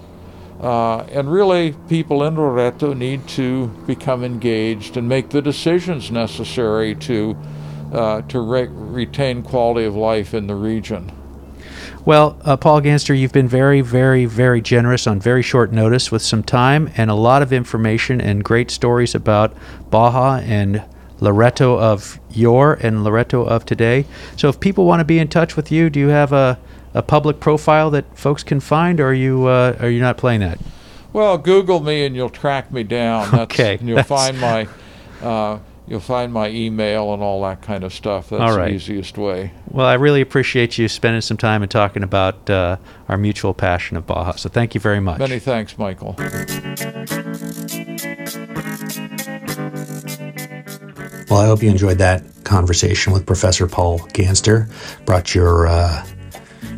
Uh, 0.60 0.99
and 1.12 1.32
really, 1.32 1.74
people 1.89 2.24
in 2.24 2.36
Loreto 2.36 2.93
need 2.93 3.28
to 3.30 3.68
become 3.88 4.24
engaged 4.24 4.97
and 4.97 5.10
make 5.10 5.30
the 5.30 5.41
decisions 5.41 6.12
necessary 6.12 6.95
to 6.95 7.36
uh, 7.92 8.22
to 8.24 8.39
re- 8.39 8.68
retain 8.70 9.44
quality 9.44 9.86
of 9.86 9.96
life 9.96 10.34
in 10.34 10.48
the 10.48 10.56
region. 10.56 11.12
Well, 12.04 12.38
uh, 12.44 12.58
Paul 12.58 12.82
Ganster, 12.82 13.18
you've 13.18 13.32
been 13.34 13.48
very, 13.48 13.82
very, 13.82 14.26
very 14.26 14.60
generous 14.62 15.06
on 15.06 15.20
very 15.20 15.44
short 15.44 15.72
notice 15.72 16.12
with 16.12 16.22
some 16.24 16.42
time 16.42 16.89
and 16.98 17.12
a 17.12 17.16
lot 17.16 17.42
of 17.44 17.54
information 17.54 18.20
and 18.20 18.44
great 18.44 18.72
stories 18.72 19.14
about 19.14 19.56
Baja 19.92 20.38
and 20.44 20.84
Loreto 21.20 21.78
of 21.80 22.20
yore 22.32 22.74
and 22.82 23.04
Loreto 23.04 23.46
of 23.46 23.66
today. 23.66 24.06
So, 24.36 24.50
if 24.50 24.60
people 24.60 24.86
want 24.86 25.02
to 25.02 25.06
be 25.06 25.20
in 25.20 25.28
touch 25.28 25.56
with 25.56 25.72
you, 25.72 25.92
do 25.92 26.00
you 26.00 26.08
have 26.08 26.34
a, 26.34 26.58
a 26.96 27.04
public 27.04 27.39
profile 27.39 27.92
that 27.92 28.18
folks 28.18 28.42
can 28.44 28.60
find, 28.60 29.00
or 29.00 29.10
are 29.10 29.14
you 29.14 29.46
uh, 29.46 29.78
are 29.80 29.89
you 29.89 30.00
not 30.02 30.18
playing 30.18 30.39
that? 30.39 30.58
Well, 31.14 31.38
Google 31.38 31.82
me 31.82 32.06
and 32.06 32.16
you'll 32.16 32.30
track 32.32 32.72
me 32.72 32.82
down. 32.84 33.30
That's, 33.30 33.54
Okay, 33.54 33.78
and 33.78 33.88
you'll 33.88 33.98
that's- 33.98 34.08
find 34.08 34.39
my. 34.39 34.68
Uh, 35.22 35.60
You'll 35.92 36.00
find 36.00 36.32
my 36.32 36.48
email 36.48 37.14
and 37.14 37.22
all 37.22 37.42
that 37.42 37.62
kind 37.62 37.84
of 37.84 37.94
stuff. 37.94 38.30
That's 38.30 38.42
All 38.42 38.58
right. 38.58 38.70
the 38.70 38.76
easiest 38.76 39.18
way. 39.18 39.52
Well, 39.70 39.86
I 39.86 39.96
really 39.96 40.22
appreciate 40.22 40.78
you 40.78 40.88
spending 40.88 41.20
some 41.20 41.36
time 41.36 41.64
and 41.64 41.70
talking 41.70 42.02
about 42.02 42.50
uh, 42.50 42.78
our 43.10 43.18
mutual 43.18 43.54
passion 43.54 43.98
of 43.98 44.08
Baja. 44.08 44.32
So, 44.38 44.48
thank 44.48 44.74
you 44.74 44.80
very 44.80 45.02
much. 45.02 45.20
Many 45.20 45.39
thanks, 45.39 45.78
Michael. 45.78 46.16
Well, 51.30 51.42
I 51.42 51.48
hope 51.48 51.62
you 51.62 51.70
enjoyed 51.70 51.98
that 51.98 52.24
conversation 52.46 53.12
with 53.12 53.26
Professor 53.26 53.68
Paul 53.68 54.00
Ganster. 54.00 54.72
Brought 55.04 55.36
your 55.36 55.68
uh, 55.68 56.08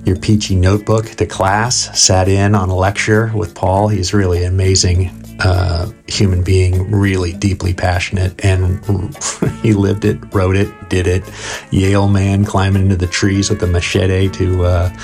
your 0.05 0.15
Pee-Chee 0.15 0.55
notebook 0.55 1.05
to 1.05 1.27
class, 1.27 1.95
sat 1.99 2.27
in 2.27 2.55
on 2.55 2.69
a 2.69 2.75
lecture 2.75 3.31
with 3.35 3.53
Paul. 3.53 3.89
He's 3.89 4.11
really 4.11 4.43
an 4.43 4.51
amazing 4.51 5.22
uh, 5.39 5.91
human 6.07 6.43
being, 6.43 6.91
really 6.91 7.33
deeply 7.33 7.73
passionate, 7.73 8.43
and 8.43 8.83
he 9.61 9.73
lived 9.73 10.05
it, 10.05 10.17
wrote 10.33 10.55
it, 10.55 10.89
did 10.89 11.07
it. 11.07 11.23
Yale 11.71 12.07
man 12.07 12.45
climbing 12.45 12.83
into 12.83 12.95
the 12.95 13.07
trees 13.07 13.49
with 13.49 13.61
a 13.63 13.67
machete 13.67 14.29
to 14.29 14.65
uh, 14.65 14.97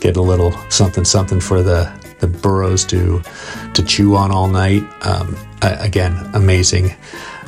get 0.00 0.16
a 0.16 0.22
little 0.22 0.52
something 0.70 1.04
something 1.04 1.40
for 1.40 1.62
the 1.62 1.90
the 2.18 2.26
burros 2.26 2.84
to 2.86 3.22
to 3.74 3.82
chew 3.82 4.16
on 4.16 4.30
all 4.30 4.48
night. 4.48 4.82
Um, 5.06 5.36
again, 5.62 6.30
amazing 6.34 6.94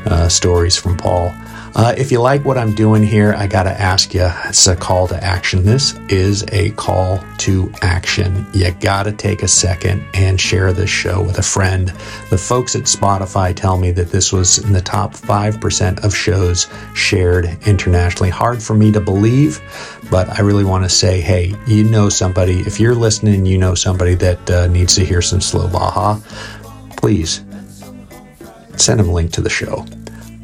uh, 0.06 0.28
stories 0.28 0.76
from 0.76 0.96
Paul. 0.96 1.32
Uh, 1.74 1.94
if 1.96 2.10
you 2.10 2.20
like 2.20 2.44
what 2.44 2.58
I'm 2.58 2.74
doing 2.74 3.02
here, 3.02 3.34
I 3.34 3.46
got 3.46 3.64
to 3.64 3.70
ask 3.70 4.14
you, 4.14 4.28
it's 4.46 4.66
a 4.66 4.74
call 4.74 5.06
to 5.08 5.22
action. 5.22 5.64
This 5.64 5.94
is 6.08 6.44
a 6.52 6.70
call 6.70 7.22
to 7.38 7.72
action. 7.82 8.46
You 8.52 8.72
got 8.72 9.04
to 9.04 9.12
take 9.12 9.42
a 9.42 9.48
second 9.48 10.04
and 10.14 10.40
share 10.40 10.72
this 10.72 10.90
show 10.90 11.22
with 11.22 11.38
a 11.38 11.42
friend. 11.42 11.88
The 12.30 12.38
folks 12.38 12.74
at 12.74 12.82
Spotify 12.82 13.54
tell 13.54 13.76
me 13.76 13.90
that 13.92 14.10
this 14.10 14.32
was 14.32 14.58
in 14.58 14.72
the 14.72 14.80
top 14.80 15.12
5% 15.12 16.04
of 16.04 16.14
shows 16.14 16.66
shared 16.94 17.46
internationally. 17.66 18.30
Hard 18.30 18.62
for 18.62 18.74
me 18.74 18.90
to 18.92 19.00
believe, 19.00 19.60
but 20.10 20.28
I 20.30 20.42
really 20.42 20.64
want 20.64 20.84
to 20.84 20.90
say, 20.90 21.20
hey, 21.20 21.54
you 21.66 21.84
know 21.84 22.08
somebody, 22.08 22.60
if 22.60 22.80
you're 22.80 22.94
listening, 22.94 23.46
you 23.46 23.58
know 23.58 23.74
somebody 23.74 24.14
that 24.16 24.50
uh, 24.50 24.66
needs 24.68 24.94
to 24.96 25.04
hear 25.04 25.22
some 25.22 25.40
slow 25.40 25.68
Baja, 25.68 26.18
please 26.96 27.44
send 28.76 29.00
them 29.00 29.08
a 29.08 29.12
link 29.12 29.32
to 29.32 29.40
the 29.40 29.50
show. 29.50 29.84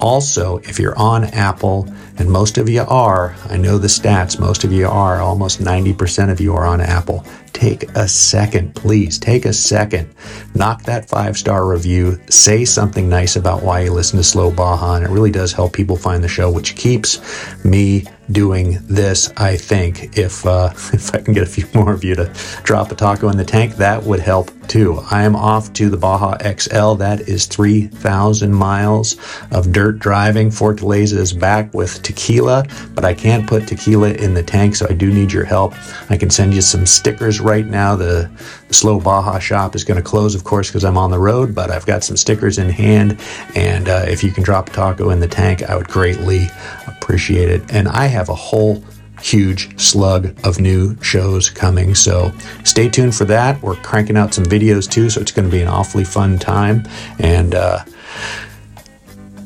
Also, 0.04 0.58
if 0.58 0.78
you're 0.78 0.98
on 0.98 1.24
Apple, 1.24 1.88
and 2.18 2.30
most 2.30 2.58
of 2.58 2.68
you 2.68 2.82
are, 2.82 3.34
I 3.48 3.56
know 3.56 3.78
the 3.78 3.88
stats, 3.88 4.38
most 4.38 4.62
of 4.62 4.70
you 4.70 4.86
are, 4.86 5.22
almost 5.22 5.60
90% 5.60 6.30
of 6.30 6.42
you 6.42 6.54
are 6.54 6.66
on 6.66 6.82
Apple. 6.82 7.24
Take 7.54 7.84
a 7.96 8.06
second, 8.08 8.74
please. 8.74 9.18
Take 9.18 9.46
a 9.46 9.52
second. 9.52 10.12
Knock 10.54 10.82
that 10.82 11.08
five 11.08 11.38
star 11.38 11.66
review. 11.66 12.20
Say 12.28 12.64
something 12.64 13.08
nice 13.08 13.36
about 13.36 13.62
why 13.62 13.82
you 13.82 13.92
listen 13.92 14.18
to 14.18 14.24
Slow 14.24 14.50
Baja, 14.50 14.96
and 14.96 15.04
it 15.04 15.10
really 15.10 15.30
does 15.30 15.52
help 15.52 15.72
people 15.72 15.96
find 15.96 16.22
the 16.22 16.28
show, 16.28 16.50
which 16.50 16.74
keeps 16.74 17.20
me 17.64 18.04
doing 18.32 18.78
this. 18.82 19.32
I 19.36 19.56
think 19.56 20.18
if 20.18 20.44
uh, 20.46 20.70
if 20.92 21.14
I 21.14 21.20
can 21.20 21.32
get 21.32 21.42
a 21.42 21.46
few 21.46 21.66
more 21.74 21.92
of 21.92 22.04
you 22.04 22.14
to 22.16 22.32
drop 22.64 22.90
a 22.90 22.94
taco 22.94 23.28
in 23.28 23.36
the 23.36 23.44
tank, 23.44 23.76
that 23.76 24.02
would 24.02 24.20
help 24.20 24.50
too. 24.68 25.00
I 25.10 25.24
am 25.24 25.36
off 25.36 25.72
to 25.74 25.90
the 25.90 25.96
Baja 25.96 26.36
XL. 26.38 26.94
That 26.94 27.28
is 27.28 27.46
3,000 27.46 28.52
miles 28.52 29.16
of 29.50 29.72
dirt 29.72 29.98
driving. 29.98 30.48
Fortaleza 30.48 31.18
is 31.18 31.32
back 31.32 31.72
with 31.74 32.02
tequila, 32.02 32.64
but 32.94 33.04
I 33.04 33.14
can't 33.14 33.46
put 33.46 33.68
tequila 33.68 34.12
in 34.12 34.34
the 34.34 34.42
tank, 34.42 34.76
so 34.76 34.86
I 34.88 34.94
do 34.94 35.12
need 35.12 35.32
your 35.32 35.44
help. 35.44 35.74
I 36.10 36.16
can 36.16 36.30
send 36.30 36.54
you 36.54 36.62
some 36.62 36.86
stickers 36.86 37.40
right 37.44 37.66
now. 37.66 37.94
The, 37.94 38.30
the 38.68 38.74
Slow 38.74 38.98
Baja 38.98 39.38
shop 39.38 39.74
is 39.74 39.84
going 39.84 39.96
to 39.96 40.02
close, 40.02 40.34
of 40.34 40.44
course, 40.44 40.68
because 40.68 40.84
I'm 40.84 40.98
on 40.98 41.10
the 41.10 41.18
road, 41.18 41.54
but 41.54 41.70
I've 41.70 41.86
got 41.86 42.02
some 42.02 42.16
stickers 42.16 42.58
in 42.58 42.70
hand. 42.70 43.20
And 43.54 43.88
uh, 43.88 44.04
if 44.08 44.24
you 44.24 44.32
can 44.32 44.42
drop 44.42 44.70
a 44.70 44.72
taco 44.72 45.10
in 45.10 45.20
the 45.20 45.28
tank, 45.28 45.62
I 45.62 45.76
would 45.76 45.88
greatly 45.88 46.48
appreciate 46.86 47.50
it. 47.50 47.62
And 47.72 47.88
I 47.88 48.06
have 48.06 48.28
a 48.28 48.34
whole 48.34 48.82
huge 49.20 49.80
slug 49.80 50.36
of 50.44 50.60
new 50.60 51.00
shows 51.02 51.48
coming. 51.48 51.94
So 51.94 52.32
stay 52.64 52.88
tuned 52.88 53.14
for 53.14 53.24
that. 53.26 53.62
We're 53.62 53.76
cranking 53.76 54.16
out 54.16 54.34
some 54.34 54.44
videos 54.44 54.90
too, 54.90 55.08
so 55.08 55.20
it's 55.20 55.32
going 55.32 55.48
to 55.48 55.52
be 55.52 55.62
an 55.62 55.68
awfully 55.68 56.04
fun 56.04 56.38
time. 56.38 56.84
And 57.18 57.54
uh, 57.54 57.84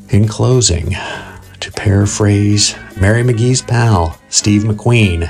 in 0.09 0.27
closing, 0.27 0.95
to 1.59 1.71
paraphrase 1.73 2.75
Mary 2.99 3.23
McGee's 3.23 3.61
pal, 3.61 4.19
Steve 4.29 4.63
McQueen, 4.63 5.29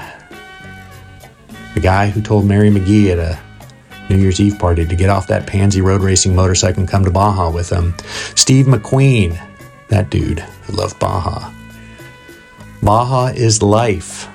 the 1.73 1.79
guy 1.79 2.07
who 2.07 2.21
told 2.21 2.45
Mary 2.45 2.69
McGee 2.69 3.11
at 3.11 3.19
a 3.19 3.39
New 4.09 4.17
Year's 4.17 4.39
Eve 4.39 4.57
party 4.57 4.85
to 4.85 4.95
get 4.95 5.09
off 5.09 5.27
that 5.27 5.45
pansy 5.45 5.81
road 5.81 6.01
racing 6.01 6.35
motorcycle 6.35 6.79
and 6.79 6.89
come 6.89 7.05
to 7.05 7.11
Baja 7.11 7.51
with 7.51 7.69
him. 7.69 7.93
Steve 8.35 8.65
McQueen, 8.65 9.39
that 9.89 10.09
dude 10.09 10.39
who 10.39 10.73
loved 10.73 10.97
Baja. 10.99 11.53
Baja 12.81 13.27
is 13.27 13.61
life. 13.61 14.27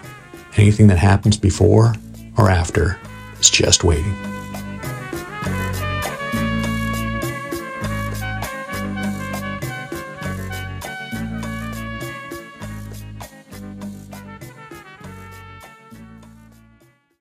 Anything 0.57 0.87
that 0.89 0.99
happens 0.99 1.37
before 1.37 1.95
or 2.39 2.51
after 2.51 2.99
is 3.41 3.51
just 3.51 3.83
waiting. 3.83 4.15